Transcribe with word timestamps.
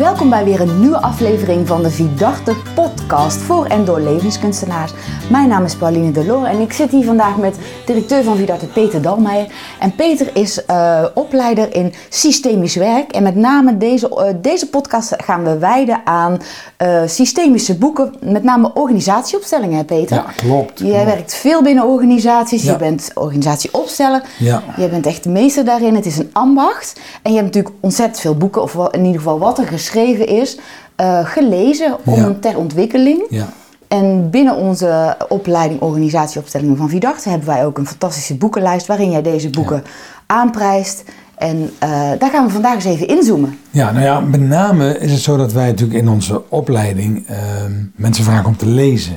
Welkom 0.00 0.30
bij 0.30 0.44
weer 0.44 0.60
een 0.60 0.80
nieuwe 0.80 1.02
aflevering 1.02 1.66
van 1.66 1.82
de 1.82 1.90
Vidarte 1.90 2.56
podcast 2.74 3.36
voor 3.36 3.66
en 3.66 3.84
door 3.84 4.00
levenskunstenaars. 4.00 4.92
Mijn 5.30 5.48
naam 5.48 5.64
is 5.64 5.74
Pauline 5.74 6.10
Delore 6.12 6.48
en 6.48 6.60
ik 6.60 6.72
zit 6.72 6.90
hier 6.90 7.04
vandaag 7.04 7.36
met 7.36 7.56
directeur 7.86 8.22
van 8.24 8.36
Vidarte 8.36 8.66
Peter 8.66 9.02
Dalmeijer. 9.02 9.46
En 9.80 9.94
Peter 9.94 10.30
is 10.36 10.62
uh, 10.70 11.04
opleider 11.14 11.74
in 11.74 11.92
systemisch 12.08 12.74
werk 12.74 13.12
en 13.12 13.22
met 13.22 13.34
name 13.36 13.76
deze, 13.76 14.08
uh, 14.10 14.22
deze 14.42 14.68
podcast 14.68 15.14
gaan 15.16 15.44
we 15.44 15.58
wijden 15.58 16.00
aan 16.04 16.38
uh, 16.82 17.02
systemische 17.06 17.78
boeken, 17.78 18.14
met 18.20 18.42
name 18.42 18.70
organisatieopstellingen, 18.74 19.76
hè 19.76 19.84
Peter? 19.84 20.16
Ja, 20.16 20.24
klopt. 20.36 20.78
Jij 20.78 20.88
klopt. 20.90 21.04
werkt 21.04 21.34
veel 21.34 21.62
binnen 21.62 21.84
organisaties, 21.84 22.62
Ja. 22.62 22.72
je 22.72 22.78
bent 22.78 23.10
organisatieopsteller. 23.14 24.22
Ja. 24.38 24.62
Je 24.76 24.88
bent 24.88 25.06
echt 25.06 25.22
de 25.22 25.30
meester 25.30 25.64
daarin. 25.64 25.94
Het 25.94 26.06
is 26.06 26.18
een 26.18 26.30
ambacht. 26.32 27.00
En 27.22 27.30
je 27.32 27.38
hebt 27.38 27.54
natuurlijk 27.54 27.74
ontzettend 27.80 28.20
veel 28.20 28.36
boeken, 28.36 28.62
of 28.62 28.74
in 28.90 29.00
ieder 29.04 29.20
geval 29.20 29.38
wat 29.38 29.58
er 29.58 29.66
geschreven 29.66 30.26
is, 30.26 30.58
eh, 30.96 31.18
gelezen 31.24 31.96
om 32.04 32.14
Ja. 32.14 32.36
ter 32.40 32.56
ontwikkeling. 32.58 33.22
Ja. 33.28 33.48
En 33.90 34.30
binnen 34.30 34.56
onze 34.56 35.16
opleiding 35.28 35.80
organisatieopstellingen 35.80 36.76
van 36.76 36.88
Vidarte 36.88 37.28
hebben 37.28 37.48
wij 37.48 37.64
ook 37.66 37.78
een 37.78 37.86
fantastische 37.86 38.36
boekenlijst 38.36 38.86
waarin 38.86 39.10
jij 39.10 39.22
deze 39.22 39.50
boeken 39.50 39.82
aanprijst. 40.26 41.04
En 41.34 41.70
eh, 41.78 42.10
daar 42.18 42.30
gaan 42.30 42.46
we 42.46 42.52
vandaag 42.52 42.74
eens 42.74 42.84
even 42.84 43.08
inzoomen. 43.08 43.58
ja, 43.70 43.90
nou 43.90 44.04
ja, 44.04 44.20
met 44.20 44.40
name 44.40 44.98
is 44.98 45.12
het 45.12 45.20
zo 45.20 45.36
dat 45.36 45.52
wij 45.52 45.66
natuurlijk 45.66 45.98
in 45.98 46.08
onze 46.08 46.50
opleiding 46.50 47.26
ehm, 47.26 47.72
mensen 47.94 48.24
vragen 48.24 48.46
om 48.46 48.56
te 48.56 48.66
lezen. 48.66 49.16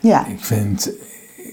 Ja, 0.00 0.26
Ik 0.26 0.44
vind, 0.44 0.90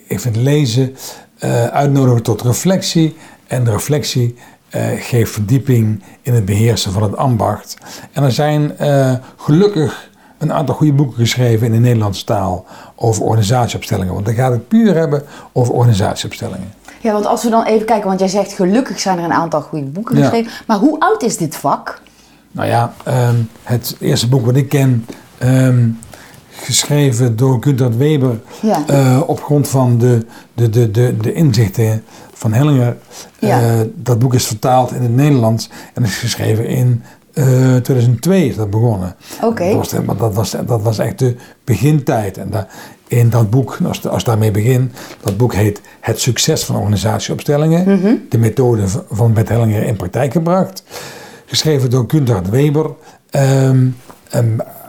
ik 0.07 0.19
vind 0.19 0.35
lezen 0.35 0.95
eh 1.39 1.65
uitnodigen 1.65 2.23
tot 2.23 2.41
reflectie. 2.41 3.15
En 3.47 3.63
de 3.63 3.71
reflectie 3.71 4.35
eh, 4.69 4.87
geeft 4.97 5.31
verdieping 5.31 6.03
in 6.21 6.33
het 6.33 6.45
beheersen 6.45 6.91
van 6.91 7.03
het 7.03 7.15
ambacht. 7.15 7.77
En 8.11 8.23
er 8.23 8.31
zijn 8.31 8.71
gelukkig 9.37 10.08
een 10.39 10.53
aantal 10.53 10.75
goede 10.75 10.93
boeken 10.93 11.15
geschreven 11.17 11.65
in 11.67 11.71
de 11.73 11.77
Nederlandse 11.79 12.23
taal 12.25 12.65
over 12.95 13.23
organisatieopstellingen. 13.23 14.13
Want 14.13 14.25
dan 14.25 14.35
gaat 14.35 14.51
het 14.51 14.67
puur 14.67 14.95
hebben 14.95 15.23
over 15.51 15.73
organisatieopstellingen. 15.73 16.73
ja, 17.01 17.11
want 17.13 17.25
als 17.25 17.43
we 17.43 17.49
dan 17.49 17.63
even 17.63 17.85
kijken, 17.85 18.07
want 18.07 18.19
jij 18.19 18.27
zegt 18.29 18.51
gelukkig 18.51 18.99
zijn 18.99 19.17
er 19.17 19.23
een 19.23 19.33
aantal 19.33 19.61
goede 19.61 19.85
boeken 19.85 20.15
Ja. 20.17 20.21
geschreven. 20.21 20.51
Maar 20.67 20.77
hoe 20.77 20.99
oud 20.99 21.23
is 21.23 21.37
dit 21.37 21.55
vak? 21.55 22.01
Nou 22.51 22.67
ja, 22.67 22.93
ehm, 23.03 23.35
het 23.63 23.95
eerste 23.99 24.27
boek 24.29 24.45
wat 24.45 24.55
ik 24.55 24.69
ken, 24.69 25.05
ehm, 25.37 25.87
geschreven 26.51 27.35
door 27.35 27.57
Gunther 27.63 27.97
Weber 27.97 28.39
Ja. 28.61 28.83
eh, 28.87 29.21
op 29.25 29.43
grond 29.43 29.67
van 29.67 29.97
de, 29.97 30.25
de, 30.53 30.69
de, 30.69 30.91
de, 30.91 31.17
de 31.17 31.33
inzichten 31.33 32.03
van 32.33 32.53
Hellinger. 32.53 32.97
Ja. 33.39 33.61
Eh, 33.61 33.79
dat 33.95 34.19
boek 34.19 34.33
is 34.33 34.47
vertaald 34.47 34.91
in 34.91 35.01
het 35.01 35.15
Nederlands 35.15 35.69
en 35.93 36.03
is 36.03 36.17
geschreven 36.17 36.67
in 36.67 37.03
eh, 37.45 37.75
2002 37.81 38.47
is 38.47 38.55
dat 38.55 38.69
begonnen. 38.69 39.15
Oké. 39.43 39.65
Dat, 39.67 39.75
was, 39.75 39.89
de- 39.89 40.01
maar 40.01 40.17
dat, 40.17 40.33
was, 40.33 40.55
dat 40.65 40.81
was 40.81 40.97
echt 40.97 41.19
de 41.19 41.35
begintijd. 41.63 42.37
En 42.37 42.67
in 43.07 43.29
dat 43.29 43.49
boek, 43.49 43.77
als, 43.87 44.07
als 44.07 44.21
ik 44.21 44.27
daarmee 44.27 44.51
begin, 44.51 44.91
dat 45.21 45.37
boek 45.37 45.53
heet 45.53 45.81
Het 45.99 46.19
succes 46.19 46.63
van 46.65 46.75
organisatieopstellingen. 46.75 47.83
Mhm. 47.99 48.13
De 48.29 48.37
methode 48.37 48.83
van 49.11 49.33
Bert 49.33 49.49
Hellinger 49.49 49.83
in 49.83 49.95
praktijk 49.95 50.31
gebracht. 50.31 50.83
Geschreven 51.45 51.89
door 51.89 52.03
Gunther 52.07 52.41
Weber. 52.49 52.89
ehm, 53.29 53.87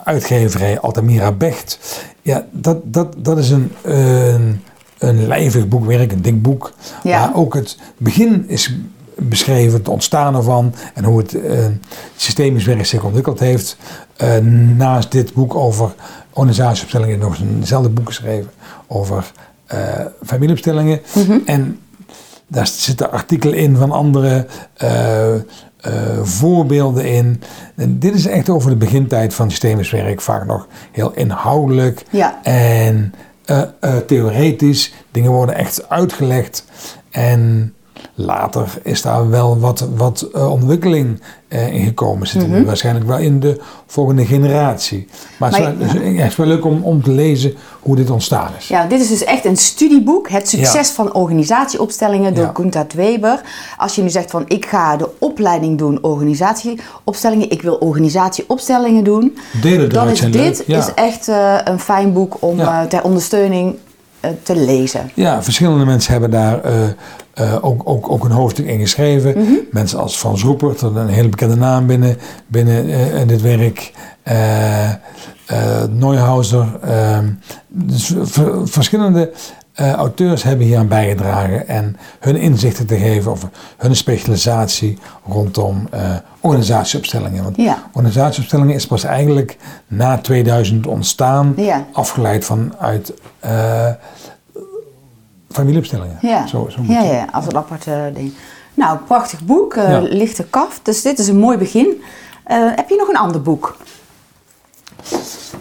uitgeverij 0.05 0.81
Altamira 0.81 1.33
Becht. 1.33 1.79
Ja, 2.23 2.47
dat, 2.51 2.79
dat, 2.85 3.15
dat 3.19 3.39
is 3.39 3.51
een, 3.51 3.73
een, 3.83 4.61
een 4.99 5.27
lijvig 5.27 5.69
boekwerk, 5.69 6.13
een 6.13 6.23
dik 6.23 6.43
boek. 6.43 6.73
Ja. 7.03 7.21
Waar 7.21 7.37
ook 7.37 7.55
het 7.55 7.79
begin 7.97 8.45
is 8.49 8.77
beschreven, 9.29 9.79
het 9.79 9.89
ontstaan 9.89 10.35
ervan 10.35 10.75
en 10.95 11.05
hoe 11.05 11.19
het 11.19 11.35
eh, 11.35 11.59
systemisch 12.17 12.65
werk 12.65 12.87
zich 12.87 13.05
ontwikkeld 13.05 13.41
heeft. 13.41 13.77
Eh, 14.17 14.37
naast 14.77 15.13
dit 15.13 15.35
boek 15.35 15.55
over 15.55 15.95
organisatieopstellingen 16.33 17.19
nog 17.19 17.31
eens 17.31 17.41
eenzelfde 17.41 17.89
boek 17.89 18.07
geschreven 18.07 18.51
over 18.87 19.33
eh, 19.67 19.79
familieopstellingen. 20.25 21.01
En 21.47 21.79
daar 22.47 22.67
zitten 22.67 23.13
artikelen 23.13 23.59
in 23.59 23.77
van 23.77 23.91
andere 23.91 24.47
voorbeelden 26.23 27.05
in. 27.05 27.43
En 27.77 27.99
dit 27.99 28.15
is 28.15 28.27
echt 28.27 28.49
over 28.49 28.71
de 28.71 28.77
begintijd 28.77 29.35
van 29.35 29.51
systemisch 29.51 29.91
werk, 29.91 30.21
vaak 30.21 30.47
nog 30.47 30.67
heel 30.93 31.13
inhoudelijk 31.15 32.03
Ja. 32.11 32.41
en 32.43 33.15
theoretisch. 34.07 34.93
Dingen 35.11 35.31
worden 35.31 35.55
echt 35.55 35.89
uitgelegd 35.89 36.65
en 37.11 37.75
later 38.15 38.69
is 38.83 39.03
daar 39.03 39.31
wel 39.31 39.59
wat, 39.59 39.89
wat 39.97 40.29
eh, 40.35 40.51
ontwikkeling 40.53 41.23
eh, 41.49 41.75
in 41.75 41.85
gekomen. 41.85 42.27
Zitten 42.27 42.51
we 42.51 42.65
waarschijnlijk 42.65 43.07
wel 43.07 43.19
in 43.19 43.41
de 43.41 43.61
volgende 43.87 44.27
generatie. 44.27 45.07
Maar, 45.39 45.51
het, 45.51 45.59
is 45.59 45.65
wel, 45.65 45.87
het 45.89 45.95
is- 46.03 46.13
ja, 46.17 46.23
het 46.23 46.31
is 46.31 46.37
wel 46.37 46.47
leuk 46.47 46.65
om, 46.65 46.83
om 46.83 47.03
te 47.03 47.11
lezen 47.11 47.55
hoe 47.81 47.97
dit 47.97 48.11
ontstaan 48.11 48.51
is. 48.59 48.69
Ja, 48.69 48.87
dit 48.87 49.01
is 49.01 49.09
dus 49.09 49.25
echt 49.25 49.45
een 49.45 49.57
studieboek. 49.57 50.29
Het 50.29 50.49
succes 50.49 50.89
Ja. 50.89 50.95
van 50.95 51.15
organisatieopstellingen 51.15 52.35
door 52.35 52.45
Ja. 52.45 52.51
Gunther 52.55 52.87
Weber. 52.95 53.41
Als 53.77 53.95
je 53.95 54.03
nu 54.03 54.09
zegt 54.11 54.31
van 54.31 54.45
ik 54.47 54.67
ga 54.67 54.97
de 54.97 55.09
opleiding 55.19 55.79
doen 55.79 55.99
organisatieopstellingen. 56.03 57.51
Ik 57.51 57.63
wil 57.63 57.75
organisatieopstellingen 57.75 59.05
doen. 59.05 59.39
Delen 59.61 59.89
Dan 59.89 60.09
is 60.09 60.21
dit 60.21 60.69
is 60.69 60.95
echt 60.95 61.29
eh, 61.29 61.55
een 61.65 61.79
fijn 61.81 62.13
boek 62.13 62.37
om 62.41 62.59
ter 62.89 63.03
ondersteuning 63.03 63.77
te 64.43 64.57
lezen. 64.57 65.11
Ja, 65.15 65.43
verschillende 65.43 65.85
mensen 65.85 66.13
hebben 66.13 66.31
daar 66.31 66.61
eh, 67.41 67.57
ook, 67.61 67.83
ook, 67.85 68.11
ook 68.11 68.25
een 68.25 68.31
hoofdstuk 68.31 68.67
in 68.67 68.81
geschreven. 68.81 69.39
Mhm. 69.39 69.53
Mensen 69.71 69.99
als 69.99 70.17
Frans 70.17 70.43
Roepert, 70.43 70.83
een 70.83 71.09
hele 71.09 71.29
bekende 71.29 71.57
naam 71.57 71.87
binnen, 71.87 72.17
binnen 72.47 73.13
eh, 73.15 73.27
dit 73.29 73.41
werk. 73.43 73.93
Eh 74.23 74.91
Neuhauser. 75.91 76.67
ehm, 76.85 77.29
dus 77.69 78.15
verschillende 78.65 79.33
auteurs 79.75 80.43
hebben 80.43 80.67
hier 80.67 80.79
aan 80.79 80.89
bijgedragen. 80.89 81.69
En 81.69 81.97
hun 82.21 82.37
inzichten 82.37 82.87
te 82.87 82.97
geven 82.97 83.31
over 83.31 83.49
hun 83.77 83.97
specialisatie 83.97 84.99
rondom 85.29 85.89
organisatieopstellingen. 86.41 87.43
Want 87.45 87.57
Ja. 87.57 87.83
organisatieopstellingen 87.93 88.75
is 88.75 88.87
pas 88.87 89.05
eigenlijk 89.05 89.57
na 89.87 90.19
2000 90.19 90.87
ontstaan. 90.87 91.53
Ja. 91.57 91.87
Afgeleid 91.93 92.45
vanuit 92.45 93.13
familieopstellingen. 95.53 96.19
Ja, 96.21 96.47
Zo, 96.47 96.69
ja, 96.83 97.03
ja, 97.03 97.29
als 97.33 97.47
een 97.47 97.57
apart 97.57 97.87
eh, 97.87 98.03
ding. 98.15 98.33
Nou, 98.75 98.99
prachtig 99.07 99.45
boek, 99.45 99.75
eh, 99.75 99.91
Ja. 99.91 100.01
lichte 100.01 100.45
kaft. 100.51 100.81
Dus 100.83 101.03
dit 101.03 101.19
is 101.19 101.29
een 101.29 101.39
mooi 101.39 101.57
begin. 101.59 102.03
Eh, 102.45 102.57
heb 102.75 102.89
je 102.89 102.97
nog 102.97 103.09
een 103.09 103.17
ander 103.17 103.43
boek? 103.43 103.77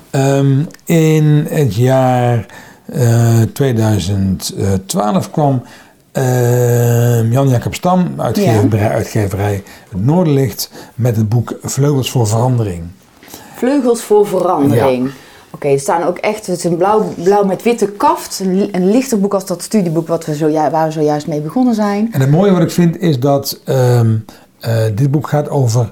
Ehm, 0.10 0.64
in 0.86 1.46
het 1.50 1.76
jaar 1.76 2.46
eh, 2.86 3.42
2012 3.54 5.32
kwam 5.32 5.62
ehm, 6.12 7.32
Jan 7.32 7.50
Jacob 7.50 7.74
Stam, 7.76 8.14
uitgeverij, 8.18 8.90
uitgeverij 8.90 9.64
Het 9.90 10.06
Noorderlicht, 10.06 10.72
met 10.96 11.16
het 11.16 11.30
boek 11.30 11.58
Vleugels 11.62 12.12
voor 12.12 12.28
Verandering. 12.28 12.84
Vleugels 13.56 14.02
voor 14.04 14.28
verandering. 14.28 15.12
Oké, 15.52 15.68
er 15.68 15.80
staan 15.80 16.04
ook 16.04 16.18
echt, 16.18 16.48
het 16.48 16.58
is 16.58 16.64
een 16.64 16.78
blauw, 16.78 17.14
blauw 17.24 17.44
met 17.44 17.64
witte 17.64 17.88
kaft. 17.88 18.40
Een, 18.40 18.70
een 18.72 18.92
lichter 18.92 19.20
boek 19.20 19.34
als 19.34 19.46
dat 19.46 19.62
studieboek 19.62 20.08
wat 20.08 20.26
we 20.26 20.36
zoju- 20.36 20.70
waar 20.70 20.86
we 20.86 20.92
zojuist 20.92 21.28
mee 21.28 21.42
begonnen 21.42 21.76
zijn. 21.76 22.10
En 22.12 22.22
het 22.22 22.32
mooie 22.32 22.52
wat 22.52 22.62
ik 22.62 22.72
vind 22.72 23.00
is 23.00 23.20
dat 23.20 23.60
ehm, 23.66 24.16
eh, 24.60 24.84
dit 24.96 25.12
boek 25.12 25.28
gaat 25.28 25.50
over 25.50 25.92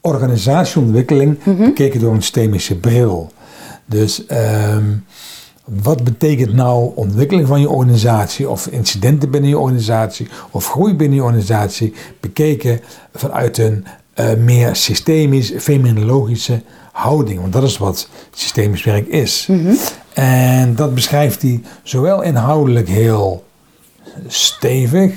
organisatieontwikkeling 0.00 1.38
bekeken 1.58 2.00
door 2.00 2.12
een 2.14 2.22
systemische 2.22 2.76
bril. 2.78 3.30
Dus 3.86 4.26
ehm, 4.26 4.84
wat 5.64 6.04
betekent 6.04 6.52
nou 6.54 6.90
ontwikkeling 6.94 7.46
van 7.48 7.60
je 7.60 7.68
organisatie 7.68 8.48
of 8.48 8.66
incidenten 8.66 9.30
binnen 9.30 9.50
je 9.50 9.58
organisatie 9.58 10.28
of 10.50 10.68
groei 10.68 10.94
binnen 10.94 11.16
je 11.16 11.24
organisatie 11.24 11.94
bekeken 12.20 12.80
vanuit 13.14 13.58
een 13.58 13.86
eh, 14.14 14.34
meer 14.34 14.76
systemisch, 14.76 15.52
fenomenologische 15.58 16.62
houding. 16.96 17.40
Want 17.40 17.52
dat 17.52 17.62
is 17.62 17.78
wat 17.78 18.08
systemisch 18.34 18.84
werk 18.84 19.06
is. 19.06 19.48
En 20.12 20.74
dat 20.74 20.94
beschrijft 20.94 21.42
hij 21.42 21.62
zowel 21.82 22.22
inhoudelijk 22.22 22.88
heel 22.88 23.44
stevig, 24.26 25.12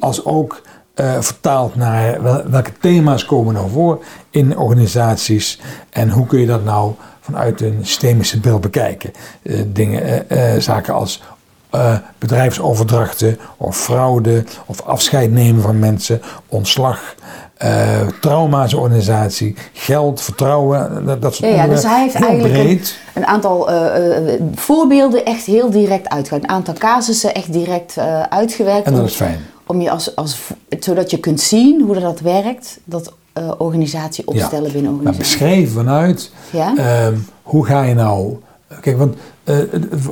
als 0.00 0.24
ook 0.24 0.62
eh, 0.94 1.20
vertaald 1.20 1.74
naar 1.76 2.22
wel- 2.22 2.50
welke 2.50 2.72
thema's 2.80 3.24
komen 3.24 3.54
nou 3.54 3.70
voor 3.70 4.04
in 4.30 4.56
organisaties 4.58 5.60
en 5.90 6.10
hoe 6.10 6.26
kun 6.26 6.40
je 6.40 6.46
dat 6.46 6.64
nou 6.64 6.92
vanuit 7.20 7.60
een 7.60 7.78
systemische 7.82 8.40
bril 8.40 8.58
bekijken. 8.58 9.12
Eh, 9.42 9.60
dingen, 9.66 10.30
eh, 10.30 10.60
zaken 10.60 10.94
als 10.94 11.22
eh, 11.70 11.94
bedrijfsoverdrachten 12.18 13.38
of 13.56 13.76
fraude 13.76 14.44
of 14.66 14.80
afscheid 14.82 15.32
nemen 15.32 15.62
van 15.62 15.78
mensen, 15.78 16.20
ontslag, 16.48 17.14
eh, 17.56 18.00
trauma's 18.20 18.74
organisatie, 18.74 19.54
geld, 19.72 20.20
vertrouwen, 20.20 21.04
dat, 21.06 21.22
dat 21.22 21.34
soort 21.34 21.50
Ja, 21.50 21.56
ja, 21.56 21.66
dus 21.66 21.82
hij 21.82 22.00
heeft 22.00 22.14
Heel 22.18 22.26
eigenlijk 22.28 22.58
een, 22.58 22.64
breed. 22.64 22.98
een 23.14 23.26
aantal 23.26 23.70
eh, 23.70 24.34
voorbeelden 24.54 25.24
echt 25.24 25.44
heel 25.44 25.70
direct 25.70 26.08
uitgewerkt. 26.08 26.44
Een 26.48 26.54
aantal 26.56 26.74
casussen 26.74 27.34
echt 27.34 27.52
direct 27.52 27.98
uitgewerkt. 28.28 28.86
En 28.86 28.92
dat 28.92 29.00
om- 29.00 29.06
is 29.06 29.14
fijn. 29.14 29.40
Om 29.66 29.80
je 29.80 29.90
als, 29.90 30.16
als, 30.16 30.38
zodat 30.80 31.10
je 31.10 31.18
kunt 31.18 31.40
zien 31.40 31.80
hoe 31.82 32.00
dat 32.00 32.20
werkt. 32.20 32.78
Dat 32.84 33.12
organisatie 33.58 34.26
opstellen 34.26 34.72
binnen 34.72 34.90
Maar 34.96 35.00
organisatie. 35.00 35.38
beschreven 35.38 35.72
vanuit 35.74 36.30
Ja? 36.50 36.74
ehm, 36.76 37.14
hoe 37.42 37.66
ga 37.66 37.82
je 37.82 37.94
nou. 37.94 38.36
Kijk, 38.80 38.98
want 38.98 39.16
eh, 39.44 39.56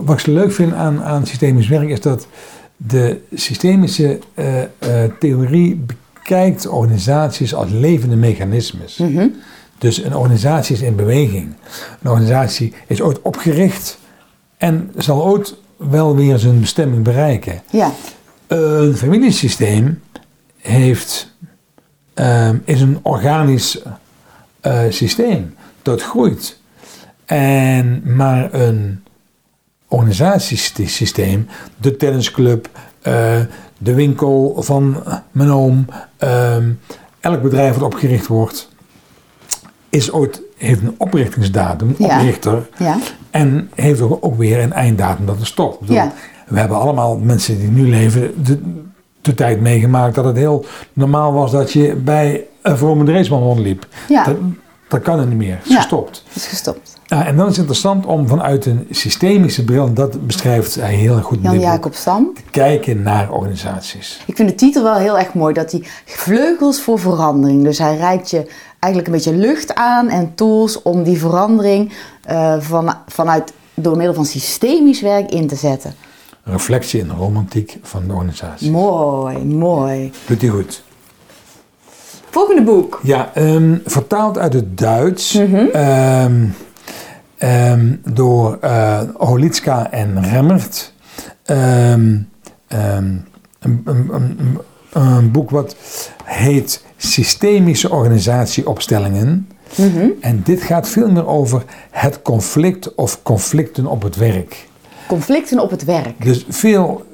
wat 0.04 0.14
ik 0.14 0.24
zo 0.24 0.32
leuk 0.32 0.52
vind 0.52 0.72
aan, 0.72 1.02
aan 1.02 1.26
systemisch 1.26 1.68
werk 1.68 1.88
is 1.88 2.00
dat 2.00 2.26
de 2.76 3.20
systemische 3.34 4.18
eh, 4.34 4.62
eh, 4.62 4.68
theorie 5.18 5.84
bekijkt 5.86 6.66
organisaties 6.66 7.54
als 7.54 7.70
levende 7.70 8.16
mechanismes. 8.16 8.96
Mhm. 8.96 9.28
Dus 9.78 10.04
een 10.04 10.16
organisatie 10.16 10.74
is 10.74 10.82
in 10.82 10.96
beweging. 10.96 11.54
Een 12.02 12.10
organisatie 12.10 12.74
is 12.86 13.00
ooit 13.00 13.22
opgericht 13.22 13.98
en 14.56 14.92
zal 14.96 15.24
ooit 15.24 15.56
wel 15.76 16.16
weer 16.16 16.38
zijn 16.38 16.60
bestemming 16.60 17.02
bereiken. 17.02 17.62
Ja, 17.70 17.92
Een 18.46 18.96
familiesysteem 18.96 20.02
heeft, 20.56 21.34
ehm, 22.14 22.56
is 22.64 22.80
een 22.80 22.98
organisch 23.02 23.82
systeem 24.88 25.54
dat 25.82 26.02
groeit. 26.02 26.58
En 27.26 28.02
maar 28.16 28.54
een 28.54 29.02
organisatiesysteem, 29.88 31.48
de 31.76 31.96
tennisclub, 31.96 32.68
eh, 33.02 33.12
de 33.78 33.94
winkel 33.94 34.56
van 34.58 35.02
mijn 35.30 35.50
oom, 35.50 35.86
ehm, 36.16 36.70
elk 37.20 37.42
bedrijf 37.42 37.74
dat 37.74 37.82
opgericht 37.82 38.26
wordt, 38.26 38.68
is 39.88 40.12
ooit, 40.12 40.40
heeft 40.56 40.80
een 40.82 40.94
oprichtingsdatum, 40.98 41.88
een 41.88 42.06
Ja. 42.06 42.16
oprichter, 42.18 42.68
ja, 42.78 42.96
en 43.30 43.70
heeft 43.74 44.00
ook 44.00 44.18
ook 44.24 44.36
weer 44.36 44.58
een 44.62 44.72
einddatum 44.72 45.26
dat 45.26 45.36
het 45.38 45.46
stopt. 45.46 45.74
Ik 45.74 45.80
bedoel, 45.80 45.96
Ja. 45.96 46.12
We 46.46 46.58
hebben 46.58 46.78
allemaal 46.78 47.18
mensen 47.18 47.58
die 47.58 47.68
nu 47.68 47.88
leven 47.88 48.44
de, 48.44 48.60
de 49.20 49.34
tijd 49.34 49.60
meegemaakt 49.60 50.14
dat 50.14 50.24
het 50.24 50.36
heel 50.36 50.64
normaal 50.92 51.32
was 51.32 51.50
dat 51.52 51.72
je 51.72 51.94
bij 51.94 52.44
een 52.62 52.76
vrome 52.78 53.22
rondliep. 53.28 53.86
Ja. 54.08 54.24
Dat, 54.24 54.36
dat 54.88 55.02
kan 55.02 55.18
er 55.18 55.26
niet 55.26 55.36
meer. 55.38 55.54
Het 55.56 55.64
is 55.66 55.70
Ja. 55.72 55.76
gestopt. 55.76 56.22
het 56.26 56.36
is 56.36 56.46
gestopt. 56.46 56.95
Ja, 57.08 57.26
en 57.26 57.36
dan 57.36 57.44
is 57.44 57.50
het 57.50 57.58
interessant 57.58 58.06
om 58.06 58.28
vanuit 58.28 58.66
een 58.66 58.86
systemische 58.90 59.64
bril, 59.64 59.86
en 59.86 59.94
dat 59.94 60.26
beschrijft 60.26 60.74
hij 60.74 60.94
heel 60.94 61.20
goed 61.20 61.38
Jan 61.42 61.60
Jacob 61.60 61.94
Stam. 61.94 62.32
te 62.34 62.42
kijken 62.50 63.02
naar 63.02 63.30
organisaties. 63.30 64.22
Ik 64.26 64.36
vind 64.36 64.48
de 64.48 64.54
titel 64.54 64.82
wel 64.82 64.94
heel 64.94 65.18
erg 65.18 65.34
mooi, 65.34 65.54
dat 65.54 65.70
die 65.70 65.86
vleugels 66.04 66.80
voor 66.80 66.98
verandering. 66.98 67.64
Dus 67.64 67.78
hij 67.78 67.96
reikt 67.96 68.30
je 68.30 68.50
eigenlijk 68.78 69.06
een 69.06 69.12
beetje 69.12 69.46
lucht 69.48 69.74
aan 69.74 70.08
en 70.08 70.34
tools 70.34 70.82
om 70.82 71.02
die 71.02 71.18
verandering 71.18 71.92
eh, 72.22 72.56
van, 72.58 72.94
vanuit, 73.06 73.52
door 73.74 73.96
middel 73.96 74.14
van 74.14 74.24
systemisch 74.24 75.00
werk 75.00 75.30
in 75.30 75.46
te 75.46 75.56
zetten. 75.56 75.94
Reflectie 76.42 77.00
in 77.00 77.08
de 77.08 77.14
romantiek 77.14 77.78
van 77.82 78.06
de 78.06 78.12
organisatie. 78.12 78.70
Mooi, 78.70 79.38
mooi. 79.38 80.12
Doet 80.26 80.40
hij 80.40 80.50
goed. 80.50 80.82
Volgende 82.30 82.62
boek. 82.62 83.00
Ja, 83.02 83.30
ehm, 83.34 83.76
vertaald 83.84 84.38
uit 84.38 84.52
het 84.52 84.78
Duits 84.78 85.34
ehm, 85.72 86.44
ehm, 87.38 87.94
door 88.04 88.58
eh 88.60 89.00
Holitska 89.14 89.90
en 89.90 90.22
Remmert. 90.22 90.92
Ehm, 91.44 92.16
ehm, 92.68 93.14
een, 93.58 93.82
een, 93.84 94.10
een, 94.12 94.58
een 94.92 95.30
boek 95.30 95.50
wat 95.50 95.76
heet 96.24 96.84
Systemische 96.96 97.90
Organisatieopstellingen. 97.90 99.48
En 100.20 100.40
dit 100.44 100.62
gaat 100.62 100.88
veel 100.88 101.10
meer 101.10 101.26
over 101.26 101.62
het 101.90 102.22
conflict 102.22 102.94
of 102.94 103.22
conflicten 103.22 103.86
op 103.86 104.02
het 104.02 104.16
werk. 104.16 104.66
Conflicten 105.08 105.60
op 105.60 105.70
het 105.70 105.84
werk. 105.84 106.24
Dus 106.24 106.44
veel, 106.48 107.06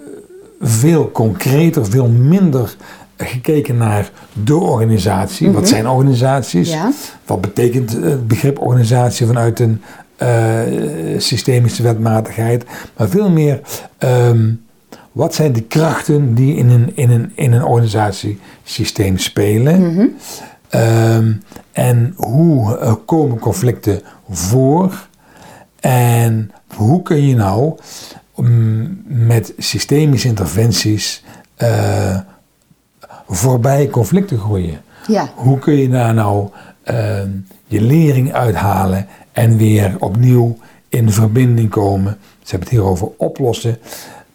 veel 0.60 1.10
concreter, 1.10 1.86
veel 1.86 2.08
minder 2.08 2.76
gekeken 3.16 3.76
naar 3.76 4.10
de 4.44 4.56
organisatie. 4.56 5.50
Wat 5.50 5.68
zijn 5.68 5.88
organisaties? 5.88 6.70
Ja. 6.70 6.92
Wat 7.24 7.40
betekent 7.40 7.92
het 7.92 8.28
begrip 8.28 8.60
organisatie 8.60 9.26
vanuit 9.26 9.60
een 9.60 9.82
systemische 11.18 11.82
wetmatigheid? 11.82 12.64
Maar 12.96 13.08
veel 13.08 13.30
meer, 13.30 13.60
ehm, 13.98 14.50
wat 15.12 15.34
zijn 15.34 15.52
de 15.52 15.62
krachten 15.62 16.34
die 16.34 16.56
in 16.56 16.68
een, 16.68 16.92
in 16.94 17.10
een, 17.10 17.32
in 17.34 17.52
een 17.52 17.64
organisatiesysteem 17.64 19.18
spelen? 19.18 20.16
Ehm, 20.68 21.32
en 21.72 22.14
hoe 22.16 22.78
eh, 22.78 22.94
komen 23.06 23.38
conflicten 23.38 24.00
voor? 24.30 25.06
En 25.80 26.50
hoe 26.74 27.02
kun 27.02 27.26
je 27.26 27.34
nou 27.34 27.74
mm, 28.36 29.02
met 29.04 29.52
systemische 29.58 30.28
interventies 30.28 31.24
eh, 31.54 32.16
voorbij 33.28 33.88
conflicten 33.88 34.38
groeien? 34.38 34.80
Ja. 35.06 35.32
Hoe 35.34 35.58
kun 35.58 35.74
je 35.74 35.88
daar 35.88 36.14
nou 36.14 36.48
eh, 36.82 37.20
je 37.66 37.80
lering 37.80 38.32
uithalen 38.32 39.06
en 39.32 39.56
weer 39.56 39.96
opnieuw 39.98 40.58
in 40.88 41.10
verbinding 41.10 41.70
komen? 41.70 42.18
Ze 42.42 42.50
hebben 42.50 42.68
het 42.68 42.78
hier 42.78 42.88
over 42.88 43.08
oplossen. 43.16 43.78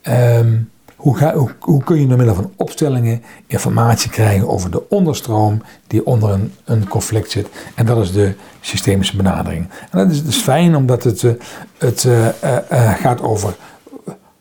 Ehm, 0.02 0.56
hoe, 0.96 1.18
ga, 1.18 1.34
hoe, 1.60 1.84
kun 1.84 2.00
je 2.00 2.08
door 2.08 2.18
middel 2.18 2.36
van 2.36 2.52
opstellingen 2.56 3.24
informatie 3.48 4.10
krijgen 4.10 4.50
over 4.50 4.72
de 4.72 4.90
onderstroom 4.90 5.62
die 5.88 6.06
onder 6.06 6.30
een, 6.30 6.54
een 6.66 6.88
conflict 6.88 7.32
zit? 7.32 7.48
En 7.76 7.86
dat 7.86 7.98
is 7.98 8.12
de 8.12 8.34
systemische 8.62 9.16
benadering. 9.16 9.70
En 9.92 10.00
dat 10.00 10.12
is 10.12 10.26
dus 10.26 10.38
fijn 10.38 10.76
omdat 10.76 11.04
het, 11.04 11.24
eh, 11.24 11.32
het 11.78 12.06
eh, 12.06 12.28
eh, 12.72 12.94
gaat 12.94 13.22
over 13.22 13.56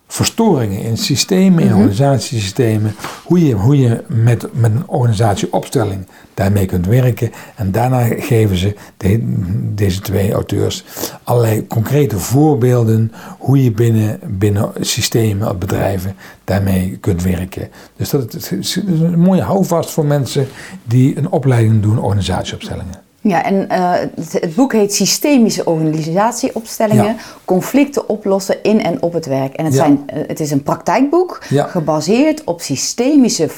verstoringen 0.06 0.80
in 0.82 0.96
systemen, 0.96 1.62
in 1.64 1.74
organisatiesystemen. 1.74 2.94
Hoe 3.24 3.46
je, 3.46 3.54
hoe 3.54 3.78
je 3.78 4.02
met, 4.06 4.46
met 4.52 4.70
een 4.70 4.88
organisatieopstelling 4.88 6.06
daarmee 6.34 6.66
kunt 6.66 6.86
werken. 6.86 7.30
En 7.56 7.72
daarna 7.72 8.04
geven 8.04 8.56
ze, 8.56 8.74
de- 8.96 9.20
deze 9.74 10.00
twee 10.00 10.32
auteurs, 10.32 10.84
allerlei 11.22 11.66
concrete 11.66 12.18
voorbeelden 12.18 13.12
hoe 13.38 13.64
je 13.64 13.72
binnen, 13.72 14.20
binnen 14.26 14.70
systemen, 14.80 15.58
bedrijven, 15.58 16.14
daarmee 16.44 16.96
kunt 17.00 17.22
werken. 17.22 17.68
Dus 17.96 18.10
dat 18.10 18.34
is 18.34 18.52
is 18.52 18.76
een 18.76 19.18
mooie 19.18 19.42
houvast 19.42 19.90
voor 19.90 20.06
mensen 20.06 20.46
die 20.84 21.18
een 21.18 21.30
opleiding 21.30 21.82
doen, 21.82 21.98
organisatieopstellingen. 21.98 23.04
Ja, 23.28 23.42
en 23.44 23.68
eh, 23.68 23.90
het, 24.14 24.32
het 24.32 24.54
boek 24.54 24.72
heet 24.72 24.94
Systemische 24.94 25.64
Organisatieopstellingen, 25.64 27.04
Ja. 27.04 27.14
conflicten 27.44 28.08
oplossen 28.08 28.62
in 28.62 28.82
en 28.82 29.02
op 29.02 29.12
het 29.12 29.26
werk. 29.26 29.54
En 29.54 29.64
het, 29.64 29.74
Ja. 29.74 29.80
zijn, 29.80 30.02
eh, 30.06 30.18
het 30.26 30.40
is 30.40 30.50
een 30.50 30.62
praktijkboek 30.62 31.42
Ja. 31.48 31.66
gebaseerd 31.66 32.44
op 32.44 32.60
systemische 32.60 33.48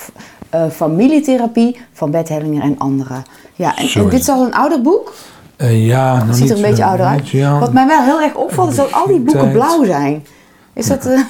eh, 0.51 0.63
familietherapie 0.71 1.77
van 1.93 2.11
Bert 2.11 2.29
Hellinger 2.29 2.63
en 2.63 2.79
anderen. 2.79 3.23
Ja, 3.55 3.77
en, 3.77 4.09
dit 4.09 4.21
is 4.21 4.29
al 4.29 4.45
een 4.47 4.55
ouder 4.55 4.83
boek. 4.83 5.15
Ja, 5.59 6.17
nog 6.19 6.27
Het 6.27 6.37
ziet 6.37 6.51
er 6.51 6.57
een 6.57 6.63
beetje 6.63 6.85
ouder 6.85 7.07
uit. 7.07 7.33
Wat 7.61 7.73
mij 7.73 7.87
wel 7.87 8.03
heel 8.03 8.21
erg 8.23 8.35
opvalt 8.35 8.71
is 8.71 8.77
dat 8.77 8.93
al 8.93 9.07
die 9.07 9.21
boeken 9.21 9.53
blauw 9.53 9.85
zijn. 9.85 10.25
Is 10.73 10.87
dat 10.87 11.03
de 11.03 11.25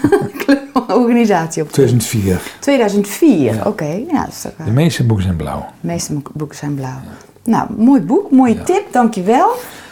kleur 0.44 0.62
van 0.72 0.84
de 0.86 0.96
organisatie 0.96 1.62
op 1.62 1.72
2004. 1.72 2.40
2004? 2.60 3.66
Oké, 3.66 3.84
ja, 4.10 4.20
dat 4.24 4.28
is 4.32 4.40
toch, 4.40 4.52
De 4.64 4.70
meeste 4.70 5.04
boeken 5.04 5.24
zijn 5.24 5.36
blauw. 5.36 5.58
de 5.80 5.86
meeste 5.86 6.12
boeken 6.32 6.56
zijn 6.56 6.74
blauw. 6.74 6.98
Nou, 7.48 7.68
mooi 7.76 8.00
boek, 8.00 8.30
mooie 8.30 8.62
tip, 8.62 8.84
dankjewel. 8.90 9.48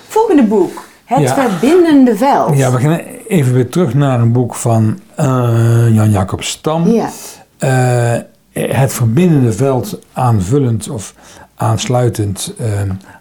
Volgende 0.08 0.42
boek, 0.42 0.84
Het 1.04 1.20
Ja. 1.20 1.34
Verbindende 1.34 2.16
Veld. 2.16 2.56
Ja, 2.56 2.72
we 2.72 2.78
gaan 2.78 3.00
even 3.28 3.52
weer 3.52 3.68
terug 3.68 3.94
naar 3.94 4.20
een 4.20 4.32
boek 4.32 4.54
van 4.54 4.98
eh, 5.14 5.94
Jan 5.94 6.10
Jacob 6.10 6.42
Stam. 6.42 6.88
Ja. 6.88 7.10
Eh, 7.58 8.20
het 8.52 8.92
verbindende 8.92 9.52
veld 9.52 9.98
aanvullend 10.12 10.88
of 10.88 11.14
aansluitend 11.54 12.54
eh, 12.58 12.66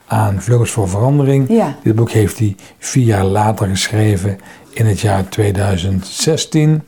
aan 0.07 0.41
Vleugels 0.41 0.71
voor 0.71 0.89
Verandering. 0.89 1.49
Ja. 1.49 1.75
Dit 1.83 1.95
boek 1.95 2.11
heeft 2.11 2.39
hij 2.39 2.55
vier 2.79 3.05
jaar 3.05 3.25
later 3.25 3.67
geschreven 3.67 4.37
in 4.69 4.85
het 4.85 4.99
jaar 4.99 5.29
2016. 5.29 6.83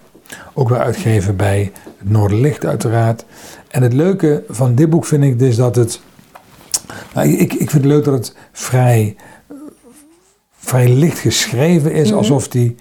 Ook 0.54 0.70
weer 0.70 0.80
uitgegeven 0.80 1.36
bij 1.36 1.72
het 2.00 2.10
Noorderlicht 2.10 2.66
uiteraard. 2.66 3.26
En 3.68 3.84
het 3.84 3.94
leuke 3.94 4.44
van 4.50 4.76
dit 4.76 4.90
boek 4.90 5.06
vind 5.06 5.24
ik 5.24 5.40
dus 5.40 5.56
dat 5.56 5.76
het... 5.76 6.02
Nou, 7.14 7.28
ik, 7.28 7.54
ik 7.54 7.70
vind 7.70 7.84
het 7.84 7.86
leuk 7.86 8.04
dat 8.04 8.14
het 8.14 8.36
vrij, 8.52 9.16
vrij 10.58 10.90
licht 10.90 11.20
geschreven 11.20 11.92
is, 11.92 12.08
Mhm. 12.10 12.18
alsof 12.18 12.54
hij 12.54 12.76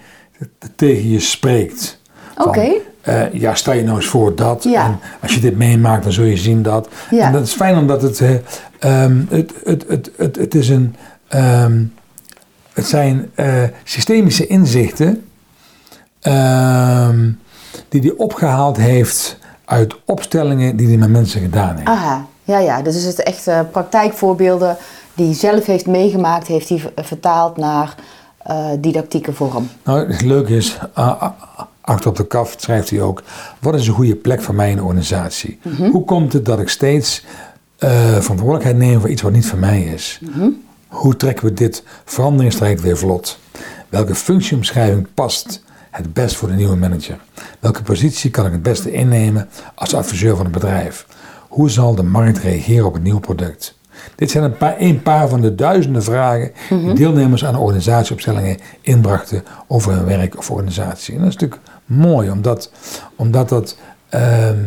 tegen 0.77 1.11
je 1.11 1.21
spreekt. 1.21 2.01
Oké. 2.39 2.73
eh, 3.01 3.33
ja, 3.33 3.55
stel 3.55 3.73
je 3.75 3.83
nou 3.83 3.97
eens 3.97 4.07
voor 4.07 4.35
dat. 4.35 4.63
Ja. 4.65 4.85
En 4.85 4.99
als 5.23 5.35
je 5.35 5.41
dit 5.41 5.57
meemaakt, 5.57 6.03
dan 6.03 6.13
zul 6.13 6.25
je 6.25 6.37
zien 6.37 6.63
dat. 6.63 6.89
Ja. 7.11 7.27
En 7.27 7.33
dat 7.33 7.47
is 7.47 7.53
fijn 7.53 7.77
omdat 7.77 8.03
het, 8.03 8.21
eh, 8.21 8.35
ehm, 8.79 9.21
het, 9.29 9.53
het, 9.65 9.85
het, 9.89 10.11
het, 10.17 10.37
het 10.37 10.55
is 10.55 10.69
een. 10.69 10.95
ehm, 11.29 11.83
het 12.73 12.87
zijn 12.87 13.31
eh, 13.35 13.63
systemische 13.85 14.47
inzichten 14.47 15.25
ehm, 16.21 17.31
die 17.89 18.01
hij 18.01 18.13
opgehaald 18.17 18.77
heeft 18.77 19.39
uit 19.65 19.95
opstellingen 20.05 20.77
die 20.77 20.87
hij 20.89 20.97
met 20.97 21.11
mensen 21.11 21.41
gedaan 21.41 21.77
heeft. 21.77 21.89
Aha, 21.89 22.27
ja, 22.47 22.59
ja. 22.59 22.83
Dus 22.83 22.97
is 22.97 23.05
het 23.05 23.23
echt 23.23 23.49
praktijkvoorbeelden 23.71 24.76
die 25.15 25.26
hij 25.26 25.35
zelf 25.35 25.67
heeft 25.67 25.87
meegemaakt, 25.87 26.47
heeft 26.47 26.69
hij 26.69 26.93
vertaald 26.97 27.57
naar 27.57 27.95
eh, 28.38 28.69
didactieke 28.79 29.33
vorm. 29.33 29.69
Nou, 29.85 30.12
het 30.12 30.23
leuke 30.23 30.57
is, 30.57 30.79
ah, 30.93 31.23
achter 31.81 32.11
op 32.11 32.17
de 32.17 32.26
kaft 32.26 32.62
schrijft 32.62 32.91
hij 32.91 33.00
ook: 33.00 33.23
wat 33.61 33.75
is 33.75 33.87
een 33.87 33.95
goede 33.95 34.17
plek 34.17 34.43
voor 34.43 34.55
mij 34.55 34.71
in 34.71 34.76
de 34.76 34.83
organisatie? 34.83 35.59
Hoe 35.91 36.05
komt 36.05 36.33
het 36.33 36.45
dat 36.45 36.59
ik 36.59 36.69
steeds 36.69 37.25
eh, 37.76 38.21
verantwoordelijkheid 38.21 38.76
nemen 38.76 39.00
voor 39.00 39.11
iets 39.11 39.23
wat 39.23 39.33
niet 39.33 39.47
van 39.47 39.59
mij 39.59 39.83
is. 39.83 40.21
Hoe 40.88 41.17
trekken 41.17 41.47
we 41.47 41.53
dit 41.53 41.83
veranderingstraject 42.05 42.81
weer 42.81 42.99
vlot? 42.99 43.38
Welke 43.88 44.15
functieomschrijving 44.15 45.07
past 45.15 45.62
het 45.91 46.12
best 46.12 46.37
voor 46.37 46.49
de 46.49 46.55
nieuwe 46.55 46.76
manager? 46.76 47.19
Welke 47.59 47.83
positie 47.83 48.31
kan 48.31 48.47
ik 48.47 48.53
het 48.53 48.62
beste 48.62 48.93
innemen 48.93 49.49
als 49.75 49.95
adviseur 49.95 50.37
van 50.37 50.45
het 50.45 50.55
bedrijf? 50.55 51.07
Hoe 51.57 51.71
zal 51.71 51.95
de 51.95 52.03
markt 52.03 52.39
reageren 52.39 52.87
op 52.87 52.95
het 52.95 53.03
nieuwe 53.03 53.21
product? 53.21 53.79
Dit 54.15 54.31
zijn 54.31 54.45
een 54.45 54.57
paar, 54.57 54.75
een 54.79 55.03
paar 55.03 55.29
van 55.29 55.41
de 55.41 55.55
duizenden 55.55 56.03
vragen 56.03 56.53
die 56.69 56.93
deelnemers 56.93 57.45
aan 57.45 57.57
organisatieopstellingen 57.57 58.59
inbrachten 58.81 59.43
over 59.67 59.93
hun 59.93 60.05
werk 60.05 60.39
of 60.39 60.51
organisatie. 60.51 61.15
En 61.15 61.21
dat 61.21 61.29
is 61.29 61.35
natuurlijk 61.35 61.63
mooi, 61.85 62.31
omdat, 62.31 62.73
omdat 63.17 63.49
dat 63.49 63.79
ehm, 64.09 64.59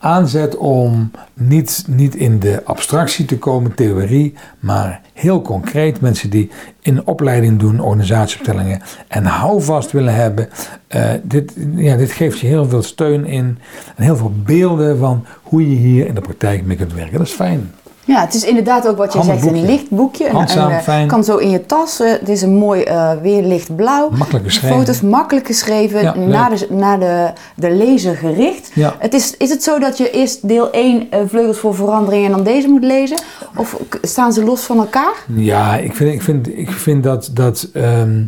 aanzet 0.00 0.56
om 0.56 1.10
niet, 1.34 1.84
niet 1.86 2.14
in 2.14 2.38
de 2.38 2.64
abstractie 2.64 3.24
te 3.24 3.38
komen, 3.38 3.74
theorie, 3.74 4.34
maar 4.60 5.00
heel 5.12 5.42
concreet 5.42 6.00
mensen 6.00 6.30
die 6.30 6.50
in 6.80 7.06
opleiding 7.06 7.58
doen, 7.58 7.80
organisatieopstellingen 7.80 8.82
en 9.08 9.24
houvast 9.24 9.92
willen 9.92 10.14
hebben. 10.14 10.48
eh, 10.88 11.10
dit, 11.22 11.52
ja, 11.74 11.96
dit 11.96 12.12
geeft 12.12 12.38
je 12.38 12.46
heel 12.46 12.68
veel 12.68 12.82
steun 12.82 13.24
in 13.24 13.58
en 13.96 14.04
heel 14.04 14.16
veel 14.16 14.32
beelden 14.44 14.98
van 14.98 15.26
hoe 15.42 15.70
je 15.70 15.76
hier 15.76 16.06
in 16.06 16.14
de 16.14 16.20
praktijk 16.20 16.64
mee 16.64 16.76
kunt 16.76 16.94
werken. 16.94 17.18
Dat 17.18 17.26
is 17.26 17.32
fijn. 17.32 17.70
Ja, 18.10 18.20
het 18.20 18.34
is 18.34 18.44
inderdaad 18.44 18.88
ook 18.88 18.96
wat 18.96 19.12
je 19.12 19.22
zegt, 19.22 19.46
een 19.46 19.64
licht 19.64 19.90
boekje. 19.90 20.30
Handzaam, 20.30 20.70
een, 20.70 20.76
eh, 20.76 20.82
fijn. 20.82 21.06
Kan 21.08 21.24
zo 21.24 21.36
in 21.36 21.50
je 21.50 21.66
tas. 21.66 22.00
eh, 22.00 22.10
het 22.10 22.28
is 22.28 22.42
een 22.42 22.54
mooi 22.54 22.84
uh, 22.84 23.12
weer 23.22 23.42
lichtblauw. 23.42 24.10
Makkelijk 24.10 24.44
geschreven. 24.44 24.76
Foto's 24.76 25.00
makkelijk 25.00 25.46
geschreven, 25.46 26.02
Ja, 26.02 26.14
naar, 26.16 26.50
de, 26.50 26.66
naar 26.70 26.98
de, 27.00 27.30
de 27.54 27.70
lezer 27.70 28.16
gericht. 28.16 28.70
Ja. 28.74 28.94
Het 28.98 29.14
is, 29.14 29.36
is 29.36 29.50
het 29.50 29.62
zo 29.62 29.78
dat 29.78 29.98
je 29.98 30.10
eerst 30.10 30.48
deel 30.48 30.70
1 30.70 31.06
uh, 31.14 31.20
Vleugels 31.26 31.58
voor 31.58 31.74
Verandering 31.74 32.24
en 32.24 32.30
dan 32.30 32.42
deze 32.42 32.68
moet 32.68 32.84
lezen? 32.84 33.16
Of 33.56 33.76
staan 34.02 34.32
ze 34.32 34.44
los 34.44 34.60
van 34.62 34.78
elkaar? 34.78 35.14
Ja, 35.34 35.76
ik 35.76 35.94
vind, 35.96 36.12
ik 36.14 36.22
vind, 36.22 36.48
ik 36.58 36.70
vind 36.70 37.02
dat, 37.02 37.30
dat 37.32 37.68
ehm, 37.72 38.22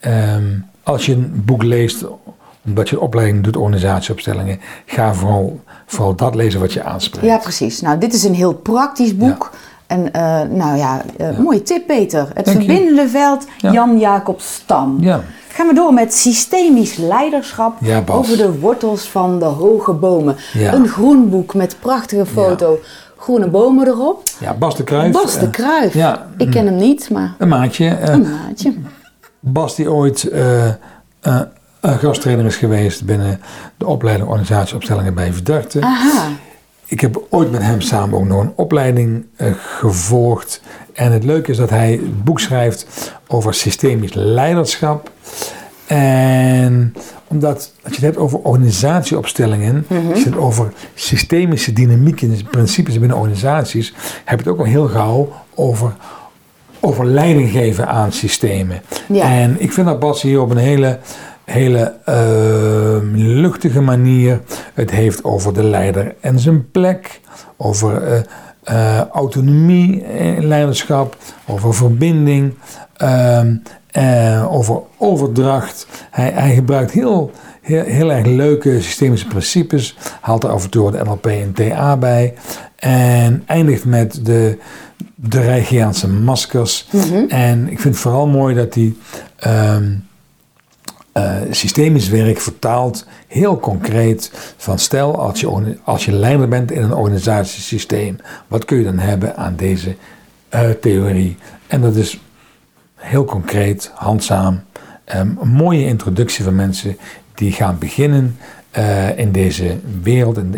ehm, 0.00 0.44
als 0.82 1.06
je 1.06 1.12
een 1.12 1.42
boek 1.46 1.62
leest, 1.62 2.04
omdat 2.66 2.88
je 2.88 2.96
een 2.96 3.02
opleiding 3.02 3.44
doet, 3.44 3.56
organisatieopstellingen, 3.56 4.60
ga 4.86 5.14
vooral, 5.14 5.60
vooral 5.86 6.14
dat 6.14 6.34
lezen 6.34 6.60
wat 6.60 6.72
je 6.72 6.82
aanspreekt. 6.82 7.26
Ja, 7.26 7.36
precies. 7.38 7.80
Nou, 7.80 7.98
dit 7.98 8.14
is 8.14 8.24
een 8.24 8.34
heel 8.34 8.54
praktisch 8.54 9.16
boek. 9.16 9.50
En 9.86 10.12
eh, 10.12 10.40
nou 10.50 10.76
ja, 10.76 11.02
eh, 11.16 11.38
mooie 11.38 11.62
tip 11.62 11.86
Peter. 11.86 12.28
Het 12.34 12.44
Dank 12.44 12.60
je. 12.60 12.64
verbindende 12.66 13.08
veld, 13.08 13.46
Ja. 13.58 13.72
Jan 13.72 13.98
Jacob 13.98 14.40
Stam. 14.40 14.96
Ja. 15.00 15.20
Gaan 15.48 15.66
we 15.66 15.74
door 15.74 15.92
met 15.94 16.14
systemisch 16.14 16.96
leiderschap 16.96 17.76
Ja, 17.80 18.02
over 18.06 18.36
de 18.36 18.58
wortels 18.58 19.08
van 19.08 19.38
de 19.38 19.44
hoge 19.44 19.92
bomen. 19.92 20.36
Ja. 20.52 20.72
Een 20.72 20.88
groen 20.88 21.30
boek 21.30 21.54
met 21.54 21.76
prachtige 21.80 22.26
foto, 22.26 22.78
groene 23.16 23.48
bomen 23.48 23.86
erop. 23.86 24.22
Ja, 24.40 24.54
Bas 24.54 24.76
de 24.76 24.84
Kruijf. 24.84 25.12
Bas 25.12 25.38
de 25.38 25.44
eh, 25.46 25.50
Kruijf. 25.50 25.94
ja, 25.94 26.26
Ik 26.36 26.50
ken 26.50 26.66
hem 26.66 26.76
niet, 26.76 27.10
maar 27.10 27.34
Een 27.38 27.48
maatje. 27.48 27.98
een 28.00 28.22
maatje. 28.30 28.72
Bas 29.40 29.74
die 29.76 29.90
ooit 29.90 30.30
gasttrainer 31.90 32.44
is 32.44 32.56
geweest 32.56 33.04
binnen 33.04 33.40
de 33.76 33.86
opleiding 33.86 34.28
organisatieopstellingen 34.28 35.14
bij 35.14 35.32
Verdarte. 35.32 35.80
Aha. 35.80 36.28
Ik 36.86 37.00
heb 37.00 37.22
ooit 37.30 37.50
met 37.50 37.62
hem 37.62 37.80
samen 37.80 38.18
ook 38.18 38.26
nog 38.26 38.40
een 38.40 38.52
opleiding 38.56 39.26
eh, 39.36 39.52
gevolgd. 39.56 40.62
En 40.92 41.12
het 41.12 41.24
leuke 41.24 41.50
is 41.50 41.56
dat 41.56 41.70
hij 41.70 41.92
een 41.92 42.20
boek 42.24 42.40
schrijft 42.40 43.12
over 43.26 43.54
systemisch 43.54 44.14
leiderschap. 44.14 45.10
En 45.86 46.94
omdat, 47.26 47.56
als 47.56 47.94
je 47.94 47.94
het 47.94 48.00
hebt 48.00 48.16
over 48.16 48.38
organisatieopstellingen, 48.38 49.86
als 50.10 50.22
je 50.22 50.28
het 50.28 50.36
over 50.36 50.72
systemische 50.94 51.72
dynamieken, 51.72 52.38
principes 52.50 52.98
binnen 52.98 53.16
organisaties, 53.16 53.94
heb 54.24 54.38
je 54.38 54.44
het 54.44 54.52
ook 54.54 54.58
al 54.58 54.70
heel 54.72 54.88
gauw 54.88 55.32
over, 55.54 55.96
over 56.80 57.06
leiding 57.06 57.50
geven 57.50 57.88
aan 57.88 58.12
systemen. 58.12 58.82
Ja. 59.08 59.24
En 59.24 59.56
ik 59.60 59.72
vind 59.72 59.86
dat 59.86 59.98
Bas 59.98 60.22
hier 60.22 60.40
op 60.40 60.50
een 60.50 60.56
hele, 60.56 60.98
hele 61.52 61.94
eh, 62.04 63.14
luchtige 63.14 63.80
manier 63.80 64.40
het 64.74 64.90
heeft 64.90 65.24
over 65.24 65.54
de 65.54 65.62
leider 65.62 66.14
en 66.20 66.38
zijn 66.38 66.70
plek, 66.70 67.20
over 67.56 68.02
eh, 68.02 68.20
eh, 68.62 69.06
autonomie 69.08 70.02
in 70.04 70.46
leiderschap, 70.46 71.16
over 71.46 71.74
verbinding, 71.74 72.54
ehm, 72.96 73.56
eh, 73.90 74.52
over 74.52 74.80
overdracht. 74.98 75.86
Hij, 76.10 76.30
hij 76.34 76.54
gebruikt 76.54 76.90
heel, 76.90 77.30
heel, 77.60 77.84
heel 77.84 78.12
erg 78.12 78.26
leuke 78.26 78.80
systemische 78.82 79.26
principes, 79.26 79.96
haalt 80.20 80.44
er 80.44 80.50
af 80.50 80.64
en 80.64 80.70
toe 80.70 80.90
de 80.90 81.04
NLP 81.04 81.26
en 81.26 81.52
TA 81.52 81.96
bij 81.96 82.34
en 82.76 83.42
eindigt 83.46 83.84
met 83.84 84.24
de, 84.24 84.58
de 85.14 86.06
maskers. 86.22 86.88
En 87.28 87.68
ik 87.68 87.80
vind 87.80 87.94
het 87.94 88.02
vooral 88.02 88.26
mooi 88.26 88.54
dat 88.54 88.74
hij 88.74 88.94
ehm, 89.36 89.92
eh, 91.12 91.36
systemisch 91.50 92.08
werk 92.08 92.40
vertaalt, 92.40 93.06
heel 93.26 93.58
concreet, 93.58 94.30
van 94.56 94.78
stel 94.78 95.18
als 95.18 95.40
je, 95.40 95.78
als 95.84 96.04
je 96.04 96.12
leider 96.12 96.48
bent 96.48 96.70
in 96.70 96.82
een 96.82 96.94
organisatiesysteem, 96.94 98.16
wat 98.48 98.64
kun 98.64 98.78
je 98.78 98.84
dan 98.84 98.98
hebben 98.98 99.36
aan 99.36 99.56
deze 99.56 99.96
eh, 100.48 100.70
theorie? 100.70 101.36
En 101.66 101.80
dat 101.80 101.96
is 101.96 102.20
heel 102.94 103.24
concreet, 103.24 103.90
handzaam, 103.94 104.62
ehm, 105.04 105.28
een 105.40 105.48
mooie 105.48 105.86
introductie 105.86 106.44
van 106.44 106.54
mensen 106.54 106.96
die 107.34 107.52
gaan 107.52 107.78
beginnen 107.78 108.36
eh, 108.72 109.18
in 109.18 109.32
deze 109.32 109.78
wereld, 110.02 110.36
en 110.36 110.54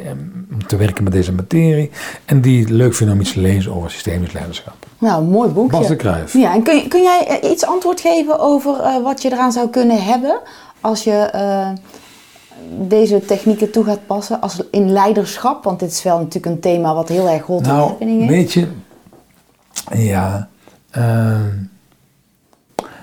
om 0.53 0.67
te 0.67 0.77
werken 0.77 1.05
met 1.05 1.13
deze 1.13 1.33
materie, 1.33 1.91
en 2.25 2.41
die 2.41 2.61
het 2.61 2.71
leuk 2.71 2.95
vinden 2.95 3.15
om 3.17 3.21
iets 3.21 3.33
te 3.33 3.41
lezen 3.41 3.75
over 3.75 3.91
systemisch 3.91 4.33
leiderschap. 4.33 4.75
Nou, 4.99 5.25
mooi 5.25 5.51
boekje. 5.51 5.79
Bas 5.79 5.89
de 5.89 5.97
Kruijf. 5.97 6.33
Ja, 6.33 6.55
en 6.55 6.63
kun, 6.63 6.89
kun 6.89 7.03
jij 7.03 7.27
eh, 7.27 7.51
iets 7.51 7.65
antwoord 7.65 8.01
geven 8.01 8.39
over 8.41 8.81
eh, 8.81 9.03
wat 9.03 9.23
je 9.23 9.33
eraan 9.33 9.53
zou 9.53 9.69
kunnen 9.69 10.05
hebben 10.05 10.41
als 10.81 11.05
je 11.05 11.31
deze 12.81 13.21
technieken 13.21 13.71
toe 13.71 13.85
gaat 13.85 14.07
passen 14.07 14.41
als 14.41 14.63
in 14.71 14.93
leiderschap? 14.93 15.65
Want 15.65 15.81
dit 15.81 15.91
is 15.91 16.03
wel 16.03 16.19
natuurlijk 16.19 16.47
een 16.47 16.61
thema 16.61 16.95
wat 16.95 17.09
heel 17.09 17.29
erg 17.29 17.49
in 17.49 17.63
Nou, 17.63 17.89
happening 17.89 18.23
is. 18.23 18.29
weet 18.29 18.53
je, 18.53 18.67
ja, 19.93 20.49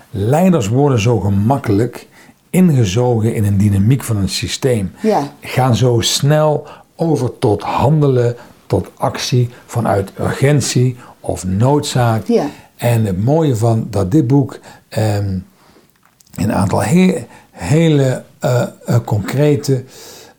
leiders 0.09 0.67
worden 0.67 0.99
zo 0.99 1.19
gemakkelijk 1.19 2.07
ingezogen 2.51 3.33
in 3.35 3.45
een 3.45 3.57
dynamiek 3.57 4.03
van 4.03 4.17
een 4.17 4.29
systeem. 4.29 4.91
Ja. 5.01 5.33
Gaan 5.41 5.75
zo 5.75 5.99
snel 5.99 6.67
over 6.95 7.37
tot 7.39 7.61
handelen, 7.61 8.35
tot 8.67 8.91
actie 8.97 9.49
vanuit 9.65 10.11
urgentie 10.19 10.95
of 11.19 11.45
noodzaak. 11.45 12.27
Ja. 12.27 12.45
En 12.75 13.05
het 13.05 13.23
mooie 13.23 13.55
van 13.55 13.87
dat 13.89 14.11
dit 14.11 14.27
boek 14.27 14.59
ehm, 14.89 15.37
een 16.35 16.53
aantal 16.53 16.83
he- 16.83 17.25
hele 17.51 18.23
eh, 18.39 18.61
eh, 18.85 18.95
concrete 19.05 19.83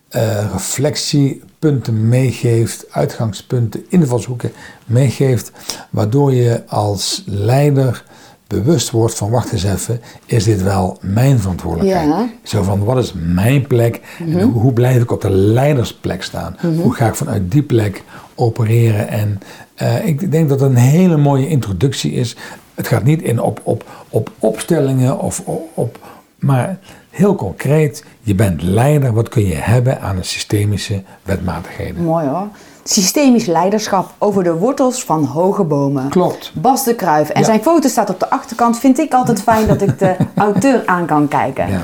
eh, 0.09 0.51
reflectiepunten 0.53 2.09
meegeeft, 2.09 2.85
uitgangspunten, 2.91 3.85
invalshoeken 3.89 4.53
meegeeft, 4.87 5.53
waardoor 5.91 6.33
je 6.33 6.63
als 6.67 7.23
leider 7.27 8.05
bewust 8.53 8.91
wordt 8.91 9.15
van 9.15 9.31
wacht 9.31 9.53
eens 9.53 9.65
even, 9.65 10.01
is 10.27 10.45
dit 10.45 10.63
wel 10.63 10.99
mijn 11.01 11.39
verantwoordelijkheid? 11.39 12.09
Ja. 12.09 12.29
Zo 12.43 12.63
van 12.63 12.85
wat 12.85 12.99
is 12.99 13.13
mijn 13.17 13.67
plek 13.67 14.01
en 14.19 14.41
hoe, 14.41 14.73
blijf 14.73 15.03
ik 15.03 15.11
op 15.11 15.21
de 15.21 15.31
leidersplek 15.31 16.23
staan? 16.23 16.57
Hoe 16.83 16.95
ga 16.95 17.07
ik 17.07 17.15
vanuit 17.15 17.51
die 17.51 17.63
plek 17.63 18.03
opereren? 18.35 19.09
En 19.09 19.41
eh, 19.75 20.07
ik 20.07 20.31
denk 20.31 20.49
dat 20.49 20.61
het 20.61 20.71
een 20.71 20.77
hele 20.77 21.17
mooie 21.17 21.49
introductie 21.49 22.13
is. 22.13 22.37
Het 22.75 22.89
gaat 22.89 23.05
niet 23.05 23.23
in 23.23 23.41
op, 23.41 23.61
op, 23.63 23.85
op 24.09 24.31
opstellingen 24.39 25.19
of 25.19 25.43
op, 25.45 25.71
op, 25.75 25.99
maar 26.39 26.79
heel 27.11 27.35
concreet, 27.35 28.05
je 28.21 28.35
bent 28.35 28.63
leider, 28.63 29.13
wat 29.13 29.29
kun 29.29 29.47
je 29.47 29.55
hebben 29.55 30.01
aan 30.01 30.17
de 30.17 30.23
systemische 30.23 31.03
wetmatigheden? 31.23 32.05
Mooi 32.05 32.27
hoor. 32.27 32.49
Systemisch 32.85 33.47
leiderschap 33.47 34.11
over 34.19 34.45
de 34.45 34.53
wortels 34.55 35.05
van 35.05 35.25
hoge 35.25 35.65
bomen. 35.65 36.09
Klopt. 36.09 36.53
Bas 36.55 36.85
de 36.85 36.95
Kruijf. 36.95 37.29
En 37.29 37.41
Ja. 37.41 37.47
zijn 37.47 37.63
foto 37.63 37.89
staat 37.89 38.11
op 38.11 38.21
de 38.21 38.31
achterkant. 38.31 38.79
Vind 38.79 38.99
ik 38.99 39.13
altijd 39.13 39.43
fijn 39.43 39.67
dat 39.67 39.83
ik 39.83 39.99
de 39.99 40.17
auteur 40.35 40.83
aan 40.87 41.07
kan 41.07 41.29
kijken. 41.29 41.69
Ja. 41.71 41.81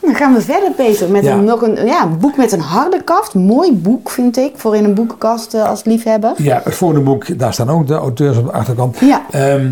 Dan 0.00 0.14
gaan 0.14 0.34
we 0.34 0.40
verder, 0.40 0.70
Peter, 0.70 1.10
met 1.10 1.24
Ja. 1.24 1.32
een, 1.34 1.44
nog 1.44 1.62
een, 1.62 1.86
ja, 1.86 2.02
een 2.02 2.18
boek 2.18 2.36
met 2.36 2.52
een 2.52 2.60
harde 2.60 3.02
kaft. 3.04 3.34
Mooi 3.34 3.72
boek, 3.72 4.10
vind 4.10 4.36
ik, 4.36 4.52
voor 4.56 4.76
in 4.76 4.84
een 4.84 4.94
boekenkast 4.94 5.54
eh, 5.54 5.68
als 5.68 5.84
liefhebber. 5.84 6.32
Ja, 6.36 6.60
het 6.64 6.74
volgende 6.74 7.04
boek, 7.04 7.38
daar 7.38 7.52
staan 7.52 7.70
ook 7.70 7.86
de 7.86 7.94
auteurs 7.94 8.36
op 8.38 8.44
de 8.46 8.52
achterkant. 8.52 8.98
Ja. 8.98 9.22
Ehm, 9.30 9.70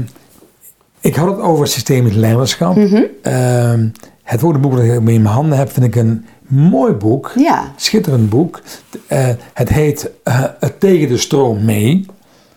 ik 1.00 1.14
had 1.16 1.28
het 1.31 1.40
over 1.40 1.66
systemisch 1.66 2.14
leiderschap. 2.14 2.76
Mhm. 2.76 3.02
Ehm, 3.23 3.87
het 4.23 4.40
woordenboek 4.40 4.73
dat 4.76 4.85
ik 4.85 4.90
in 4.92 5.02
mijn 5.02 5.26
handen 5.26 5.59
heb, 5.59 5.73
vind 5.73 5.87
ik 5.87 5.95
een 5.97 6.26
mooi 6.53 6.93
boek. 6.93 7.33
Ja. 7.37 7.73
Schitterend 7.77 8.29
boek. 8.31 8.61
Eh, 9.07 9.29
het 9.53 9.69
heet 9.69 10.11
eh, 10.23 10.45
Tegen 10.79 11.09
de 11.09 11.17
Stroom 11.17 11.65
Mee. 11.65 12.07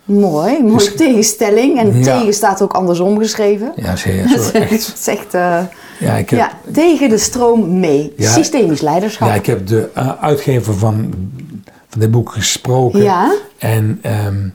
Mooi, 0.06 0.62
mooie 0.62 0.75
Dus- 0.78 0.96
tegenstelling. 0.96 1.80
En 1.80 1.98
Ja. 2.04 2.18
tegen 2.18 2.34
staat 2.34 2.62
ook 2.62 2.74
andersom 2.74 3.18
geschreven. 3.18 3.72
Ja, 3.75 3.96
zeer, 3.96 4.28
zo 4.28 4.60
Het 4.60 4.72
is 4.72 5.08
echt, 5.08 5.34
eh, 5.34 5.60
Ja, 6.00 6.14
ik 6.14 6.30
heb, 6.30 6.40
ja, 6.40 6.52
tegen 6.72 7.10
de 7.10 7.18
stroom 7.18 7.80
mee. 7.80 8.14
Ja. 8.18 8.32
Systemisch 8.32 8.82
leiderschap. 8.82 9.28
ja, 9.28 9.34
ik 9.34 9.46
heb 9.46 9.68
de 9.68 9.90
uitgever 10.22 10.74
van, 10.74 11.14
van 11.90 12.00
dit 12.00 12.12
boek 12.12 12.32
gesproken. 12.32 13.02
Ja. 13.04 13.34
En, 13.58 14.00
ehm, 14.02 14.48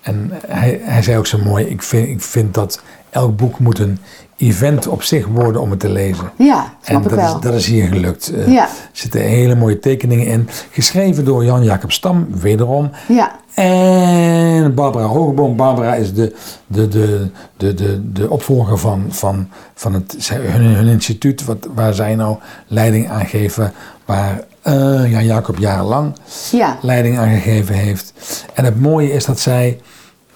en 0.00 0.30
hij, 0.46 0.80
hij 0.82 1.02
zei 1.02 1.18
ook 1.18 1.26
zo 1.26 1.38
mooi, 1.44 1.64
ik 1.66 1.82
vind, 1.82 2.08
ik 2.08 2.20
vind 2.20 2.54
dat 2.54 2.82
elk 3.10 3.36
boek 3.36 3.58
moet 3.58 3.78
een 3.78 3.98
event 4.38 4.86
op 4.86 5.02
zich 5.02 5.26
worden 5.26 5.60
om 5.60 5.70
het 5.70 5.80
te 5.80 5.88
lezen. 5.88 6.30
Ja, 6.36 6.72
snap 6.82 6.96
en 6.96 7.02
ik 7.02 7.08
dat 7.16 7.18
wel. 7.18 7.36
is, 7.36 7.42
dat 7.42 7.54
is 7.54 7.66
hier 7.66 7.86
gelukt. 7.88 8.32
Eh, 8.34 8.48
Ja. 8.52 8.62
Er 8.62 8.68
zitten 8.92 9.20
hele 9.20 9.54
mooie 9.54 9.78
tekeningen 9.78 10.26
in. 10.26 10.48
Geschreven 10.70 11.24
door 11.24 11.44
Jan-Jacob 11.44 11.92
Stam, 11.92 12.26
wederom. 12.40 12.90
Ja, 13.08 13.32
En 13.54 14.74
Barbara 14.74 15.04
Hogeboom. 15.04 15.56
Barbara 15.56 15.94
is 15.94 16.14
de, 16.14 16.34
de, 16.66 16.88
de, 16.88 17.30
de, 17.56 17.74
de, 17.74 18.12
de 18.12 18.30
opvolger 18.30 18.78
van, 18.78 19.04
van, 19.08 19.48
van 19.74 19.94
het, 19.94 20.28
hun, 20.32 20.62
hun 20.64 20.86
instituut, 20.86 21.44
wat, 21.44 21.68
waar 21.74 21.94
zij 21.94 22.14
nou 22.14 22.36
leiding 22.66 23.08
aan 23.08 23.26
geven. 23.26 23.72
Waar 24.04 24.40
eh 24.62 25.10
Jan-Jacob 25.10 25.58
jarenlang 25.58 26.12
ja, 26.50 26.78
leiding 26.82 27.18
aan 27.18 27.28
gegeven 27.28 27.74
heeft. 27.74 28.12
En 28.54 28.64
het 28.64 28.80
mooie 28.80 29.12
is 29.12 29.24
dat 29.24 29.40
zij 29.40 29.80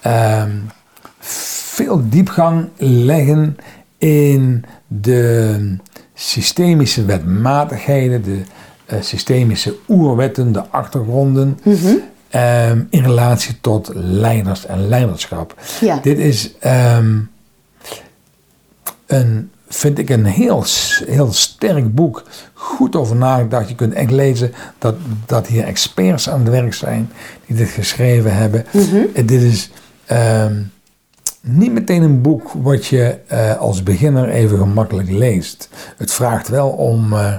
ehm, 0.01 0.51
veel 1.21 2.01
diepgang 2.09 2.69
leggen 2.77 3.57
in 4.03 4.65
de 4.87 5.77
systemische 6.15 7.05
wetmatigheden, 7.05 8.23
de 8.23 8.41
eh, 8.87 8.99
systemische 9.01 9.77
oerwetten, 9.89 10.53
de 10.53 10.63
achtergronden. 10.71 11.59
ehm, 12.31 12.81
in 12.91 13.03
relatie 13.03 13.61
tot 13.61 13.91
leiders 13.95 14.67
en 14.67 14.89
leiderschap. 14.89 15.55
Ja. 15.81 15.99
Dit 16.03 16.19
is 16.19 16.53
ehm, 16.59 17.19
een, 19.07 19.51
vind 19.69 19.99
ik 19.99 20.11
een 20.11 20.25
heel, 20.25 20.65
heel 21.07 21.33
sterk 21.33 21.95
boek. 21.95 22.23
Goed 22.53 22.97
over 22.97 23.17
nagedacht. 23.17 23.69
Je 23.69 23.75
kunt 23.75 23.93
echt 23.93 24.11
lezen 24.11 24.53
dat, 24.79 24.95
dat 25.27 25.47
hier 25.47 25.65
experts 25.65 26.29
aan 26.29 26.41
het 26.41 26.49
werk 26.49 26.75
zijn 26.75 27.11
die 27.47 27.57
dit 27.57 27.69
geschreven 27.69 28.37
hebben. 28.37 28.65
En 29.15 29.27
dit 29.27 29.43
is 29.43 29.71
ehm, 30.07 30.55
niet 31.43 31.73
meteen 31.73 32.03
een 32.03 32.23
boek 32.23 32.51
wat 32.63 32.87
je 32.87 33.19
eh, 33.27 33.59
als 33.59 33.83
beginner 33.83 34.29
even 34.29 34.59
gemakkelijk 34.59 35.11
leest. 35.11 35.69
Het 35.97 36.13
vraagt 36.13 36.49
wel 36.49 36.69
om, 36.69 37.13
eh, 37.13 37.35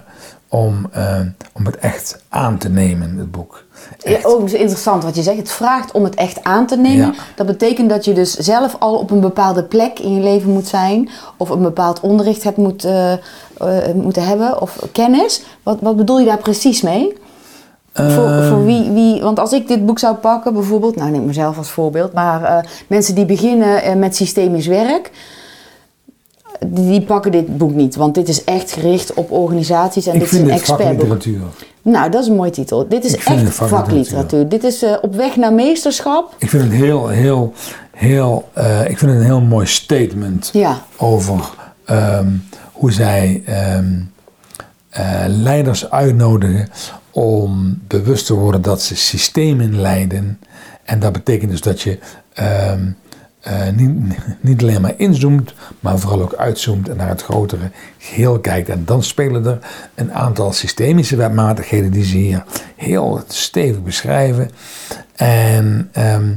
om, 0.47 0.87
eh, 0.91 1.19
om 1.53 1.65
het 1.65 1.77
echt 1.77 2.21
aan 2.29 2.57
te 2.57 2.69
nemen, 2.69 3.17
het 3.17 3.31
boek. 3.31 3.63
Ja, 3.97 4.19
ook 4.23 4.45
is 4.45 4.53
interessant 4.53 5.03
wat 5.03 5.15
je 5.15 5.21
zegt. 5.21 5.37
Het 5.37 5.51
vraagt 5.51 5.91
om 5.91 6.03
het 6.03 6.15
echt 6.15 6.43
aan 6.43 6.65
te 6.67 6.77
nemen. 6.77 7.05
Ja. 7.05 7.13
Dat 7.35 7.45
betekent 7.45 7.89
dat 7.89 8.05
je 8.05 8.13
dus 8.13 8.33
zelf 8.33 8.75
al 8.79 8.97
op 8.97 9.11
een 9.11 9.19
bepaalde 9.19 9.63
plek 9.63 9.99
in 9.99 10.13
je 10.15 10.21
leven 10.21 10.51
moet 10.51 10.67
zijn. 10.67 11.09
Of 11.37 11.49
een 11.49 11.61
bepaald 11.61 11.99
onderricht 11.99 12.43
hebt 12.43 12.57
moet, 12.57 12.87
moeten 13.95 14.25
hebben. 14.25 14.61
Of 14.61 14.87
kennis. 14.91 15.43
Wat, 15.63 15.77
wat 15.81 15.97
bedoel 15.97 16.19
je 16.19 16.25
daar 16.25 16.37
precies 16.37 16.81
mee? 16.81 17.17
Voor, 17.93 18.05
Ehm, 18.27 18.49
voor 18.49 18.65
wie, 18.65 18.91
wie, 18.91 19.21
want 19.21 19.39
als 19.39 19.51
ik 19.51 19.67
dit 19.67 19.85
boek 19.85 19.99
zou 19.99 20.15
pakken, 20.15 20.53
bijvoorbeeld, 20.53 20.95
nou 20.95 21.11
neem 21.11 21.21
ik 21.21 21.27
mezelf 21.27 21.57
als 21.57 21.69
voorbeeld, 21.69 22.13
maar 22.13 22.43
eh, 22.43 22.57
mensen 22.87 23.15
die 23.15 23.25
beginnen 23.25 23.83
eh, 23.83 23.95
met 23.95 24.15
systemisch 24.15 24.67
werk, 24.67 25.11
die, 26.67 26.89
die 26.89 27.01
pakken 27.01 27.31
dit 27.31 27.57
boek 27.57 27.73
niet, 27.73 27.95
want 27.95 28.15
dit 28.15 28.27
is 28.27 28.43
echt 28.43 28.71
gericht 28.71 29.13
op 29.13 29.31
organisaties 29.31 30.05
en 30.07 30.13
ik 30.13 30.19
dit 30.19 30.29
is 30.31 30.35
vind 30.37 30.41
een 30.49 30.53
dit 30.53 30.59
expertboek. 30.59 30.99
vakliteratuur. 31.07 31.41
Nou, 31.81 32.09
dat 32.11 32.21
is 32.21 32.27
een 32.27 32.35
mooie 32.35 32.49
titel. 32.51 32.87
Dit 32.87 33.03
is 33.05 33.15
echt 33.15 33.49
vakliteratuur. 33.55 34.49
Dit 34.49 34.63
is 34.63 34.83
eh, 34.83 34.93
op 35.01 35.15
weg 35.15 35.35
naar 35.35 35.53
meesterschap. 35.53 36.35
Ik 36.37 36.49
vind 36.49 36.63
het 36.63 36.71
heel, 36.71 37.07
heel, 37.07 37.53
heel, 37.91 38.49
ik 38.87 38.97
vind 38.97 39.11
het 39.11 39.19
een 39.19 39.25
heel 39.25 39.41
mooi 39.41 39.65
statement 39.65 40.49
Ja. 40.53 40.77
over 40.97 41.39
ehm, 41.85 42.27
hoe 42.71 42.91
zij 42.91 43.43
ehm, 43.45 43.85
eh, 44.89 45.23
leiders 45.27 45.89
uitnodigen 45.91 46.69
om 47.13 47.81
bewust 47.87 48.25
te 48.25 48.33
worden 48.33 48.61
dat 48.61 48.81
ze 48.81 48.95
systemen 48.95 49.81
leiden. 49.81 50.39
En 50.83 50.99
dat 50.99 51.11
betekent 51.11 51.51
dus 51.51 51.61
dat 51.61 51.81
je 51.81 51.99
ehm, 52.33 52.81
eh, 53.43 53.69
niet, 53.75 54.17
niet 54.41 54.61
alleen 54.61 54.81
maar 54.81 54.93
inzoomt, 54.97 55.53
maar 55.79 55.99
vooral 55.99 56.21
ook 56.21 56.35
uitzoomt 56.35 56.89
en 56.89 56.97
naar 56.97 57.09
het 57.09 57.23
grotere 57.23 57.69
geheel 57.97 58.39
kijkt. 58.39 58.69
En 58.69 58.85
dan 58.85 59.03
spelen 59.03 59.45
er 59.45 59.59
een 59.95 60.13
aantal 60.13 60.53
systemische 60.53 61.15
wetmatigheden 61.15 61.91
die 61.91 62.05
ze 62.05 62.17
hier 62.17 62.43
heel 62.75 63.23
stevig 63.27 63.83
beschrijven. 63.83 64.51
En 65.15 65.89
ehm, 65.91 66.35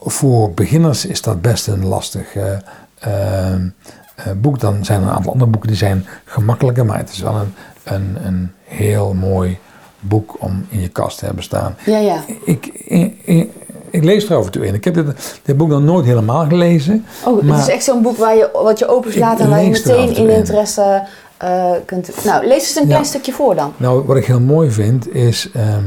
voor 0.00 0.52
beginners 0.52 1.06
is 1.06 1.22
dat 1.22 1.42
best 1.42 1.66
een 1.66 1.86
lastig 1.86 2.34
eh, 2.34 2.52
ehm, 2.98 3.68
eh, 4.14 4.32
boek. 4.36 4.60
Dan 4.60 4.84
zijn 4.84 5.00
er 5.00 5.06
een 5.06 5.14
aantal 5.14 5.32
andere 5.32 5.50
boeken 5.50 5.68
die 5.68 5.78
zijn 5.78 6.06
gemakkelijker, 6.24 6.86
maar 6.86 6.98
het 6.98 7.10
is 7.10 7.20
wel 7.20 7.34
een, 7.34 7.54
een, 7.84 8.26
een 8.26 8.52
heel 8.64 9.14
mooi 9.14 9.58
boek 10.02 10.36
om 10.38 10.66
in 10.68 10.80
je 10.80 10.88
kast 10.88 11.18
te 11.18 11.24
hebben 11.24 11.44
staan. 11.44 11.76
Ja, 11.84 11.98
ja. 11.98 12.24
Ik, 12.44 12.66
ik, 12.84 13.14
ik, 13.24 13.48
ik 13.90 14.04
lees 14.04 14.28
er 14.28 14.36
af 14.36 14.44
en 14.44 14.50
toe 14.50 14.66
in. 14.66 14.74
Ik 14.74 14.84
heb 14.84 14.94
dit, 14.94 15.40
dit 15.42 15.56
boek 15.56 15.68
nog 15.68 15.82
nooit 15.82 16.04
helemaal 16.04 16.46
gelezen. 16.46 17.04
Oh, 17.24 17.42
maar 17.42 17.58
het 17.58 17.66
is 17.68 17.74
echt 17.74 17.84
zo'n 17.84 18.02
boek 18.02 18.16
waar 18.16 18.36
je, 18.36 18.50
wat 18.52 18.78
je 18.78 18.88
openslaat 18.88 19.40
en 19.40 19.50
waar 19.50 19.62
je 19.62 19.70
meteen 19.70 20.08
in 20.08 20.28
in. 20.28 20.36
interesse 20.36 21.02
eh, 21.36 21.70
kunt... 21.84 22.24
Nou, 22.24 22.46
lees 22.46 22.62
eens 22.62 22.76
een 22.76 22.84
klein 22.86 23.02
Ja. 23.02 23.06
stukje 23.08 23.32
voor 23.32 23.54
dan. 23.54 23.72
Nou, 23.76 24.04
wat 24.06 24.16
ik 24.16 24.24
heel 24.26 24.40
mooi 24.40 24.70
vind 24.70 25.14
is, 25.14 25.50
ehm, 25.52 25.84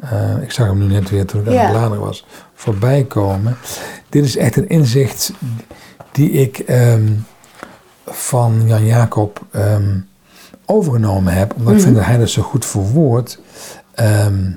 eh, 0.00 0.42
ik 0.42 0.52
zag 0.52 0.66
hem 0.66 0.78
nu 0.78 0.86
net 0.86 1.10
weer 1.10 1.24
toen 1.26 1.40
ik 1.40 1.46
aan 1.48 1.56
het 1.56 1.70
bladeren 1.70 2.00
was, 2.04 2.26
voorbij 2.54 3.04
komen. 3.04 3.56
Dit 4.08 4.24
is 4.24 4.36
echt 4.36 4.56
een 4.56 4.68
inzicht 4.68 5.32
die 6.12 6.30
ik 6.30 6.58
ehm, 6.58 7.06
van 8.06 8.62
Jan 8.66 8.86
Jacob 8.86 9.40
ehm, 9.50 9.98
overgenomen 10.68 11.32
heb, 11.32 11.54
omdat 11.56 11.74
ik 11.74 11.80
vind 11.80 11.94
dat 11.94 12.04
hij 12.04 12.18
dat 12.18 12.28
zo 12.28 12.42
goed 12.42 12.66
verwoordt. 12.66 13.40
Ehm, 13.94 14.50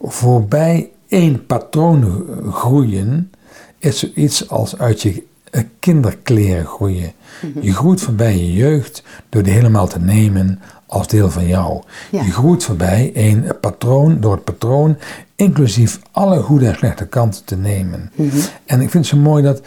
voorbij 0.00 0.90
één 1.08 1.46
patroon 1.46 2.26
groeien 2.52 3.32
is 3.78 3.98
zoiets 3.98 4.48
als 4.48 4.78
uit 4.78 5.02
je 5.02 5.26
eh, 5.50 5.62
kinderkleren 5.78 6.66
groeien. 6.66 7.12
Je 7.60 7.72
groeit 7.72 8.00
voorbij 8.00 8.36
je 8.36 8.52
jeugd 8.52 9.02
door 9.28 9.42
die 9.42 9.52
helemaal 9.52 9.86
te 9.86 9.98
nemen 9.98 10.60
als 10.86 11.08
deel 11.08 11.30
van 11.30 11.46
jou. 11.46 11.82
Ja. 12.10 12.22
Je 12.22 12.32
groeit 12.32 12.64
voorbij 12.64 13.10
een 13.14 13.52
patroon 13.60 14.20
door 14.20 14.32
het 14.32 14.44
patroon, 14.44 14.96
inclusief 15.36 16.00
alle 16.10 16.40
goede 16.42 16.66
en 16.66 16.74
slechte 16.74 17.06
kanten 17.06 17.44
te 17.44 17.56
nemen. 17.56 18.10
En 18.64 18.80
ik 18.80 18.90
vind 18.90 18.92
het 18.92 19.06
zo 19.06 19.16
mooi 19.16 19.42
dat 19.42 19.62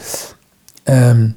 ehm, 0.84 1.30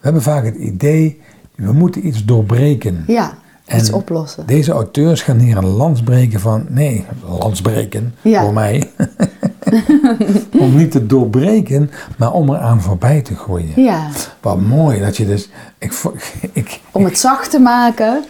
we 0.00 0.06
hebben 0.06 0.22
vaak 0.22 0.44
het 0.44 0.54
idee, 0.54 1.20
we 1.60 1.72
moeten 1.72 2.06
iets 2.06 2.24
doorbreken. 2.24 3.04
Ja, 3.06 3.34
En 3.64 3.78
iets 3.78 3.90
oplossen. 3.92 4.46
Deze 4.46 4.72
auteurs 4.72 5.22
gaan 5.22 5.38
hier 5.38 5.56
een 5.56 5.66
lans 5.66 6.02
breken 6.02 6.40
van, 6.40 6.66
nee, 6.68 7.04
lans 7.38 7.60
breken 7.60 8.14
Ja. 8.22 8.42
voor 8.42 8.52
mij. 8.52 8.90
om 10.60 10.76
niet 10.76 10.90
te 10.90 11.06
doorbreken, 11.06 11.90
maar 12.16 12.32
om 12.32 12.50
eraan 12.54 12.80
voorbij 12.80 13.20
te 13.22 13.34
groeien. 13.36 13.82
Ja, 13.82 14.08
Wat 14.40 14.60
mooi 14.60 15.00
dat 15.00 15.16
je 15.16 15.26
dus, 15.26 15.48
ik, 15.78 15.92
ik, 16.52 16.80
om 16.90 17.04
het 17.04 17.18
zacht 17.18 17.50
te 17.50 17.58
maken 17.58 18.24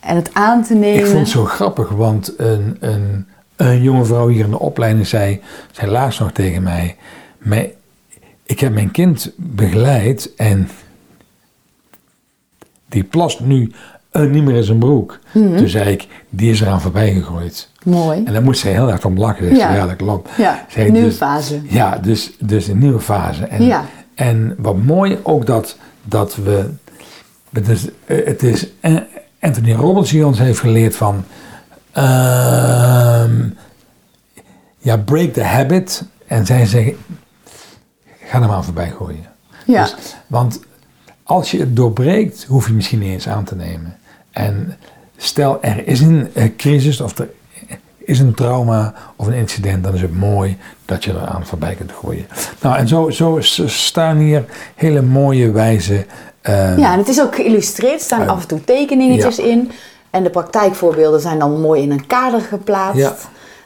en 0.00 0.16
het 0.16 0.30
aan 0.32 0.62
te 0.64 0.74
nemen. 0.74 0.98
ik 1.00 1.06
vond 1.06 1.18
het 1.18 1.28
zo 1.28 1.44
grappig, 1.44 1.88
want 1.88 2.34
een, 2.36 2.76
een, 2.80 3.26
een 3.56 3.82
jonge 3.82 4.04
vrouw 4.04 4.28
hier 4.28 4.44
in 4.44 4.50
de 4.50 4.58
opleiding 4.58 5.06
zei, 5.06 5.40
zei 5.70 5.90
laatst 5.90 6.20
nog 6.20 6.32
tegen 6.32 6.62
mij, 6.62 6.96
mij, 7.38 7.74
ik 8.42 8.60
heb 8.60 8.72
mijn 8.74 8.90
kind 8.90 9.32
begeleid 9.36 10.34
en 10.36 10.68
die 12.88 13.04
plast 13.04 13.40
nu 13.40 13.72
eh, 14.10 14.22
niet 14.22 14.44
meer 14.44 14.54
in 14.56 14.64
zijn 14.64 14.78
broek. 14.78 15.18
Mhm. 15.32 15.56
Toen 15.56 15.68
zei 15.68 15.90
ik, 15.90 16.06
die 16.30 16.50
is 16.50 16.60
eraan 16.60 16.80
voorbij 16.80 17.12
gegooid. 17.12 17.70
Mooi. 17.84 18.22
En 18.24 18.32
daar 18.32 18.42
moest 18.42 18.60
zij 18.60 18.72
heel 18.72 18.90
erg 18.90 19.04
om 19.04 19.18
lachen. 19.18 19.48
Ze, 19.48 19.54
Ja. 19.54 19.74
ja. 19.74 19.86
dat 19.86 19.96
klopt. 19.96 20.30
Ja, 20.36 20.64
Zei, 20.68 20.90
nieuwe 20.90 21.06
dus- 21.08 21.16
fase. 21.16 21.60
Ja, 21.68 21.98
dus, 21.98 22.32
dus 22.38 22.66
een 22.68 22.78
nieuwe 22.78 23.00
fase. 23.00 23.44
En, 23.44 23.62
Ja. 23.64 23.84
en 24.14 24.54
wat 24.58 24.76
mooi 24.76 25.18
ook 25.22 25.46
dat, 25.46 25.76
dat 26.02 26.36
we... 26.36 26.70
Het 27.52 27.68
is, 27.68 27.88
eh, 28.06 28.26
het 28.26 28.42
is 28.42 28.66
eh, 28.80 28.96
Anthony 29.40 29.72
Robbins 29.72 30.10
die 30.10 30.26
ons 30.26 30.38
heeft 30.38 30.58
geleerd 30.60 30.96
van... 30.96 31.24
ehm, 31.92 33.48
ja, 34.78 34.96
break 34.96 35.32
the 35.32 35.42
habit. 35.42 36.04
En 36.26 36.46
zij 36.46 36.66
zeggen, 36.66 36.96
ga 38.24 38.42
er 38.42 38.48
maar 38.48 38.64
voorbij 38.64 38.90
gooien. 38.90 39.24
Ja. 39.66 39.82
Dus, 39.82 39.94
want 40.26 40.60
als 41.24 41.50
je 41.50 41.58
het 41.58 41.76
doorbreekt, 41.76 42.44
hoef 42.48 42.66
je 42.66 42.72
misschien 42.72 42.98
niet 42.98 43.10
eens 43.12 43.28
aan 43.28 43.44
te 43.44 43.54
nemen. 43.54 43.96
En 44.30 44.76
stel 45.16 45.58
er 45.62 45.86
is 45.86 46.00
een 46.00 46.28
eh, 46.34 46.44
crisis 46.56 47.00
of 47.00 47.18
er 47.18 47.28
is 47.98 48.18
een 48.18 48.34
trauma 48.34 48.94
of 49.16 49.26
een 49.26 49.32
incident, 49.32 49.84
dan 49.84 49.94
is 49.94 50.00
het 50.00 50.14
mooi 50.14 50.56
dat 50.84 51.04
je 51.04 51.10
eraan 51.10 51.46
voorbij 51.46 51.74
kunt 51.74 51.92
gooien. 51.92 52.26
Nou, 52.60 52.76
en 52.76 52.88
zo, 52.88 53.10
zo 53.10 53.38
staan 53.66 54.16
hier 54.16 54.44
hele 54.74 55.02
mooie 55.02 55.50
wijze. 55.50 56.06
eh, 56.40 56.78
Ja, 56.78 56.92
en 56.92 56.98
het 56.98 57.08
is 57.08 57.20
ook 57.20 57.34
geïllustreerd. 57.34 57.92
Er 57.94 58.00
staan 58.00 58.20
Eh, 58.22 58.28
af 58.28 58.42
en 58.42 58.48
toe 58.48 58.64
tekeningetjes 58.64 59.36
ja. 59.36 59.44
in. 59.44 59.70
En 60.10 60.22
de 60.22 60.30
praktijkvoorbeelden 60.30 61.20
zijn 61.20 61.38
dan 61.38 61.60
mooi 61.60 61.82
in 61.82 61.90
een 61.90 62.06
kader 62.06 62.40
geplaatst. 62.40 63.00
Ja. 63.00 63.16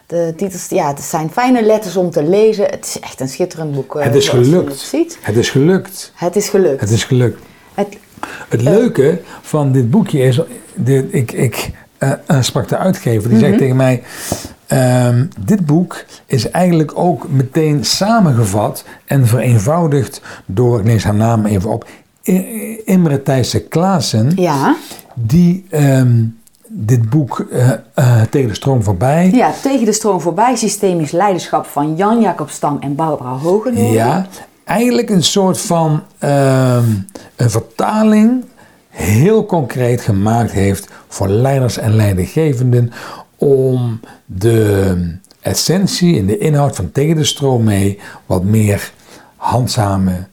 De 0.06 0.32
titels, 0.36 0.66
ja, 0.68 0.88
het 0.88 1.00
zijn 1.00 1.30
fijne 1.30 1.62
letters 1.62 1.96
om 1.96 2.10
te 2.10 2.22
lezen. 2.22 2.64
Het 2.64 2.84
is 2.84 3.00
echt 3.00 3.20
een 3.20 3.28
schitterend 3.28 3.74
boek. 3.74 3.96
eh, 3.96 4.04
het 4.04 4.14
is 4.14 4.24
zoals 4.24 4.46
je 4.46 4.52
gelukt. 4.52 4.70
het 4.70 4.78
ziet. 4.80 5.18
Het 5.20 5.36
is 5.36 5.50
gelukt. 5.50 6.12
Het 6.14 6.36
is 6.36 6.48
gelukt. 6.48 6.80
Het 6.80 6.90
is 6.90 7.04
gelukt. 7.04 7.42
Het- 7.78 7.98
Het 8.48 8.62
leuke 8.62 9.20
van 9.42 9.72
dit 9.72 9.90
boekje 9.90 10.18
is, 10.22 10.40
dit, 10.74 11.04
ik, 11.14 11.32
ik 11.32 11.70
eh, 11.98 12.12
sprak 12.40 12.68
de 12.68 12.76
uitgever, 12.76 13.28
die 13.28 13.38
Mhm. 13.38 13.46
zegt 13.46 13.58
tegen 13.58 13.76
mij, 13.76 14.02
ehm, 14.66 15.26
dit 15.40 15.66
boek 15.66 16.04
is 16.26 16.50
eigenlijk 16.50 16.92
ook 16.94 17.28
meteen 17.28 17.84
samengevat 17.84 18.84
en 19.04 19.26
vereenvoudigd 19.26 20.20
door, 20.46 20.78
ik 20.78 20.84
lees 20.84 21.04
haar 21.04 21.14
naam 21.14 21.46
even 21.46 21.70
op, 21.70 21.86
Imre 22.84 23.22
Thijssen 23.22 23.68
Klaassen, 23.68 24.32
Ja. 24.36 24.76
die 25.14 25.66
ehm, 25.70 26.22
dit 26.68 27.10
boek 27.10 27.46
eh, 27.52 27.70
eh, 27.94 28.20
tegen 28.30 28.48
de 28.48 28.54
stroom 28.54 28.82
voorbij. 28.82 29.30
ja, 29.34 29.50
tegen 29.62 29.84
de 29.84 29.92
stroom 29.92 30.20
voorbij, 30.20 30.56
systemisch 30.56 31.10
leiderschap 31.10 31.66
van 31.66 31.96
Jan-Jacob 31.96 32.50
Stam 32.50 32.76
en 32.80 32.94
Barbara 32.94 33.30
Hoogendoorn. 33.30 33.92
Ja, 33.92 34.26
eigenlijk 34.64 35.10
een 35.10 35.22
soort 35.22 35.60
van 35.60 36.02
ehm, 36.18 36.84
een 37.38 37.50
vertaling 37.50 38.44
heel 38.88 39.46
concreet 39.46 40.00
gemaakt 40.00 40.52
heeft 40.52 40.88
voor 41.08 41.28
leiders 41.28 41.78
en 41.78 41.94
leidinggevenden 41.94 42.92
om 43.36 44.00
de 44.24 45.16
essentie 45.40 46.18
en 46.18 46.26
de 46.26 46.38
inhoud 46.38 46.76
van 46.76 46.92
tegen 46.92 47.16
de 47.16 47.24
stroom 47.24 47.64
mee 47.64 47.98
wat 48.26 48.44
meer 48.44 48.92
handzame 49.36 50.26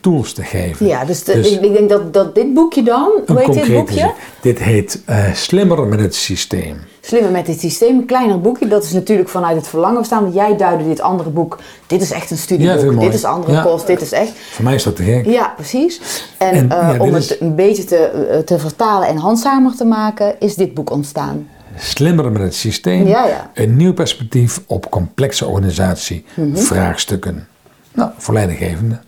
tools 0.00 0.32
te 0.32 0.42
geven. 0.42 0.86
Ja, 0.86 1.04
dus, 1.04 1.24
de- 1.24 1.32
Dus- 1.32 1.50
ik, 1.50 1.60
ik 1.62 1.72
denk 1.72 1.88
dat, 1.88 2.12
dat 2.12 2.34
dit 2.34 2.54
boekje 2.54 2.82
dan, 2.82 3.10
hoe 3.26 3.38
heet 3.38 3.52
dit 3.52 3.72
boekje? 3.72 3.98
zin. 3.98 4.10
Dit 4.40 4.58
heet 4.58 5.02
eh, 5.06 5.32
Slimmer 5.32 5.86
met 5.86 6.00
het 6.00 6.14
systeem. 6.14 6.76
Slimmer 7.00 7.30
met 7.30 7.46
dit 7.46 7.60
systeem, 7.60 7.98
een 7.98 8.06
kleiner 8.06 8.40
boekje. 8.40 8.68
Dat 8.68 8.84
is 8.84 8.92
natuurlijk 8.92 9.28
vanuit 9.28 9.56
het 9.56 9.68
verlangen 9.68 9.98
bestaan. 9.98 10.22
Want 10.22 10.34
jij 10.34 10.56
duidde 10.56 10.84
dit 10.84 11.00
andere 11.00 11.30
boek. 11.30 11.58
Dit 11.86 12.02
is 12.02 12.10
echt 12.10 12.30
een 12.30 12.36
Ja, 12.36 12.42
studieboek. 12.42 12.92
mooi. 12.94 13.06
dit 13.06 13.14
is 13.14 13.24
andere 13.24 13.52
Ja. 13.52 13.62
kost. 13.62 13.86
Dit 13.86 14.00
is 14.00 14.12
echt. 14.12 14.32
Voor 14.50 14.64
mij 14.64 14.74
is 14.74 14.82
dat 14.82 14.96
te 14.96 15.02
gek. 15.02 15.26
Ja, 15.26 15.52
precies. 15.56 16.00
En, 16.38 16.54
eh, 16.54 16.68
ja, 16.94 16.96
om 16.98 17.16
is- 17.16 17.28
het 17.28 17.40
een 17.40 17.54
beetje 17.54 17.84
te, 17.84 17.96
eh, 17.96 18.38
te 18.38 18.58
vertalen 18.58 19.08
en 19.08 19.16
handzamer 19.16 19.76
te 19.76 19.84
maken, 19.84 20.40
is 20.40 20.54
dit 20.54 20.74
boek 20.74 20.90
ontstaan. 20.90 21.48
Slimmer 21.76 22.32
met 22.32 22.42
het 22.42 22.54
systeem. 22.54 23.06
Ja, 23.06 23.26
ja. 23.26 23.50
Een 23.54 23.76
nieuw 23.76 23.92
perspectief 23.92 24.60
op 24.66 24.90
complexe 24.90 25.46
organisatievraagstukken. 25.46 27.48
Nou, 27.94 28.10
voor 28.16 28.34
leidinggevenden. 28.34 29.02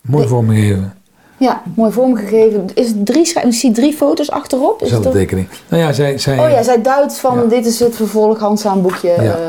Mooi 0.00 0.28
vormgegeven. 0.28 0.94
Ja, 1.36 1.62
mooi 1.74 1.92
vormgegeven. 1.92 2.66
Is 2.74 2.86
het 2.88 3.06
drie, 3.06 3.32
ik 3.42 3.52
zie 3.52 3.72
drie 3.72 3.92
foto's 3.92 4.30
achterop. 4.30 4.82
Is 4.82 4.90
het 4.90 5.06
ook- 5.06 5.12
tekening. 5.12 5.48
Nou 5.68 5.82
ja, 5.82 5.92
zij... 5.92 6.18
zij 6.18 6.38
Oh 6.38 6.50
ja, 6.50 6.62
zij 6.62 6.82
duidt 6.82 7.16
van 7.18 7.38
Ja. 7.38 7.44
dit 7.44 7.66
is 7.66 7.78
het 7.80 7.96
vervolg 7.96 8.38
handzaam 8.38 8.82
boekje. 8.82 9.08
Ja. 9.08 9.22
eh, 9.22 9.48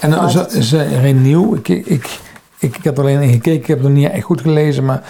en 0.00 0.10
dan 0.10 0.30
vanuit 0.30 0.52
is 0.52 0.72
er 0.72 1.12
nieuw. 1.14 1.54
Ik, 1.54 1.68
ik, 1.68 1.84
ik, 1.84 2.20
ik 2.58 2.76
heb 2.82 2.96
er 2.98 3.02
alleen 3.04 3.20
in 3.22 3.32
gekeken. 3.32 3.60
Ik 3.60 3.66
heb 3.66 3.78
het 3.78 3.86
nog 3.86 3.96
niet 3.96 4.10
echt 4.10 4.24
goed 4.24 4.40
gelezen. 4.40 4.84
Maar 4.84 5.02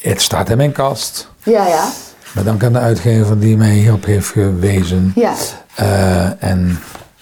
het 0.00 0.20
staat 0.22 0.50
in 0.50 0.56
mijn 0.56 0.72
kast. 0.72 1.28
ja, 1.42 1.66
ja, 1.66 1.88
Met 2.34 2.44
dank 2.44 2.64
aan 2.64 2.72
de 2.72 2.78
uitgever 2.78 3.38
die 3.40 3.56
mij 3.56 3.72
hierop 3.72 4.04
heeft 4.04 4.28
gewezen. 4.28 5.12
ja. 5.14 5.32
Eh, 5.74 6.42
en 6.42 6.78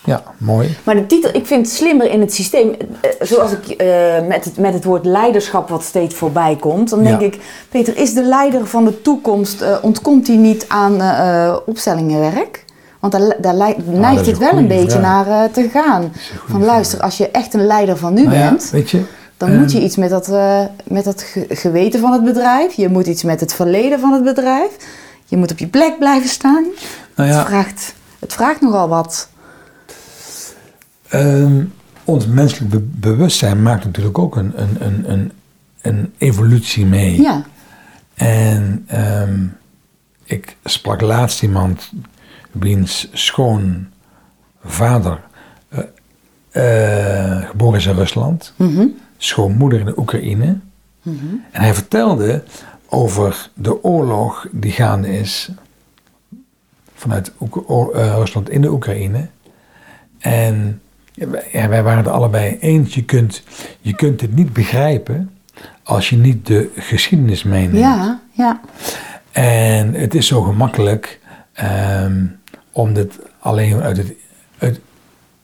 ja, 0.07 0.23
mooi. 0.39 0.77
Maar 0.85 0.95
de 0.95 1.07
titel, 1.07 1.31
ik 1.33 1.47
vind 1.47 1.67
het 1.67 1.75
slimmer 1.77 2.11
in 2.11 2.21
het 2.21 2.35
systeem. 2.35 2.71
eh, 3.01 3.11
Zoals 3.21 3.53
ik 3.53 3.69
eh, 3.69 3.87
met, 4.29 4.45
het, 4.45 4.57
met 4.59 4.75
het 4.75 4.85
woord 4.85 5.05
leiderschap 5.05 5.69
wat 5.69 5.83
steeds 5.83 6.15
voorbij 6.15 6.57
komt. 6.61 6.91
Dan 6.91 7.03
denk 7.05 7.21
Ja. 7.21 7.27
ik, 7.27 7.39
Peter, 7.69 7.97
is 7.97 8.15
de 8.15 8.23
leider 8.23 8.67
van 8.67 8.85
de 8.85 9.03
toekomst, 9.03 9.61
eh, 9.61 9.77
ontkomt 9.83 10.27
hij 10.27 10.37
niet 10.37 10.65
aan 10.69 11.01
opstellingenwerk? 11.67 12.65
Want 13.01 13.13
daar, 13.13 13.37
daar 13.41 13.55
lei- 13.55 13.77
neigt 13.85 14.27
het 14.27 14.39
wel 14.39 14.53
een 14.53 14.69
beetje 14.69 14.99
vraag. 14.99 15.27
naar 15.27 15.51
te 15.51 15.69
gaan. 15.69 16.13
Van 16.49 16.65
luister, 16.65 17.01
als 17.01 17.17
je 17.17 17.31
echt 17.31 17.55
een 17.55 17.67
leider 17.67 17.97
van 17.97 18.15
nu 18.15 18.23
Nou 18.23 18.37
ja, 18.37 18.49
bent, 18.49 18.71
weet 18.71 18.91
je. 18.91 19.01
dan 19.37 19.49
ehm, 19.49 19.59
moet 19.59 19.73
je 19.73 19.81
iets 19.81 19.97
met 19.97 20.11
dat, 20.11 20.31
met 20.85 21.05
dat 21.05 21.23
ge- 21.23 21.47
geweten 21.49 22.01
van 22.01 22.13
het 22.13 22.25
bedrijf. 22.25 22.73
Je 22.75 22.89
moet 22.89 23.07
iets 23.07 23.23
met 23.23 23.41
het 23.41 23.53
verleden 23.55 24.01
van 24.01 24.13
het 24.13 24.25
bedrijf. 24.25 24.71
Je 25.25 25.37
moet 25.37 25.51
op 25.51 25.59
je 25.59 25.67
plek 25.67 25.99
blijven 25.99 26.29
staan. 26.29 26.65
Nou 27.17 27.31
ja, 27.31 27.39
Het, 27.39 27.47
vraagt, 27.47 27.95
het 28.19 28.33
vraagt 28.33 28.61
nogal 28.61 28.89
wat. 28.89 29.29
Ehm, 31.09 31.65
ons 32.05 32.27
menselijk 32.27 32.71
be- 32.71 32.81
bewustzijn 32.81 33.63
maakt 33.63 33.85
natuurlijk 33.85 34.19
ook 34.19 34.37
een, 34.37 34.63
een, 34.63 34.77
een, 34.87 35.13
een, 35.13 35.33
een 35.83 36.13
evolutie 36.19 36.87
mee. 36.87 37.21
Ja, 37.23 37.45
En 38.15 38.85
ehm, 38.87 39.45
ik 40.25 40.57
sprak 40.65 41.01
laatst 41.01 41.43
iemand 41.43 41.93
wiens 42.51 43.09
schoonvader 43.13 45.21
eh, 45.69 45.83
eh, 47.41 47.49
geboren 47.49 47.79
is 47.79 47.87
in 47.87 47.95
Rusland, 47.95 48.53
Mhm. 48.57 48.87
schoonmoeder 49.17 49.79
in 49.81 49.87
de 49.87 49.99
Oekraïne. 49.99 50.59
En 51.51 51.63
hij 51.63 51.75
vertelde 51.75 52.43
over 52.89 53.51
de 53.55 53.85
oorlog 53.85 54.47
die 54.53 54.73
gaande 54.73 55.19
is 55.19 55.51
vanuit 56.95 57.33
Oek- 57.41 57.95
eh, 57.95 58.15
Rusland 58.15 58.51
in 58.51 58.61
de 58.61 58.71
Oekraïne. 58.71 59.29
En 60.19 60.81
ja, 61.53 61.69
wij, 61.69 61.83
waren 61.83 62.05
het 62.05 62.13
allebei 62.13 62.57
eens, 62.61 62.95
je 62.95 63.05
kunt, 63.05 63.43
je 63.81 63.95
kunt 63.95 64.21
het 64.21 64.35
niet 64.35 64.53
begrijpen 64.53 65.31
als 65.83 66.11
je 66.11 66.17
niet 66.17 66.47
de 66.47 66.71
geschiedenis 66.77 67.43
meeneemt. 67.43 67.79
ja, 67.79 68.21
ja. 68.33 68.61
En 69.33 69.95
het 69.95 70.15
is 70.15 70.27
zo 70.27 70.43
gemakkelijk 70.43 71.21
ehm, 71.53 72.25
om 72.73 72.93
dit 72.95 73.19
alleen 73.39 73.81
uit 73.83 73.97
het, 73.97 74.13
uit 74.59 74.81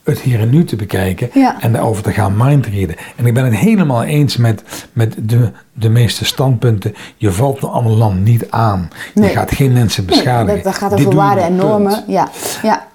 het 0.02 0.20
hier 0.20 0.40
en 0.40 0.50
nu 0.50 0.64
te 0.64 0.76
bekijken 0.76 1.30
Ja. 1.34 1.60
en 1.60 1.72
daarover 1.72 2.02
te 2.02 2.12
gaan 2.12 2.36
mindreaden. 2.36 2.96
En 3.16 3.26
ik 3.26 3.34
ben 3.34 3.44
het 3.44 3.54
helemaal 3.54 4.02
eens 4.04 4.36
met, 4.36 4.62
met 4.92 5.14
de, 5.18 5.50
de 5.72 5.88
meeste 5.88 6.24
standpunten. 6.24 6.94
Je 7.16 7.32
valt 7.32 7.62
een 7.62 7.68
ander 7.68 7.92
land 7.92 8.24
niet 8.24 8.50
aan. 8.50 8.88
Nee. 9.14 9.28
Je 9.28 9.34
gaat 9.34 9.54
geen 9.54 9.72
mensen 9.72 10.04
Nee, 10.06 10.14
beschadigen. 10.16 10.54
dat, 10.54 10.64
dat 10.64 10.74
gaat 10.74 10.92
over 10.92 11.14
waarden 11.14 11.44
en 11.44 11.56
normen. 11.56 12.04
Ja, 12.06 12.28
ja, 12.62 12.86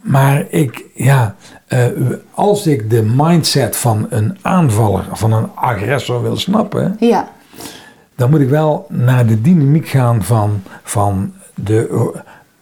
Maar 0.00 0.44
ik, 0.50 0.84
ja, 0.94 1.34
eh, 1.72 1.86
als 2.34 2.66
ik 2.66 2.90
de 2.90 3.02
mindset 3.02 3.76
van 3.76 4.06
een 4.10 4.38
aanvaller, 4.42 5.04
van 5.12 5.32
een 5.32 5.50
agressor 5.54 6.22
wil 6.22 6.36
snappen, 6.36 6.96
ja, 7.00 7.32
dan 8.16 8.30
moet 8.30 8.40
ik 8.40 8.48
wel 8.48 8.86
naar 8.88 9.26
de 9.26 9.40
dynamiek 9.40 9.88
gaan 9.88 10.22
van, 10.22 10.62
van, 10.82 11.32
de, 11.54 12.10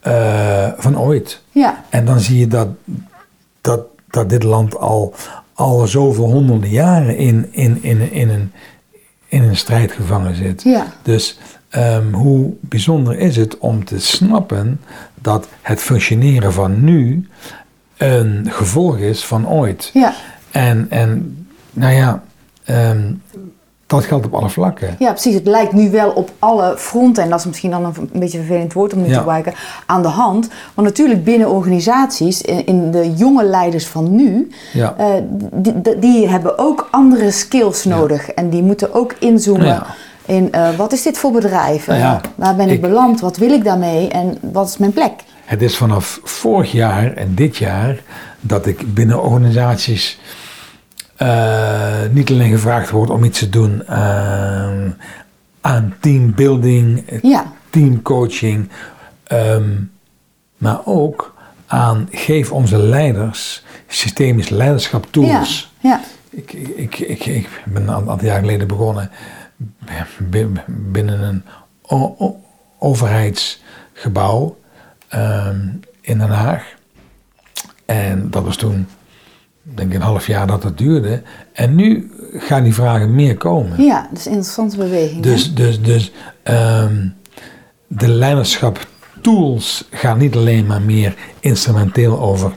eh, 0.01 0.69
van 0.77 0.99
ooit. 0.99 1.43
ja, 1.51 1.85
En 1.89 2.05
dan 2.05 2.21
zie 2.21 2.39
je 2.39 2.47
dat, 2.47 2.69
dat, 3.61 3.81
dat 4.11 4.31
dit 4.31 4.43
land 4.43 4.77
al, 4.79 5.15
al 5.55 5.87
zoveel 5.87 6.31
honderden 6.31 6.71
jaren 6.71 7.17
in, 7.17 7.49
in, 7.51 7.83
in, 7.83 8.13
in, 8.13 8.29
een, 8.29 8.53
in 9.29 9.43
een 9.43 9.57
strijd 9.57 9.93
gevangen 9.93 10.35
zit. 10.35 10.63
ja. 10.63 10.87
Dus 11.03 11.39
ehm, 11.69 12.13
hoe 12.13 12.53
bijzonder 12.61 13.19
is 13.19 13.37
het 13.37 13.59
om 13.59 13.85
te 13.85 14.01
snappen 14.01 14.81
dat 15.15 15.49
het 15.63 15.81
functioneren 15.81 16.53
van 16.53 16.85
nu 16.85 17.29
een 18.01 18.47
gevolg 18.51 18.99
is 18.99 19.25
van 19.25 19.49
ooit. 19.49 19.91
Ja, 19.93 20.13
En, 20.51 20.87
en 20.91 21.37
nou 21.73 21.95
ja, 21.95 22.23
ehm, 22.65 23.13
dat 23.87 24.05
geldt 24.05 24.27
op 24.27 24.35
alle 24.35 24.49
vlakken. 24.49 24.97
ja, 24.99 25.11
precies. 25.11 25.35
Het 25.35 25.47
lijkt 25.47 25.73
nu 25.73 25.91
wel 25.91 26.11
op 26.11 26.31
alle 26.39 26.75
fronten, 26.79 27.23
en 27.23 27.31
dat 27.31 27.39
is 27.39 27.47
misschien 27.47 27.71
dan 27.71 27.85
een, 27.85 27.93
een 28.13 28.21
beetje 28.21 28.39
een 28.39 28.45
vervelend 28.45 28.73
woord 28.73 28.93
om 28.93 29.03
nu 29.03 29.09
te 29.09 29.15
gebruiken, 29.15 29.55
aan 29.87 30.03
de 30.03 30.09
hand. 30.09 30.49
Want 30.75 30.89
natuurlijk 30.89 31.25
binnen 31.25 31.51
organisaties, 31.51 32.43
in, 32.43 32.67
in 32.67 32.91
de 32.91 33.13
jonge 33.15 33.45
leiders 33.45 33.87
van 33.87 34.15
nu, 34.15 34.51
Ja. 34.73 34.95
eh, 34.99 35.07
die, 35.99 36.29
hebben 36.29 36.59
ook 36.59 36.89
andere 36.91 37.31
skills 37.31 37.85
nodig. 37.85 38.29
En 38.31 38.51
die 38.51 38.63
moeten 38.63 38.95
ook 38.95 39.15
inzoomen 39.19 39.83
in 40.27 40.53
eh, 40.53 40.69
wat 40.77 40.93
is 40.93 41.03
dit 41.03 41.19
voor 41.19 41.31
bedrijf? 41.33 41.87
Nou 41.87 42.21
waar 42.35 42.57
ben 42.57 42.67
ik, 42.69 42.73
ik- 42.75 42.81
beland? 42.81 43.21
Wat 43.21 43.37
wil 43.37 43.51
ik 43.53 43.65
daarmee? 43.65 44.09
En 44.09 44.39
wat 44.41 44.69
is 44.69 44.77
mijn 44.79 44.93
plek? 44.93 45.13
Het 45.51 45.63
is 45.63 45.77
vanaf 45.77 46.21
vorig 46.25 46.73
jaar 46.73 47.13
en 47.13 47.35
dit 47.35 47.57
jaar 47.57 48.03
dat 48.41 48.67
ik 48.67 48.95
binnen 48.95 49.23
organisaties 49.23 50.19
eh, 51.17 52.03
niet 52.11 52.31
alleen 52.31 52.51
gevraagd 52.51 52.91
word 52.91 53.11
om 53.11 53.25
iets 53.25 53.39
te 53.39 53.49
doen 53.49 53.89
aan, 53.89 54.97
aan 55.61 55.95
teambuilding, 56.01 57.09
eh, 57.09 57.19
Ja, 57.23 57.53
teamcoaching, 57.71 58.69
ehm, 59.25 59.71
maar 60.57 60.81
ook 60.87 61.35
aan 61.67 62.09
geef 62.11 62.53
onze 62.53 62.79
leiders 62.79 63.65
systemisch 63.87 64.49
leiderschap 64.49 65.05
ja, 65.05 65.11
tools. 65.11 65.73
ja, 65.81 66.01
Ik, 66.31 66.53
ik, 66.53 66.99
ik, 66.99 67.27
ik 67.27 67.49
ben 67.65 67.83
een 67.83 67.91
aantal 68.11 68.25
jaar 68.25 68.41
geleden 68.41 68.69
begonnen 68.69 69.11
bi- 70.19 70.47
binnen 70.67 71.21
een 71.23 71.43
overheidsgebouw 72.79 74.57
ehm, 75.11 75.59
in 76.01 76.19
Den 76.19 76.29
Haag. 76.31 76.63
En 77.87 78.31
dat 78.31 78.45
was 78.45 78.57
toen, 78.57 78.87
denk 79.63 79.89
ik, 79.89 79.95
een 79.95 80.03
half 80.03 80.27
jaar 80.27 80.47
dat 80.47 80.63
het 80.63 80.79
duurde. 80.79 81.23
En 81.53 81.75
nu 81.75 82.11
gaan 82.37 82.63
die 82.63 82.75
vragen 82.75 83.15
meer 83.15 83.37
komen. 83.37 83.83
ja. 83.85 84.07
Dat 84.11 84.19
is 84.19 84.25
een 84.27 84.33
interessante 84.33 84.77
beweging. 84.77 85.25
hè? 85.25 85.31
Dus, 85.31 85.55
dus, 85.55 85.83
dus 85.83 86.13
ehm, 86.43 87.07
de 87.87 88.09
leiderschap 88.09 88.87
tools 89.21 89.89
gaan 89.91 90.19
niet 90.19 90.37
alleen 90.37 90.67
maar 90.67 90.83
meer 90.83 91.15
instrumenteel 91.41 92.21
over 92.21 92.53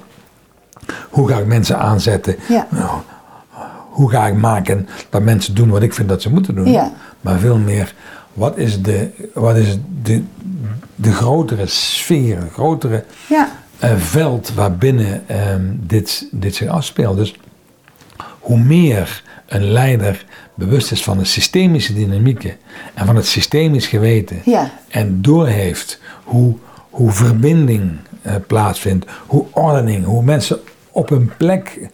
hoe 1.09 1.29
ga 1.29 1.37
ik 1.37 1.45
mensen 1.45 1.77
aanzetten, 1.79 2.35
Ja. 2.49 2.67
nou, 2.71 3.01
hoe 3.89 4.09
ga 4.09 4.27
ik 4.27 4.35
maken 4.35 4.87
dat 5.09 5.21
mensen 5.21 5.55
doen 5.55 5.69
wat 5.69 5.81
ik 5.81 5.93
vind 5.93 6.09
dat 6.09 6.21
ze 6.21 6.29
moeten 6.29 6.55
doen, 6.55 6.71
Ja. 6.71 6.91
maar 7.21 7.39
veel 7.39 7.57
meer 7.57 7.93
wat 8.33 8.57
is 8.57 8.81
de, 8.81 9.09
wat 9.33 9.55
is 9.55 9.77
de, 10.03 10.23
de 10.95 11.11
grotere 11.11 11.67
sfeer, 11.67 12.39
de 12.39 12.49
grotere 12.49 13.03
Ja, 13.29 13.51
eh, 13.79 13.95
veld 13.97 14.53
waarbinnen 14.53 15.27
ehm, 15.27 15.61
dit, 15.79 16.27
dit 16.31 16.55
zich 16.55 16.67
afspeelt. 16.67 17.17
Dus 17.17 17.35
hoe 18.39 18.57
meer 18.59 19.23
een 19.47 19.71
leider 19.71 20.25
bewust 20.55 20.91
is 20.91 21.03
van 21.03 21.17
de 21.17 21.25
systemische 21.25 21.93
dynamieken 21.93 22.55
en 22.93 23.05
van 23.05 23.15
het 23.15 23.25
systemisch 23.25 23.87
geweten 23.87 24.41
Ja. 24.45 24.69
en 24.89 25.21
doorheeft 25.21 25.99
hoe, 26.23 26.53
hoe 26.89 27.11
verbinding 27.11 27.91
eh, 28.21 28.35
plaatsvindt, 28.47 29.05
hoe 29.27 29.45
ordening, 29.51 30.05
hoe 30.05 30.23
mensen 30.23 30.59
op 30.91 31.09
hun 31.09 31.31
plek 31.37 31.79
eh, 31.79 31.87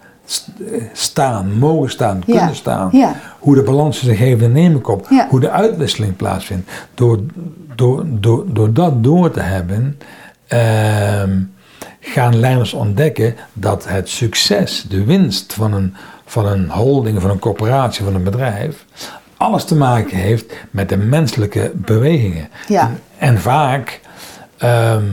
staan, 0.94 1.58
mogen 1.58 1.90
staan, 1.90 2.22
Ja. 2.26 2.38
kunnen 2.38 2.56
staan, 2.56 2.90
Ja. 2.92 3.16
Hoe 3.40 3.56
de 3.56 3.62
balans 3.64 4.00
zich 4.04 4.18
geven 4.18 4.46
en 4.46 4.52
nemen 4.52 4.82
komt, 4.82 5.06
Ja. 5.10 5.28
hoe 5.30 5.40
de 5.40 5.50
uitwisseling 5.50 6.16
plaatsvindt. 6.16 6.72
Door, 6.94 7.20
door, 7.76 8.04
door, 8.08 8.46
door 8.54 8.74
dat 8.74 9.04
door 9.04 9.32
te 9.32 9.42
hebben, 9.42 10.00
ehm, 10.48 11.40
gaan 12.00 12.40
leiders 12.40 12.74
ontdekken 12.74 13.36
dat 13.54 13.88
het 13.88 14.10
succes, 14.10 14.86
de 14.90 15.04
winst 15.04 15.54
van 15.54 15.74
een, 15.74 15.96
van 16.26 16.46
een 16.46 16.70
holding, 16.70 17.22
van 17.22 17.30
een 17.30 17.40
corporatie, 17.40 18.04
van 18.04 18.16
een 18.16 18.24
bedrijf, 18.24 18.86
alles 19.38 19.64
te 19.66 19.76
maken 19.76 20.18
heeft 20.18 20.54
met 20.72 20.90
de 20.90 20.98
menselijke 20.98 21.72
bewegingen. 21.76 22.50
Ja. 22.68 22.82
En, 22.82 23.00
en 23.18 23.40
vaak 23.42 24.00
ehm, 24.58 25.06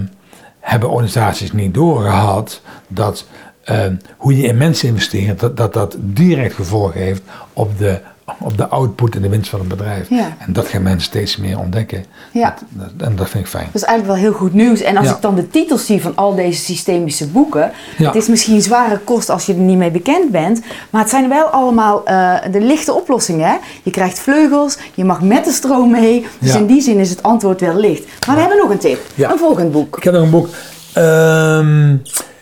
hebben 0.61 0.91
organisaties 0.91 1.53
niet 1.53 1.75
doorgehad 1.75 2.61
dat 2.89 3.27
ehm, 3.65 3.95
hoe 4.17 4.37
je 4.37 4.43
in 4.47 4.57
mensen 4.57 4.89
investeert, 4.89 5.41
dat, 5.41 5.57
dat 5.57 5.73
dat 5.73 5.97
direct 5.99 6.55
gevolg 6.55 6.93
heeft 6.93 7.23
op 7.53 7.79
de, 7.79 8.01
op 8.39 8.57
de 8.57 8.67
output 8.69 9.15
en 9.17 9.23
de 9.23 9.29
winst 9.29 9.51
van 9.51 9.61
een 9.61 9.69
bedrijf. 9.69 10.09
Ja. 10.11 10.37
En 10.39 10.53
dat 10.53 10.69
gaan 10.69 10.83
mensen 10.83 11.03
steeds 11.03 11.37
meer 11.37 11.59
ontdekken. 11.59 12.05
Ja. 12.33 12.55
Dat- 12.71 12.89
dat- 12.97 13.09
en 13.09 13.17
dat 13.17 13.29
vind 13.29 13.45
ik 13.45 13.51
fijn. 13.51 13.65
Dat 13.73 13.75
is 13.75 13.83
eigenlijk 13.89 14.19
wel 14.21 14.31
heel 14.31 14.39
goed 14.39 14.53
nieuws. 14.55 14.81
En 14.81 14.97
als 14.97 15.07
Ja. 15.07 15.15
ik 15.15 15.21
dan 15.23 15.35
de 15.35 15.49
titels 15.49 15.87
zie 15.87 16.03
van 16.03 16.13
al 16.17 16.35
deze 16.35 16.61
systemische 16.65 17.27
boeken. 17.29 17.71
Het 17.97 18.15
is 18.15 18.29
misschien 18.29 18.63
zware 18.63 18.99
kost 18.99 19.31
als 19.31 19.47
je 19.47 19.53
er 19.53 19.59
niet 19.59 19.77
mee 19.79 19.91
bekend 19.91 20.31
bent. 20.31 20.61
Maar 20.91 21.01
het 21.01 21.11
zijn 21.11 21.29
wel 21.29 21.45
allemaal 21.47 22.05
eh, 22.05 22.35
de 22.53 22.61
lichte 22.61 22.93
oplossingen. 22.93 23.49
Hè? 23.49 23.57
Je 23.83 23.91
krijgt 23.91 24.19
vleugels, 24.19 24.79
je 24.95 25.05
mag 25.05 25.21
met 25.23 25.45
de 25.45 25.53
stroom 25.53 25.91
mee. 25.91 26.27
Dus 26.39 26.55
in 26.55 26.67
die 26.67 26.81
zin 26.81 26.99
is 26.99 27.11
het 27.11 27.23
antwoord 27.23 27.61
wel 27.61 27.77
licht. 27.77 28.05
Maar 28.27 28.35
we 28.35 28.41
hebben 28.41 28.59
nog 28.59 28.71
een 28.71 28.79
tip. 28.79 29.01
Een 29.17 29.39
volgend 29.39 29.73
boek. 29.73 29.97
Ik 29.97 30.03
heb 30.05 30.13
nog 30.15 30.23
een 30.23 30.31
boek. 30.31 30.49
ehm, 30.93 31.97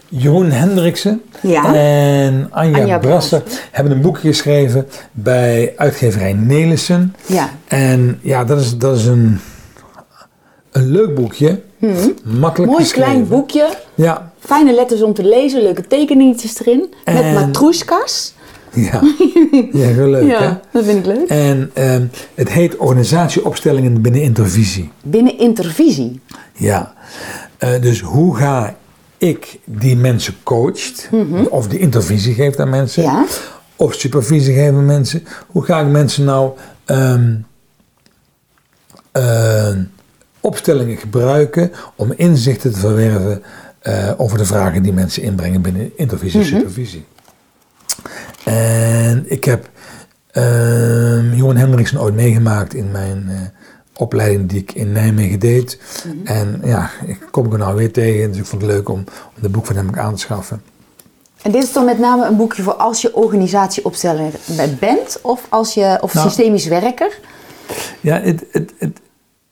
Jeroen 0.08 0.50
Hendriksen 0.50 1.22
Ja. 1.42 1.74
en 1.74 2.48
Anja, 2.50 2.78
Anja 2.78 2.98
Brasser 2.98 3.42
hebben 3.70 3.92
een 3.92 4.00
boek 4.00 4.18
geschreven 4.18 4.86
bij 5.12 5.72
uitgeverij 5.76 6.32
Nelissen. 6.32 7.14
Ja. 7.26 7.50
En 7.68 8.18
ja, 8.22 8.44
dat 8.44 8.60
is, 8.60 8.78
dat 8.78 8.96
is 8.98 9.06
een, 9.06 9.38
een 10.72 10.90
leuk 10.90 11.14
boekje. 11.14 11.60
Makkelijk 12.24 12.56
Hmm. 12.56 12.66
Mooi 12.66 12.82
geschreven. 12.82 12.92
klein 13.12 13.28
boekje. 13.28 13.68
Ja, 13.94 14.32
Fijne 14.38 14.74
letters 14.74 15.02
om 15.02 15.14
te 15.14 15.24
lezen, 15.24 15.62
leuke 15.62 15.86
tekeningetjes 15.86 16.60
erin. 16.60 16.94
Met 17.04 17.32
matroeskas. 17.34 18.34
ja. 18.72 19.00
ja 19.80 19.86
heel 19.86 20.08
leuk 20.08 20.38
hè. 20.38 20.48
dat 20.72 20.84
vind 20.84 20.98
ik 20.98 21.06
leuk. 21.06 21.28
En 21.28 21.70
ehm, 21.74 22.02
het 22.34 22.48
heet 22.52 22.76
Organisatieopstellingen 22.76 24.00
binnen 24.02 24.22
Intervisie. 24.22 24.90
Binnen 25.02 25.38
intervisie. 25.38 26.20
Ja, 26.52 26.92
Eh, 27.58 27.80
dus 27.80 28.00
hoe 28.00 28.36
ga 28.36 28.74
ik 29.24 29.58
die 29.64 29.96
mensen 29.96 30.34
coacht, 30.42 31.08
of 31.50 31.68
die 31.68 31.78
intervisie 31.78 32.34
geeft 32.34 32.60
aan 32.60 32.68
mensen, 32.70 33.02
Mhm. 33.04 33.12
Ja. 33.12 33.24
of 33.76 33.94
supervisie 33.94 34.54
geven 34.54 34.74
aan 34.74 34.84
mensen, 34.86 35.24
hoe 35.46 35.64
ga 35.64 35.80
ik 35.80 35.86
mensen 35.88 36.24
nou 36.24 36.52
ehm, 36.84 37.34
eh, 39.12 39.76
opstellingen 40.40 40.96
gebruiken 40.96 41.72
om 41.96 42.12
inzichten 42.16 42.72
te 42.72 42.78
verwerven 42.78 43.42
eh, 43.80 44.12
over 44.16 44.38
de 44.38 44.44
vragen 44.44 44.82
die 44.82 44.92
mensen 44.92 45.22
inbrengen 45.22 45.62
binnen 45.62 45.90
intervisie 45.96 46.40
en 46.40 46.46
supervisie. 46.46 47.04
En 48.44 49.24
ik 49.28 49.44
heb 49.44 49.70
ehm 50.30 51.34
Johan 51.34 51.56
Hendriksen 51.56 52.00
ooit 52.00 52.14
meegemaakt 52.14 52.74
in 52.74 52.90
mijn 52.90 53.24
eh, 53.28 53.40
opleiding 53.96 54.48
die 54.48 54.60
ik 54.60 54.72
in 54.72 54.92
Nijmegen 54.92 55.38
deed. 55.38 55.78
En 56.24 56.60
ja, 56.64 56.90
ik 57.06 57.18
kom 57.30 57.52
er 57.52 57.58
nou 57.58 57.76
weer 57.76 57.92
tegen, 57.92 58.28
dus 58.30 58.38
ik 58.40 58.44
vond 58.46 58.62
het 58.62 58.70
leuk 58.70 58.88
om, 58.88 58.98
om 59.36 59.42
het 59.42 59.52
boek 59.52 59.66
van 59.66 59.76
hem 59.76 59.94
aan 59.94 60.14
te 60.14 60.20
schaffen. 60.20 60.62
En 61.42 61.52
dit 61.52 61.62
is 61.62 61.72
dan 61.72 61.84
met 61.84 61.98
name 61.98 62.26
een 62.26 62.36
boekje 62.36 62.62
voor 62.62 62.72
als 62.74 63.00
je 63.00 63.14
organisatieopsteller 63.14 64.32
bent 64.80 65.18
of 65.22 65.46
als 65.48 65.74
je 65.74 65.98
of 66.00 66.14
Nou. 66.14 66.26
systemisch 66.28 66.66
werker. 66.66 67.18
Ja, 68.00 68.20
het, 68.20 68.44
het, 68.50 68.72
het, 68.78 69.00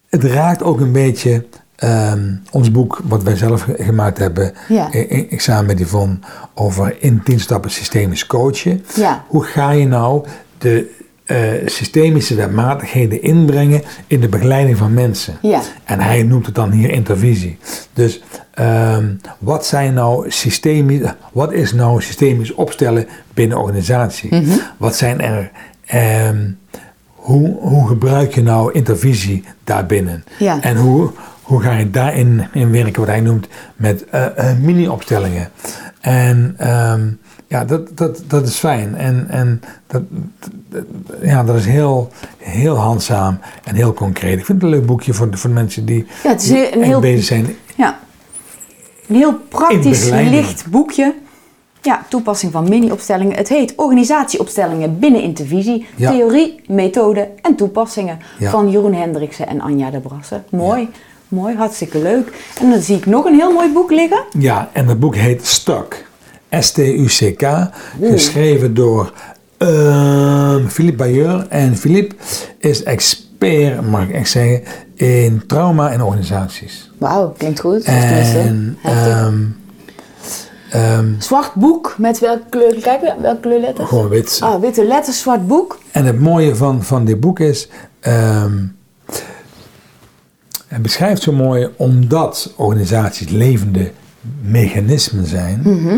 het 0.08 0.24
raakt 0.24 0.62
ook 0.62 0.80
een 0.80 0.92
beetje 0.92 1.44
ehm, 1.76 2.34
ons 2.50 2.70
boek, 2.70 3.00
wat 3.04 3.22
wij 3.22 3.36
zelf 3.36 3.62
ge- 3.62 3.74
gemaakt 3.78 4.18
hebben, 4.18 4.52
Ja. 4.68 4.94
i- 4.94 4.98
i- 4.98 5.26
ik 5.30 5.40
samen 5.40 5.66
met 5.66 5.78
Yvonne, 5.80 6.18
over 6.54 6.96
in 7.02 7.22
10 7.24 7.40
stappen 7.40 7.70
systemisch 7.70 8.26
coachen. 8.26 8.84
Ja. 8.94 9.24
Hoe 9.28 9.44
ga 9.44 9.70
je 9.70 9.86
nou 9.86 10.26
de 10.58 11.00
eh, 11.24 11.38
systemische 11.66 12.34
wetmatigheden 12.34 13.22
inbrengen 13.22 13.82
in 14.06 14.20
de 14.20 14.28
begeleiding 14.28 14.76
van 14.76 14.94
mensen? 14.94 15.38
Ja. 15.42 15.60
En 15.84 16.00
hij 16.00 16.22
noemt 16.22 16.46
het 16.46 16.54
dan 16.54 16.70
hier 16.70 16.90
intervisie. 16.90 17.58
Dus 17.92 18.22
ehm, 18.54 19.06
wat, 19.38 19.66
zijn 19.66 19.94
nou 19.94 20.30
systemisch, 20.30 21.00
wat 21.32 21.52
is 21.52 21.72
nou 21.72 22.02
systemisch 22.02 22.54
opstellen 22.54 23.06
binnen 23.34 23.58
organisatie? 23.58 24.34
Mhm. 24.34 24.58
Wat 24.76 24.96
zijn 24.96 25.20
er... 25.20 25.50
ehm, 25.86 26.50
hoe, 27.22 27.56
hoe 27.60 27.88
gebruik 27.88 28.34
je 28.34 28.42
nou 28.42 28.72
intervisie 28.72 29.44
daarbinnen? 29.64 30.24
Ja. 30.38 30.60
En 30.60 30.76
hoe, 30.76 31.10
hoe 31.42 31.62
ga 31.62 31.72
je 31.72 31.90
daarin 31.90 32.48
in 32.52 32.70
werken, 32.70 33.00
wat 33.00 33.08
hij 33.08 33.20
noemt, 33.20 33.48
met 33.76 34.04
eh, 34.04 34.50
eh, 34.50 34.58
mini-opstellingen? 34.58 35.48
En 36.00 36.54
ehm, 36.58 37.08
ja, 37.52 37.64
dat, 37.64 37.96
dat, 37.98 38.22
dat 38.26 38.46
is 38.46 38.56
fijn. 38.56 38.94
En, 38.96 39.26
en 39.28 39.60
dat, 39.86 40.02
dat- 40.68 40.84
ja, 41.22 41.44
dat 41.44 41.56
is 41.56 41.66
heel, 41.66 42.08
heel 42.38 42.76
handzaam 42.76 43.38
en 43.64 43.74
heel 43.74 43.92
concreet. 43.92 44.38
Ik 44.38 44.44
vind 44.44 44.62
het 44.62 44.70
een 44.72 44.76
leuk 44.78 44.86
boekje 44.86 45.12
voor, 45.14 45.28
voor 45.30 45.50
de 45.50 45.54
mensen 45.56 45.84
die, 45.84 46.06
Ja, 46.22 46.28
het 46.30 46.42
is 46.42 46.48
die 46.48 46.66
een 46.66 46.78
echt 46.80 46.84
heel- 46.90 47.00
bezig 47.00 47.24
zijn. 47.24 47.46
Ja. 47.76 47.98
Een 49.08 49.16
heel 49.16 49.34
praktisch, 49.48 50.08
licht 50.10 50.66
boekje. 50.70 51.14
Ja, 51.82 52.02
toepassing 52.08 52.52
van 52.52 52.68
mini-opstellingen. 52.68 53.36
Het 53.36 53.48
heet 53.48 53.72
Organisatieopstellingen 53.76 54.98
binnen 54.98 55.22
Intervisie. 55.22 55.86
Ja. 55.96 56.10
Theorie, 56.10 56.60
methode 56.66 57.28
en 57.42 57.54
toepassingen. 57.56 58.18
Ja. 58.38 58.50
Van 58.50 58.70
Jeroen 58.70 58.94
Hendriksen 58.94 59.46
en 59.46 59.60
Anja 59.60 59.90
de 59.90 60.00
Brasse. 60.00 60.42
Mooi, 60.50 60.88
mooi, 61.28 61.56
hartstikke 61.56 61.98
leuk. 61.98 62.32
En 62.60 62.70
dan 62.70 62.80
zie 62.80 62.96
ik 62.96 63.06
nog 63.06 63.24
een 63.24 63.34
heel 63.34 63.52
mooi 63.52 63.72
boek 63.72 63.90
liggen. 63.90 64.22
Ja, 64.38 64.68
en 64.72 64.86
dat 64.86 64.98
boek 65.00 65.16
heet 65.16 65.46
Stuck. 66.60 67.68
Geschreven 68.00 68.74
door 68.74 69.12
ehm 69.58 70.66
Philippe 70.66 70.96
Bayeur. 70.96 71.46
En 71.48 71.76
Philippe 71.76 72.14
is 72.58 72.82
expert, 72.82 73.90
mag 73.90 74.02
ik 74.02 74.14
echt 74.14 74.30
zeggen, 74.30 74.62
in 74.94 75.42
trauma 75.46 75.90
en 75.90 76.02
organisaties. 76.02 76.90
Wauw, 76.98 77.34
klinkt 77.38 77.60
goed. 77.60 77.84
En 77.84 78.78
ehm, 78.82 79.40
Zwart 81.18 81.54
boek 81.54 81.94
met 81.98 82.18
welke 82.18 82.42
kleur? 82.50 82.74
Kijk, 82.80 83.14
welke 83.20 83.40
kleur 83.40 83.60
letters? 83.60 83.88
gewoon 83.88 84.08
wit. 84.08 84.38
Ah, 84.42 84.60
witte 84.60 84.84
letters, 84.86 85.20
zwart 85.20 85.46
boek. 85.46 85.78
En 85.90 86.04
het 86.04 86.20
mooie 86.20 86.56
van, 86.56 86.82
van 86.82 87.04
dit 87.04 87.20
boek 87.20 87.40
is, 87.40 87.68
ehm 88.00 88.52
het 90.72 90.82
beschrijft 90.82 91.22
zo 91.22 91.32
mooi 91.32 91.68
omdat 91.76 92.52
organisaties 92.56 93.28
levende 93.28 93.90
mechanismen 94.42 95.26
zijn. 95.26 95.60
Mhm. 95.64 95.96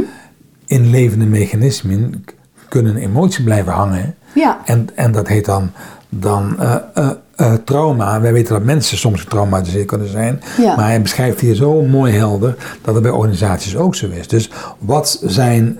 In 0.66 0.90
levende 0.90 1.24
mechanismen 1.24 2.24
kunnen 2.68 2.96
emoties 2.96 3.44
blijven 3.44 3.72
hangen. 3.72 4.14
Ja. 4.34 4.60
En, 4.64 4.88
en 4.94 5.12
dat 5.12 5.28
heet 5.28 5.44
dan, 5.44 5.70
dan 6.08 6.60
eh, 6.60 6.74
eh, 6.94 7.10
eh, 7.36 7.52
trauma. 7.64 8.20
Wij 8.20 8.32
weten 8.32 8.54
dat 8.54 8.62
mensen 8.62 8.98
soms 8.98 9.20
getraumatiseerd 9.20 9.86
kunnen 9.86 10.08
zijn. 10.08 10.42
Ja. 10.58 10.76
Maar 10.76 10.86
hij 10.86 11.02
beschrijft 11.02 11.40
hier 11.40 11.54
zo 11.54 11.82
mooi 11.82 12.12
helder 12.12 12.56
dat 12.82 12.94
het 12.94 13.02
bij 13.02 13.12
organisaties 13.12 13.76
ook 13.76 13.94
zo 13.94 14.08
is. 14.08 14.28
Dus 14.28 14.50
wat 14.78 15.20
zijn 15.24 15.78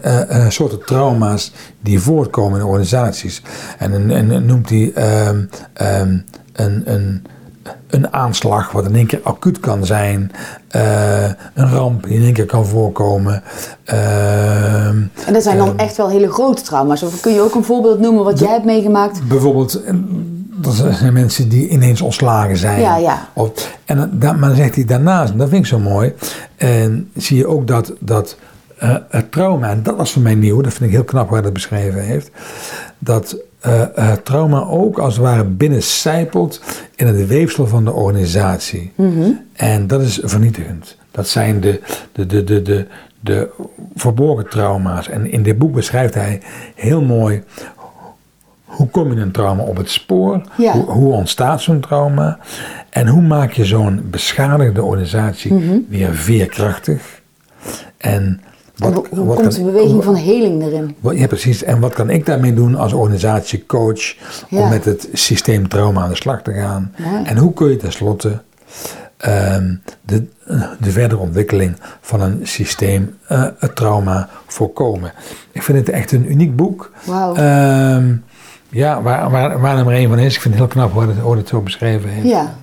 soorten 0.49 0.85
trauma's 0.85 1.53
die 1.81 2.01
voortkomen 2.01 2.59
in 2.59 2.67
organisaties? 2.67 3.43
En, 3.79 4.11
en, 4.11 4.31
en 4.31 4.47
noemt 4.47 4.69
hij 4.69 4.93
ehm, 4.95 5.45
ehm, 5.73 6.19
een, 6.53 6.83
een, 6.85 7.25
een 7.87 8.13
aanslag 8.13 8.73
wat 8.73 8.87
in 8.87 8.95
één 8.95 9.07
keer 9.07 9.21
acuut 9.23 9.61
kan 9.61 9.87
zijn. 9.87 10.31
eh, 10.69 11.25
een 11.55 11.71
ramp 11.71 12.03
die 12.07 12.17
in 12.17 12.23
één 12.23 12.33
keer 12.33 12.47
kan 12.47 12.67
voorkomen. 12.67 13.43
ehm, 13.85 14.97
En 15.27 15.33
dat 15.33 15.43
zijn 15.43 15.57
dan 15.59 15.69
Ehm. 15.69 15.79
echt 15.79 15.97
wel 15.97 16.09
hele 16.09 16.33
grote 16.33 16.63
trauma's. 16.63 17.03
Of 17.03 17.21
kun 17.21 17.33
je 17.33 17.41
ook 17.41 17.55
een 17.55 17.65
voorbeeld 17.65 18.01
noemen 18.01 18.25
wat 18.25 18.39
jij 18.39 18.51
hebt 18.53 18.65
meegemaakt? 18.65 19.29
Bijvoorbeeld, 19.29 19.83
eh, 19.85 19.95
er 20.65 20.95
zijn 20.95 21.13
mensen 21.13 21.49
die 21.49 21.69
ineens 21.69 22.01
ontslagen 22.01 22.57
zijn. 22.57 22.81
Ja, 22.81 22.97
ja. 22.97 23.29
Of, 23.33 23.51
en 23.85 24.19
maar 24.21 24.39
dan 24.49 24.55
zegt 24.57 24.75
hij 24.75 24.85
daarnaast, 24.85 25.33
en 25.33 25.39
dat 25.39 25.49
vind 25.49 25.61
ik 25.61 25.67
zo 25.69 25.79
mooi, 25.79 26.13
en 26.57 27.11
zie 27.17 27.37
je 27.37 27.47
ook 27.47 27.67
dat, 27.67 27.93
dat 28.01 28.37
eh, 28.79 28.97
het 29.09 29.33
trauma, 29.33 29.69
en 29.71 29.83
dat 29.83 29.97
was 29.97 30.13
voor 30.13 30.23
mij 30.23 30.35
nieuw, 30.35 30.61
dat 30.61 30.73
vind 30.73 30.85
ik 30.91 30.97
heel 30.97 31.05
knap 31.05 31.25
hoe 31.25 31.35
hij 31.35 31.43
dat 31.43 31.53
beschreven 31.53 32.03
heeft, 32.03 32.31
dat 32.99 33.37
eh, 33.65 34.13
trauma 34.13 34.61
ook 34.65 34.99
als 34.99 35.15
het 35.15 35.23
ware 35.23 35.45
binnencijpelt 35.45 36.61
in 36.97 37.07
het 37.07 37.27
weefsel 37.27 37.67
van 37.67 37.85
de 37.85 37.93
organisatie. 37.93 38.93
En 39.53 39.87
dat 39.87 40.01
is 40.03 40.21
vernietigend. 40.23 40.97
Dat 41.11 41.29
zijn 41.29 41.61
de, 41.61 41.81
de, 42.13 42.27
de, 42.27 42.45
de, 42.45 42.63
de, 42.63 42.87
de 43.21 43.49
verborgen 43.95 44.49
trauma's. 44.49 45.09
En 45.09 45.31
in 45.33 45.43
dit 45.43 45.59
boek 45.59 45.73
beschrijft 45.75 46.15
hij 46.15 46.41
heel 46.75 47.03
mooi 47.03 47.43
hoe 48.65 48.89
kom 48.89 49.13
je 49.15 49.21
een 49.21 49.31
trauma 49.31 49.63
op 49.63 49.77
het 49.77 49.91
spoor? 49.91 50.41
Ja. 50.57 50.73
Hoe, 50.73 50.85
hoe 50.91 51.13
ontstaat 51.13 51.63
zo'n 51.63 51.81
trauma? 51.81 52.39
En 52.91 53.07
hoe 53.07 53.23
maak 53.23 53.53
je 53.53 53.65
zo'n 53.65 54.07
beschadigde 54.11 54.83
organisatie 54.83 55.53
Mhm. 55.53 55.77
weer 55.89 56.15
veerkrachtig? 56.15 57.21
En 57.97 58.41
En 58.79 58.93
hoe, 58.93 59.05
hoe 59.11 59.35
komt 59.35 59.57
de 59.57 59.63
beweging 59.65 60.05
van 60.05 60.15
heling 60.15 60.63
erin? 60.63 60.97
wat- 61.01 61.19
Ja, 61.19 61.27
precies. 61.27 61.63
En 61.63 61.81
wat 61.81 61.95
kan 61.95 62.11
ik 62.11 62.27
daarmee 62.27 62.55
doen 62.55 62.75
als 62.77 62.93
organisatiecoach 62.93 64.15
Ja. 64.49 64.63
om 64.63 64.69
met 64.69 64.85
het 64.85 65.09
systeem 65.13 65.69
trauma 65.69 66.03
aan 66.03 66.09
de 66.09 66.15
slag 66.17 66.43
te 66.43 66.53
gaan? 66.53 66.95
En 67.25 67.37
hoe 67.37 67.53
kun 67.53 67.71
je 67.71 67.77
tenslotte 67.77 68.41
ehm, 69.17 69.75
de, 70.03 70.25
de 70.81 70.91
verdere 70.91 71.21
ontwikkeling 71.21 71.77
van 72.01 72.21
een 72.21 72.41
systeem, 72.43 73.17
eh, 73.27 73.47
het 73.59 73.77
trauma, 73.77 74.29
voorkomen? 74.47 75.13
Ik 75.53 75.63
vind 75.63 75.79
het 75.79 75.89
echt 75.89 76.13
een 76.13 76.31
uniek 76.31 76.57
boek. 76.57 76.91
Wauw. 77.05 77.35
Ehm, 77.35 78.13
ja, 78.69 79.03
waar, 79.03 79.31
waar, 79.31 79.61
waar 79.61 79.79
er 79.79 79.85
maar 79.85 79.95
één 79.95 80.09
van 80.09 80.19
is. 80.19 80.35
Ik 80.35 80.41
vind 80.41 80.55
het 80.55 80.63
heel 80.63 80.73
knap 80.73 80.93
hoe 80.93 81.03
het, 81.03 81.19
hoe 81.19 81.37
het 81.37 81.49
zo 81.49 81.61
beschreven 81.61 82.09
heeft. 82.11 82.27
Ja. 82.29 82.55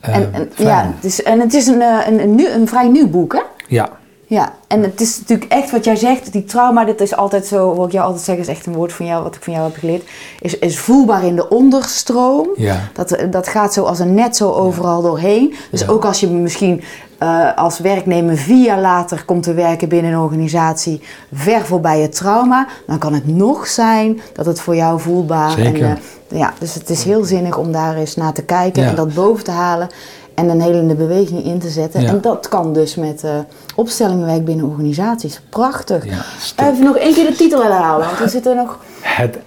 Ehm, 0.00 0.14
En, 0.22 0.32
en, 0.32 0.48
fijn. 0.54 0.68
ja, 0.68 0.92
het 0.94 1.04
is, 1.04 1.22
en 1.22 1.40
het 1.40 1.54
is 1.54 1.66
een, 1.66 1.80
eh, 1.82 2.06
een, 2.06 2.20
een, 2.20 2.38
een 2.54 2.68
vrij 2.68 2.88
nieuw 2.88 3.08
boek, 3.08 3.32
hè? 3.32 3.40
ja. 3.68 3.88
Ja, 4.26 4.52
en 4.68 4.82
het 4.82 5.00
is 5.00 5.18
natuurlijk 5.18 5.52
echt 5.52 5.70
wat 5.70 5.84
jij 5.84 5.96
zegt, 5.96 6.32
die 6.32 6.44
trauma, 6.44 6.84
dit 6.84 7.00
is 7.00 7.16
altijd 7.16 7.46
zo, 7.46 7.74
wat 7.74 7.86
ik 7.86 7.92
jou 7.92 8.06
altijd 8.06 8.24
zeg, 8.24 8.36
is 8.36 8.48
echt 8.48 8.66
een 8.66 8.74
woord 8.74 8.92
van 8.92 9.06
jou, 9.06 9.22
wat 9.22 9.34
ik 9.34 9.42
van 9.42 9.52
jou 9.52 9.64
heb 9.64 9.76
geleerd, 9.78 10.02
is, 10.40 10.58
is 10.58 10.78
voelbaar 10.78 11.24
in 11.24 11.36
de 11.36 11.48
onderstroom. 11.48 12.48
Ja. 12.56 12.80
Dat, 12.92 13.16
dat 13.30 13.48
gaat 13.48 13.72
zo 13.72 13.82
als 13.84 13.98
een 13.98 14.14
net 14.14 14.36
zo 14.36 14.50
overal 14.50 15.02
doorheen. 15.02 15.54
Dus 15.70 15.80
Ja. 15.80 15.86
ook 15.86 16.04
als 16.04 16.20
je 16.20 16.28
misschien 16.28 16.82
eh, 17.18 17.56
als 17.56 17.78
werknemer 17.78 18.36
vier 18.36 18.64
jaar 18.64 18.80
later 18.80 19.24
komt 19.24 19.42
te 19.42 19.54
werken 19.54 19.88
binnen 19.88 20.12
een 20.12 20.18
organisatie, 20.18 21.00
ver 21.32 21.66
voorbij 21.66 22.00
het 22.00 22.14
trauma, 22.14 22.66
dan 22.86 22.98
kan 22.98 23.14
het 23.14 23.26
nog 23.26 23.66
zijn 23.66 24.20
dat 24.32 24.46
het 24.46 24.60
voor 24.60 24.76
jou 24.76 25.00
voelbaar 25.00 25.50
Zeker. 25.50 25.84
En, 25.84 25.98
eh, 26.28 26.38
ja, 26.38 26.52
dus 26.58 26.74
het 26.74 26.90
is 26.90 27.04
heel 27.04 27.24
zinnig 27.24 27.56
om 27.58 27.72
daar 27.72 27.96
eens 27.96 28.16
naar 28.16 28.32
te 28.32 28.42
kijken 28.42 28.84
en 28.84 28.94
dat 28.94 29.14
boven 29.14 29.44
te 29.44 29.50
halen 29.50 29.88
en 30.34 30.48
een 30.48 30.60
helende 30.60 30.94
beweging 30.94 31.44
in 31.44 31.58
te 31.58 31.68
zetten. 31.68 32.00
Ja. 32.00 32.08
En 32.08 32.20
dat 32.20 32.48
kan 32.48 32.72
dus 32.72 32.94
met 32.94 33.24
eh 33.24 33.30
opstellingenwerk 33.76 34.44
binnen 34.44 34.66
organisaties. 34.66 35.40
Prachtig. 35.48 36.04
Ja, 36.04 36.24
stuk. 36.40 36.66
Even 36.66 36.84
nog 36.84 36.96
één 36.96 37.14
keer 37.14 37.26
de 37.26 37.36
titel 37.36 37.62
herhalen, 37.62 38.06
want 38.06 38.18
we 38.18 38.28
zitten 38.28 38.56
nog 38.56 38.78
Het 39.00 39.38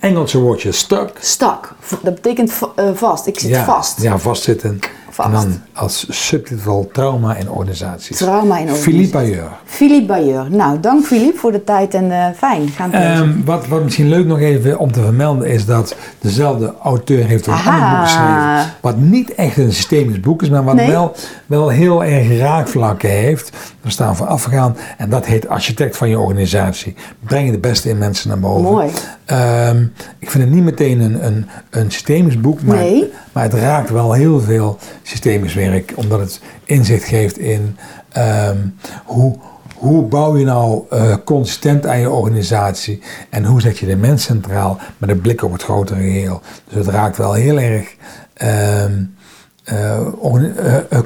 Engelse 0.00 0.38
woordje 0.40 0.72
stuck. 0.72 1.10
stak. 1.20 1.74
V- 1.80 1.92
Dat 2.02 2.14
betekent 2.14 2.52
eh, 2.76 2.84
vast. 2.94 3.26
Ik 3.26 3.38
zit 3.40 3.50
ja, 3.50 3.64
vast. 3.64 4.02
Ja, 4.02 4.18
vastzitten. 4.18 4.78
Vast. 5.14 5.28
En 5.28 5.34
dan 5.34 5.60
als 5.72 6.06
subtitel 6.08 6.88
trauma 6.92 7.34
in 7.36 7.50
organisaties. 7.50 8.16
Trauma 8.16 8.42
in 8.42 8.50
organisaties. 8.50 8.82
Philippe 8.82 9.16
Bayeur. 9.16 9.48
Philippe 9.64 10.06
Bayeur. 10.06 10.46
Nou, 10.50 10.80
dank 10.80 11.04
Philippe 11.04 11.38
voor 11.38 11.52
de 11.52 11.64
tijd 11.64 11.94
en 11.94 12.34
fijn. 12.36 12.68
Gaan. 12.68 12.92
Ehm, 12.92 13.30
wat, 13.44 13.66
wat 13.66 13.82
misschien 13.82 14.08
leuk 14.08 14.26
nog 14.26 14.38
even 14.38 14.78
om 14.78 14.92
te 14.92 15.00
vermelden 15.00 15.48
is 15.48 15.66
dat 15.66 15.96
dezelfde 16.20 16.74
auteur 16.82 17.24
heeft 17.24 17.46
een 17.46 17.52
ander 17.52 17.90
boek 17.90 18.00
geschreven. 18.04 18.72
Wat 18.80 18.96
niet 18.96 19.34
echt 19.34 19.56
een 19.56 19.72
systemisch 19.72 20.20
boek 20.20 20.42
is, 20.42 20.48
maar 20.48 20.64
wat 20.64 20.74
Nee. 20.74 20.90
wel, 20.90 21.14
wel 21.46 21.68
heel 21.68 22.04
erg 22.04 22.38
raakvlakken 22.38 23.10
heeft. 23.10 23.50
We 23.80 23.90
staan 23.90 24.16
voorafgegaan 24.16 24.76
en 24.98 25.10
dat 25.10 25.26
heet 25.26 25.48
Architect 25.48 25.96
van 25.96 26.08
je 26.08 26.18
organisatie. 26.18 26.94
Breng 27.20 27.46
je 27.46 27.52
de 27.52 27.58
beste 27.58 27.88
in 27.88 27.98
mensen 27.98 28.28
naar 28.28 28.38
boven. 28.38 28.62
Mooi. 28.62 28.90
Ehm, 29.24 29.82
ik 30.18 30.30
vind 30.30 30.44
het 30.44 30.52
niet 30.52 30.64
meteen 30.64 31.00
een, 31.00 31.26
een, 31.26 31.46
een 31.70 31.90
systemisch 31.90 32.40
boek, 32.40 32.62
maar, 32.62 32.76
Nee. 32.76 33.12
maar 33.32 33.42
het 33.42 33.54
raakt 33.54 33.90
wel 33.90 34.12
heel 34.12 34.40
veel 34.40 34.78
systemisch 35.02 35.54
werk, 35.54 35.92
omdat 35.94 36.20
het 36.20 36.40
inzicht 36.64 37.04
geeft 37.04 37.38
in 37.38 37.76
ehm, 38.12 38.56
hoe, 39.04 39.36
hoe 39.74 40.02
bouw 40.02 40.36
je 40.36 40.44
nou 40.44 40.82
eh, 40.90 41.14
consistent 41.24 41.86
aan 41.86 42.00
je 42.00 42.10
organisatie 42.10 43.02
en 43.30 43.44
hoe 43.44 43.60
zet 43.60 43.78
je 43.78 43.86
de 43.86 43.96
mens 43.96 44.22
centraal 44.22 44.78
met 44.98 45.10
een 45.10 45.20
blik 45.20 45.42
op 45.42 45.52
het 45.52 45.62
grotere 45.62 46.00
geheel. 46.00 46.40
Dus 46.68 46.74
het 46.86 46.94
raakt 46.94 47.16
wel 47.16 47.32
heel 47.32 47.58
erg 47.58 47.94
ehm, 48.34 49.02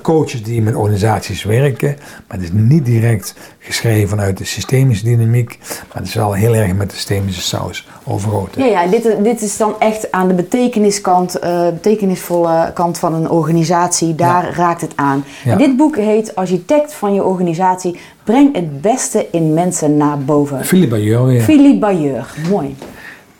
coaches 0.03 0.43
die 0.43 0.63
met 0.63 0.75
organisaties 0.75 1.45
werken, 1.45 1.97
maar 2.27 2.37
het 2.37 2.43
is 2.43 2.53
niet 2.53 2.85
direct 2.85 3.35
geschreven 3.59 4.09
vanuit 4.09 4.39
de 4.39 4.45
systemische 4.45 5.05
dynamiek, 5.05 5.59
maar 5.61 5.97
het 5.97 6.07
is 6.07 6.15
wel 6.15 6.33
heel 6.33 6.55
erg 6.55 6.75
met 6.75 6.91
de 6.91 6.97
systemische 6.97 7.43
saus 7.43 7.89
overgoten. 8.05 8.65
Ja, 8.65 8.83
ja 8.83 8.87
dit, 8.87 9.17
dit 9.23 9.43
is 9.43 9.57
dan 9.57 9.75
echt 9.79 10.13
aan 10.13 10.29
de 10.29 10.35
betekeniskant, 10.35 11.39
eh 11.39 11.69
betekenisvolle 11.69 12.71
kant 12.75 12.99
van 12.99 13.15
een 13.15 13.31
organisatie. 13.31 14.15
Daar 14.15 14.55
raakt 14.55 14.81
het 14.81 14.93
aan. 14.95 15.25
Ja. 15.45 15.57
Dit 15.57 15.77
boek 15.77 15.97
heet 15.97 16.35
Architect 16.35 16.95
van 16.95 17.15
je 17.15 17.25
organisatie. 17.25 17.99
Breng 18.25 18.55
het 18.55 18.81
beste 18.81 19.27
in 19.31 19.55
mensen 19.55 19.97
naar 19.97 20.19
boven. 20.19 20.65
Philippe 20.65 20.95
Bayeur 20.95 21.25
weer. 21.25 21.43
Philippe 21.43 21.79
Bayeur. 21.79 22.27
Mooi. 22.51 22.77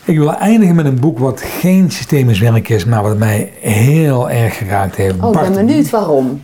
Ik 0.09 0.19
wil 0.19 0.35
eindigen 0.35 0.75
met 0.75 0.85
een 0.85 1.01
boek 1.01 1.19
wat 1.19 1.41
geen 1.41 1.91
systemisch 1.91 2.39
werk 2.39 2.69
is, 2.69 2.85
maar 2.85 3.03
wat 3.03 3.19
mij 3.19 3.53
heel 3.61 4.31
erg 4.31 4.57
geraakt 4.57 4.97
heeft. 4.97 5.15
Oh, 5.21 5.33
ik 5.33 5.41
ben 5.41 5.53
benieuwd 5.53 5.91
waarom. 5.91 6.43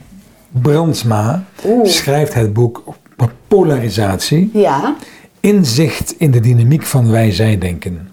Brandsma 0.49 1.45
Oeh. 1.67 1.89
schrijft 1.89 2.35
het 2.35 2.53
boek 2.53 2.83
Polarisatie. 3.49 4.51
Ja, 4.53 4.95
Inzicht 5.41 6.15
in 6.19 6.31
de 6.31 6.41
dynamiek 6.41 6.83
van 6.83 7.11
wij-zij-denken. 7.11 8.09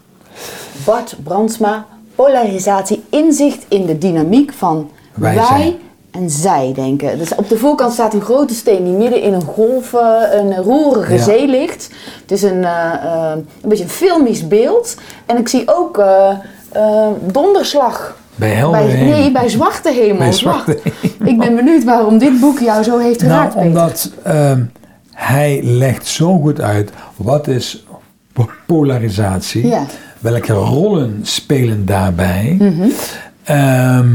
Bart 0.86 1.16
Brandsma, 1.24 1.86
polarisatie, 2.16 3.04
inzicht 3.10 3.66
in 3.70 3.86
de 3.86 3.98
dynamiek 3.98 4.54
van 4.54 4.90
Wij 5.14 5.36
wij, 5.36 5.46
zijn. 5.46 5.74
En 6.12 6.30
zij 6.30 6.72
denken. 6.76 7.18
Dus 7.18 7.36
op 7.36 7.50
de 7.50 7.58
voorkant 7.58 7.94
staat 7.94 8.14
een 8.14 8.22
grote 8.22 8.54
steen 8.54 8.84
die 8.84 8.94
midden 8.94 9.22
in 9.22 9.34
een 9.34 9.42
golf, 9.42 9.94
een 10.32 10.56
roerige 10.56 11.14
Ja. 11.14 11.24
zee 11.24 11.48
ligt. 11.48 11.90
Het 12.22 12.32
is 12.32 12.42
een, 12.44 12.64
eh, 12.64 12.94
eh, 13.04 13.32
een 13.62 13.70
beetje 13.70 13.84
een 13.84 13.90
filmisch 13.90 14.48
beeld. 14.48 14.96
En 15.26 15.38
ik 15.38 15.48
zie 15.48 15.64
ook 15.66 15.98
eh, 15.98 17.08
donderslag. 17.32 18.20
Bij 18.36 18.50
hemel. 18.50 18.72
nee, 18.72 19.32
bij 19.32 19.50
zwarte 19.50 19.92
hemel. 19.92 20.18
Bij 20.18 20.32
zwarte 20.32 20.80
Wacht. 20.84 20.96
Ik 21.32 21.38
ben 21.40 21.56
benieuwd 21.56 21.84
waarom 21.84 22.18
dit 22.18 22.40
boek 22.40 22.60
jou 22.60 22.84
zo 22.84 22.98
heeft 22.98 23.22
Nou, 23.22 23.32
geraakt, 23.34 23.54
Peter. 23.54 23.68
omdat 23.68 24.12
ehm, 24.24 24.62
hij 25.14 25.60
legt 25.64 26.08
zo 26.08 26.40
goed 26.40 26.62
uit 26.62 26.92
wat 27.16 27.48
is 27.48 27.86
po- 28.34 28.50
polarisatie, 28.66 29.68
Ja. 29.68 29.86
welke 30.20 30.54
rollen 30.54 31.20
spelen 31.22 31.86
daarbij. 31.86 32.58
Ehm, 33.44 34.10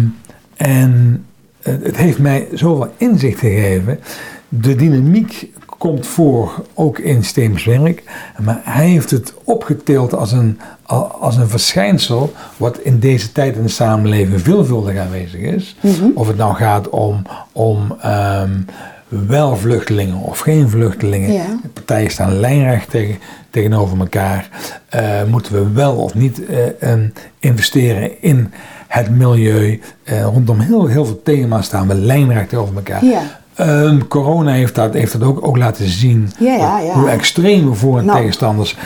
en 0.56 1.24
het 1.66 1.86
het 1.86 1.96
heeft 1.96 2.18
mij 2.18 2.48
zoveel 2.52 2.92
inzicht 2.96 3.38
gegeven. 3.38 4.00
De 4.48 4.74
dynamiek 4.74 5.48
komt 5.78 6.06
voor, 6.06 6.64
ook 6.74 6.98
in 6.98 7.22
systemisch 7.22 7.64
werk. 7.64 8.02
Maar 8.42 8.60
hij 8.64 8.86
heeft 8.88 9.10
het 9.10 9.34
opgetild 9.44 10.14
als 10.14 10.32
een, 10.32 10.58
al- 10.82 11.10
als 11.20 11.36
een 11.36 11.48
verschijnsel 11.48 12.32
wat 12.56 12.78
in 12.78 12.98
deze 12.98 13.32
tijd 13.32 13.56
in 13.56 13.62
de 13.62 13.68
samenleving 13.68 14.40
veelvuldig 14.40 14.96
aanwezig 14.98 15.40
is. 15.40 15.76
Of 16.14 16.26
het 16.26 16.36
nou 16.36 16.54
gaat 16.54 16.88
om, 16.88 17.22
om 17.52 17.96
ehm, 18.00 18.60
wel 19.08 19.56
vluchtelingen 19.56 20.16
of 20.16 20.38
geen 20.38 20.68
vluchtelingen. 20.68 21.32
Ja. 21.32 21.58
De 21.62 21.68
partijen 21.68 22.10
staan 22.10 22.40
lijnrecht 22.40 22.90
tegen, 22.90 23.18
tegenover 23.50 23.98
elkaar. 23.98 24.48
Eh, 24.88 25.24
moeten 25.24 25.52
we 25.52 25.72
wel 25.72 25.96
of 25.96 26.14
niet 26.14 26.46
eh, 26.78 26.92
investeren 27.38 28.22
in 28.22 28.52
het 28.88 29.10
milieu? 29.10 29.80
Eh, 30.04 30.22
rondom 30.22 30.60
heel, 30.60 30.86
heel 30.86 31.04
veel 31.04 31.22
thema's 31.22 31.66
staan 31.66 31.88
we 31.88 31.94
lijnrecht 31.94 32.48
tegenover 32.48 32.76
elkaar. 32.76 33.04
Ja. 33.04 33.22
Ehm, 33.54 33.98
corona 34.08 34.52
heeft 34.52 34.74
dat, 34.74 34.94
heeft 34.94 35.12
dat 35.12 35.22
ook, 35.22 35.46
ook 35.46 35.56
laten 35.56 35.88
zien. 35.88 36.30
Ja, 36.38 36.54
ja, 36.56 36.78
ja. 36.78 36.92
Hoe 36.92 37.08
extreme 37.10 37.74
voor- 37.74 37.98
en 37.98 38.04
Nou. 38.04 38.18
tegenstanders 38.18 38.76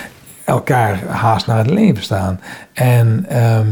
elkaar 0.44 0.98
haast 1.06 1.46
naar 1.46 1.58
het 1.58 1.70
leven 1.70 2.02
staan. 2.02 2.40
En 2.72 3.24
ehm, 3.28 3.66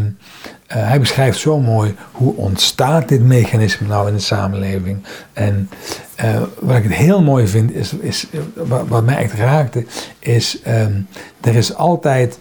eh, 0.66 0.89
hij 0.89 1.01
beschrijft 1.01 1.39
zo 1.39 1.59
mooi 1.61 1.95
hoe 2.12 2.35
ontstaat 2.37 3.09
dit 3.09 3.22
mechanisme 3.24 3.87
nou 3.87 4.09
in 4.09 4.14
de 4.14 4.20
samenleving. 4.20 4.99
En 5.33 5.68
eh, 6.14 6.43
wat 6.61 6.76
ik 6.76 6.83
het 6.83 6.93
heel 6.95 7.22
mooi 7.22 7.47
vind, 7.47 7.72
is, 7.74 7.93
is 7.93 8.26
wat, 8.55 8.89
wat 8.89 9.05
mij 9.05 9.16
echt 9.16 9.33
raakte, 9.33 9.87
is 10.18 10.61
ehm, 10.62 10.93
er 11.41 11.55
is 11.55 11.74
altijd 11.74 12.39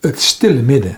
het 0.00 0.20
stille 0.20 0.62
midden. 0.62 0.96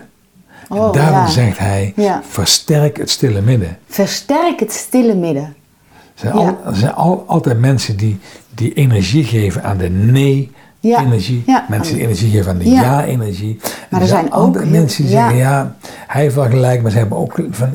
Oh, 0.69 0.85
en 0.85 0.91
daarom 0.91 1.19
ja. 1.19 1.27
zegt 1.27 1.57
hij, 1.57 1.93
Ja. 1.95 2.21
versterk 2.29 2.97
het 2.97 3.09
stille 3.09 3.41
midden. 3.41 3.77
Versterk 3.87 4.59
het 4.59 4.71
stille 4.71 5.15
midden. 5.15 5.43
Er 5.43 6.21
zijn, 6.23 6.33
al, 6.33 6.57
er 6.65 6.75
zijn 6.75 6.93
al, 6.93 7.23
altijd 7.27 7.59
mensen 7.59 7.97
die, 7.97 8.19
die 8.55 8.73
energie 8.73 9.23
geven 9.23 9.63
aan 9.63 9.77
de 9.77 9.89
nee-energie. 9.89 11.43
Ja. 11.45 11.65
Mensen 11.69 11.93
die 11.95 12.03
energie 12.03 12.31
geven 12.31 12.51
aan 12.51 12.57
de 12.57 12.69
Ja. 12.69 12.81
ja-energie. 12.81 13.59
Maar 13.89 14.01
er 14.01 14.07
zijn 14.07 14.31
ook 14.33 14.65
mensen 14.65 15.03
die 15.03 15.11
zeggen, 15.11 15.35
ja, 15.37 15.75
hij 16.07 16.21
heeft 16.21 16.35
wel 16.35 16.49
gelijk, 16.49 16.81
maar 16.81 16.91
ze 16.91 16.97
hebben 16.97 17.17
ook 17.17 17.39
van... 17.51 17.69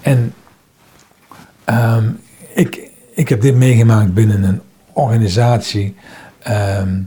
En 0.00 0.34
ehm, 1.64 2.04
ik, 2.54 2.80
ik 3.14 3.28
heb 3.28 3.40
dit 3.40 3.54
meegemaakt 3.54 4.14
binnen 4.14 4.42
een 4.42 4.60
organisatie... 4.92 5.96
ehm, 6.42 7.00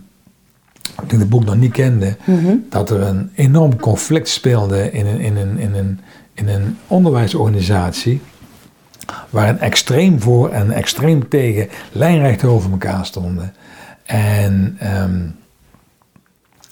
toen 1.08 1.18
ik 1.18 1.24
het 1.24 1.30
boek 1.30 1.45
nog 1.45 1.55
niet 1.55 1.72
kende, 1.72 2.16
Mhm. 2.26 2.55
dat 2.70 2.89
er 2.89 3.01
een 3.01 3.32
enorm 3.36 3.80
conflict 3.80 4.28
speelde 4.30 4.91
in 4.91 5.05
een, 5.05 5.20
in 5.20 5.38
een, 5.38 5.58
in 5.58 5.74
een, 5.76 5.99
in 6.34 6.47
een 6.47 6.78
onderwijsorganisatie. 6.88 8.22
waar 9.30 9.49
een 9.49 9.60
extreem 9.60 10.22
voor 10.22 10.49
en 10.49 10.62
een 10.62 10.72
extreem 10.72 11.30
tegen 11.30 11.68
lijnrecht 11.91 12.43
over 12.43 12.72
elkaar 12.72 13.05
stonden. 13.05 13.53
En 14.05 14.76
ehm, 14.80 15.20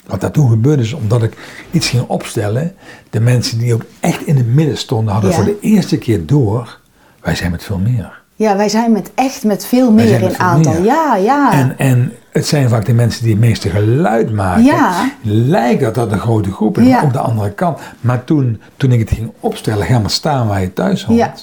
wat 0.07 0.21
daar 0.21 0.31
toen 0.31 0.49
gebeurde 0.49 0.83
is, 0.83 0.93
omdat 0.93 1.23
ik 1.23 1.38
iets 1.71 1.89
ging 1.89 2.03
opstellen, 2.07 2.73
de 3.09 3.19
mensen 3.19 3.57
die 3.57 3.73
ook 3.73 3.86
echt 3.99 4.25
in 4.27 4.36
het 4.38 4.47
midden 4.47 4.77
stonden, 4.77 5.13
hadden 5.13 5.29
Ja. 5.31 5.36
voor 5.36 5.45
de 5.45 5.57
eerste 5.61 5.97
keer 5.97 6.25
door, 6.25 6.79
wij 7.21 7.36
zijn 7.36 7.51
met 7.51 7.63
veel 7.63 7.79
meer. 7.79 8.21
Ja, 8.38 8.55
wij 8.57 8.69
zijn 8.69 8.91
met 8.91 9.11
echt 9.15 9.43
met 9.43 9.65
veel 9.65 9.91
meer 9.91 10.07
zijn 10.07 10.21
met 10.21 10.29
in 10.29 10.36
veel 10.36 10.45
aantal. 10.45 10.73
meer. 10.73 10.83
Ja, 10.83 11.15
ja. 11.15 11.51
En, 11.53 11.77
en 11.77 12.13
het 12.31 12.45
zijn 12.47 12.69
vaak 12.69 12.86
de 12.86 12.93
mensen 12.93 13.23
die 13.23 13.31
het 13.31 13.41
meeste 13.41 13.69
geluid 13.69 14.31
maken. 14.33 14.63
Ja. 14.63 15.09
Lijkt 15.21 15.81
dat 15.81 15.95
dat 15.95 16.11
een 16.11 16.19
grote 16.19 16.51
groep 16.51 16.77
is, 16.77 16.88
Ja. 16.88 17.01
op 17.03 17.13
de 17.13 17.19
andere 17.19 17.51
kant. 17.51 17.79
Maar 18.01 18.23
toen, 18.23 18.61
toen 18.77 18.91
ik 18.91 18.99
het 18.99 19.09
ging 19.11 19.31
opstellen, 19.39 19.86
ga 19.86 19.99
maar 19.99 20.09
staan 20.09 20.47
waar 20.47 20.61
je 20.61 20.73
thuis 20.73 21.03
hoort. 21.05 21.19
Ja. 21.19 21.33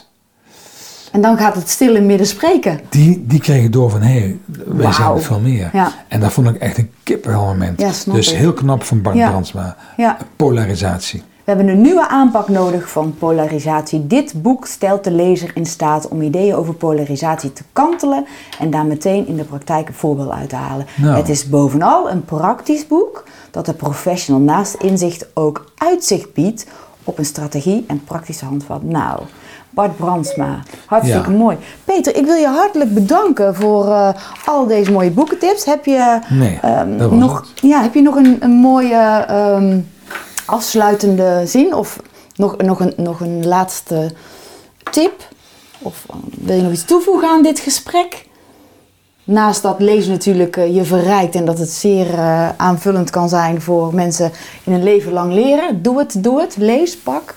En 1.12 1.20
dan 1.20 1.38
gaat 1.38 1.54
het 1.54 1.68
stil 1.68 1.94
in 1.96 2.06
midden 2.06 2.26
spreken. 2.26 2.80
Die, 2.88 3.24
die 3.26 3.40
kregen 3.40 3.70
door 3.70 3.90
van, 3.90 4.00
hé, 4.02 4.18
hey, 4.18 4.38
wij 4.66 4.92
zijn 4.92 5.02
Wauw. 5.04 5.14
met 5.14 5.24
veel 5.24 5.40
meer. 5.40 5.70
Ja. 5.72 5.92
En 6.08 6.20
dat 6.20 6.32
vond 6.32 6.48
ik 6.48 6.56
echt 6.56 6.78
een 6.78 6.90
kippig 7.02 7.32
moment. 7.32 7.80
Ja, 7.80 7.92
snap 7.92 8.14
dus 8.14 8.32
ik. 8.32 8.38
heel 8.38 8.52
knap 8.52 8.82
van 8.84 9.02
Bart 9.02 9.16
Ja. 9.16 9.28
Brandsma. 9.28 9.76
Ja. 9.96 10.16
Polarisatie. 10.36 11.22
We 11.44 11.50
hebben 11.52 11.68
een 11.68 11.80
nieuwe 11.80 12.08
aanpak 12.08 12.48
nodig 12.48 12.90
van 12.90 13.14
polarisatie. 13.18 14.06
Dit 14.06 14.42
boek 14.42 14.66
stelt 14.66 15.04
de 15.04 15.10
lezer 15.10 15.50
in 15.54 15.66
staat 15.66 16.08
om 16.08 16.22
ideeën 16.22 16.54
over 16.54 16.74
polarisatie 16.74 17.52
te 17.52 17.62
kantelen 17.72 18.26
en 18.60 18.70
daar 18.70 18.86
meteen 18.86 19.26
in 19.26 19.36
de 19.36 19.44
praktijk 19.44 19.88
een 19.88 19.94
voorbeeld 19.94 20.30
uit 20.30 20.48
te 20.48 20.56
halen. 20.56 20.86
Nou. 20.96 21.16
Het 21.16 21.28
is 21.28 21.48
bovenal 21.48 22.10
een 22.10 22.24
praktisch 22.24 22.86
boek 22.86 23.24
dat 23.50 23.66
de 23.66 23.72
professional 23.74 24.40
naast 24.42 24.74
inzicht 24.74 25.26
ook 25.34 25.64
uitzicht 25.76 26.32
biedt 26.34 26.66
op 27.04 27.18
een 27.18 27.24
strategie 27.24 27.84
en 27.86 28.04
praktische 28.04 28.44
handvat. 28.44 28.82
Nou, 28.82 29.20
Bart 29.70 29.96
Brandsma, 29.96 30.58
hartstikke 30.86 31.30
Ja. 31.30 31.36
mooi. 31.36 31.56
Peter, 31.84 32.16
ik 32.16 32.24
wil 32.24 32.34
je 32.36 32.46
hartelijk 32.48 32.94
bedanken 32.94 33.54
voor 33.54 33.86
eh, 33.88 34.08
al 34.44 34.66
deze 34.66 34.92
mooie 34.92 35.10
boekentips. 35.10 35.64
Heb 35.64 35.84
je, 35.84 36.18
Nee, 36.28 36.58
ehm, 36.62 37.16
nog, 37.18 37.38
het. 37.40 37.60
ja, 37.70 37.82
heb 37.82 37.94
je 37.94 38.02
nog 38.02 38.14
een, 38.16 38.36
een 38.40 38.50
mooie 38.50 39.24
ehm, 39.28 39.78
afsluitende 40.44 41.42
zin 41.46 41.74
of 41.74 42.00
nog, 42.36 42.56
nog, 42.56 42.80
een, 42.80 42.92
nog 42.96 43.20
een 43.20 43.46
laatste 43.46 44.10
tip? 44.90 45.28
Of 45.78 46.04
eh, 46.10 46.16
wil 46.30 46.56
je 46.56 46.62
nog 46.62 46.72
iets 46.72 46.84
toevoegen 46.84 47.28
aan 47.28 47.42
dit 47.42 47.58
gesprek? 47.60 48.26
Naast 49.24 49.62
dat 49.62 49.80
lezen 49.80 50.10
natuurlijk 50.12 50.56
eh, 50.56 50.74
je 50.74 50.84
verrijkt 50.84 51.34
en 51.34 51.44
dat 51.44 51.58
het 51.58 51.70
zeer 51.70 52.14
eh, 52.14 52.48
aanvullend 52.56 53.10
kan 53.10 53.28
zijn 53.28 53.60
voor 53.60 53.94
mensen 53.94 54.30
in 54.64 54.72
een 54.72 54.82
leven 54.82 55.12
lang 55.12 55.32
leren. 55.32 55.82
Doe 55.82 55.98
het, 55.98 56.22
doe 56.22 56.40
het. 56.40 56.56
Lees, 56.56 56.98
pak. 56.98 57.36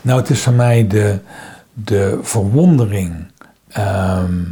Nou, 0.00 0.20
het 0.20 0.30
is 0.30 0.40
voor 0.42 0.52
mij 0.52 0.86
de, 0.86 1.18
de 1.72 2.18
verwondering. 2.22 3.26
ehm, 3.68 4.42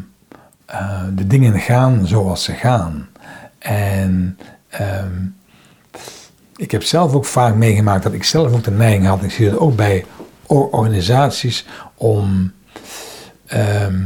eh, 0.66 1.02
de 1.14 1.26
dingen 1.26 1.60
gaan 1.60 2.06
zoals 2.06 2.44
ze 2.44 2.52
gaan. 2.52 3.08
En 3.58 4.38
ehm, 4.68 5.26
ik 6.62 6.70
heb 6.70 6.82
zelf 6.82 7.14
ook 7.14 7.24
vaak 7.24 7.54
meegemaakt 7.54 8.02
dat 8.02 8.12
ik 8.12 8.24
zelf 8.24 8.52
ook 8.52 8.64
de 8.64 8.70
neiging 8.70 9.06
had, 9.06 9.22
ik 9.22 9.30
zie 9.30 9.46
het 9.46 9.58
ook 9.58 9.76
bij 9.76 10.04
organisaties, 10.46 11.66
om 11.94 12.52
ehm, 13.46 14.02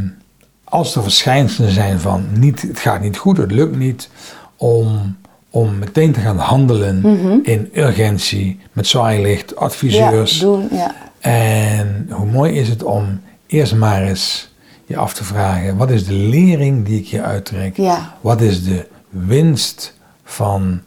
als 0.65 0.97
er 0.97 1.03
verschijnselen 1.03 1.71
zijn 1.71 2.01
van 2.01 2.27
niet, 2.39 2.63
het 2.63 2.79
gaat 2.79 3.01
niet 3.01 3.17
goed, 3.17 3.37
het 3.37 3.53
lukt 3.53 3.77
niet, 3.77 4.09
om, 4.57 5.17
om 5.51 5.79
meteen 5.79 6.13
te 6.13 6.21
gaan 6.21 6.39
handelen 6.39 7.05
in 7.43 7.71
urgentie, 7.75 8.61
met 8.73 8.87
zwaailicht, 8.87 9.57
adviseurs. 9.57 10.39
Ja, 10.39 10.45
doen. 10.45 10.69
Ja. 10.71 10.95
En 11.21 12.09
hoe 12.11 12.27
mooi 12.27 12.53
is 12.53 12.69
het 12.69 12.83
om 12.83 13.21
eerst 13.47 13.75
maar 13.75 14.03
eens 14.03 14.55
je 14.85 14.97
af 14.97 15.15
te 15.15 15.25
vragen: 15.25 15.77
wat 15.77 15.91
is 15.91 16.07
de 16.07 16.13
lering 16.13 16.87
die 16.87 16.99
ik 16.99 17.09
hier 17.09 17.23
uittrek? 17.23 17.77
Ja. 17.77 18.17
Wat 18.21 18.41
is 18.41 18.65
de 18.65 18.87
winst 19.09 19.95
van, 20.25 20.81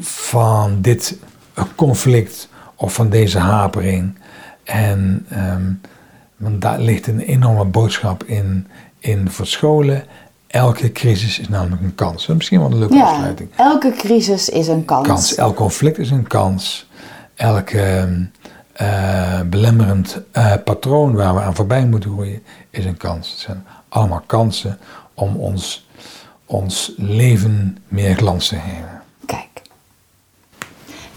van 0.00 0.80
dit 0.80 1.16
conflict 1.74 2.48
of 2.74 2.94
van 2.94 3.08
deze 3.08 3.38
hapering? 3.38 4.18
En 4.64 5.26
ehm, 5.28 5.72
want 6.36 6.60
daar 6.60 6.80
ligt 6.80 7.06
een 7.06 7.20
enorme 7.20 7.64
boodschap 7.64 8.24
in, 8.24 8.66
in 8.98 9.30
verscholen. 9.30 10.04
Elke 10.46 10.92
crisis 10.92 11.38
is 11.38 11.48
namelijk 11.48 11.82
een 11.82 11.94
kans. 11.94 12.26
Misschien 12.26 12.60
wel 12.60 12.70
een 12.70 12.78
leuke 12.78 12.94
ja, 12.94 13.10
afsluiting 13.10 13.50
elke 13.56 13.92
crisis 13.92 14.48
is 14.48 14.68
een 14.68 14.84
kans. 14.84 15.06
kans. 15.06 15.34
Elk 15.34 15.56
conflict 15.56 15.98
is 15.98 16.10
een 16.10 16.26
kans. 16.26 16.88
Elk 17.34 17.70
eh, 18.80 19.40
belemmerend 19.46 20.20
eh, 20.32 20.52
patroon 20.64 21.14
waar 21.14 21.34
we 21.34 21.40
aan 21.40 21.54
voorbij 21.54 21.86
moeten 21.86 22.10
groeien 22.10 22.42
is 22.70 22.84
een 22.84 22.96
kans. 22.96 23.30
Het 23.30 23.38
zijn 23.38 23.64
allemaal 23.88 24.22
kansen 24.26 24.78
om 25.14 25.36
ons, 25.36 25.88
ons 26.46 26.92
leven 26.96 27.78
meer 27.88 28.14
glans 28.14 28.48
te 28.48 28.56
geven. 28.56 28.99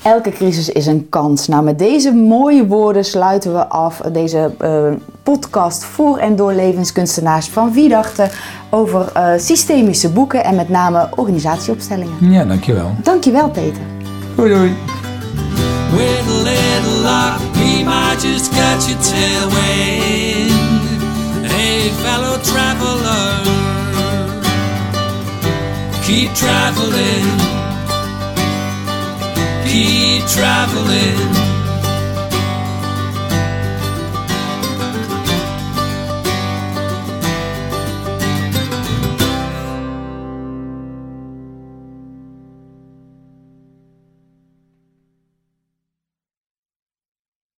Elke 0.03 0.29
crisis 0.31 0.69
is 0.69 0.85
een 0.85 1.09
kans. 1.09 1.47
Nou, 1.47 1.63
met 1.63 1.79
deze 1.79 2.11
mooie 2.11 2.67
woorden 2.67 3.05
sluiten 3.05 3.53
we 3.53 3.67
af 3.67 3.97
deze 3.97 4.51
eh, 4.59 4.83
podcast 5.23 5.83
voor 5.83 6.17
en 6.17 6.35
door 6.35 6.53
levenskunstenaars 6.53 7.47
van 7.47 7.73
Wiedachten 7.73 8.29
over 8.69 9.11
eh, 9.13 9.31
systemische 9.37 10.09
boeken 10.09 10.43
en 10.43 10.55
met 10.55 10.69
name 10.69 11.09
organisatieopstellingen. 11.15 12.31
Ja, 12.31 12.45
dankjewel. 12.45 12.91
Dankjewel, 13.03 13.49
Peter. 13.49 13.81
Doei 14.35 14.49
doei. 14.53 14.75
With 15.91 16.27
a 16.27 16.43
little 16.43 17.01
luck, 17.01 17.39
we 17.53 17.83
might 17.83 18.21
just 18.21 18.49
catch 18.49 18.89
a 18.89 18.97
tailwind. 19.01 20.51
Hey, 21.51 21.91
fellow 21.91 22.41
traveler, 22.41 23.41
keep 26.01 26.33
traveling, 26.33 27.52
keep 29.73 30.23
traveling. 30.27 31.52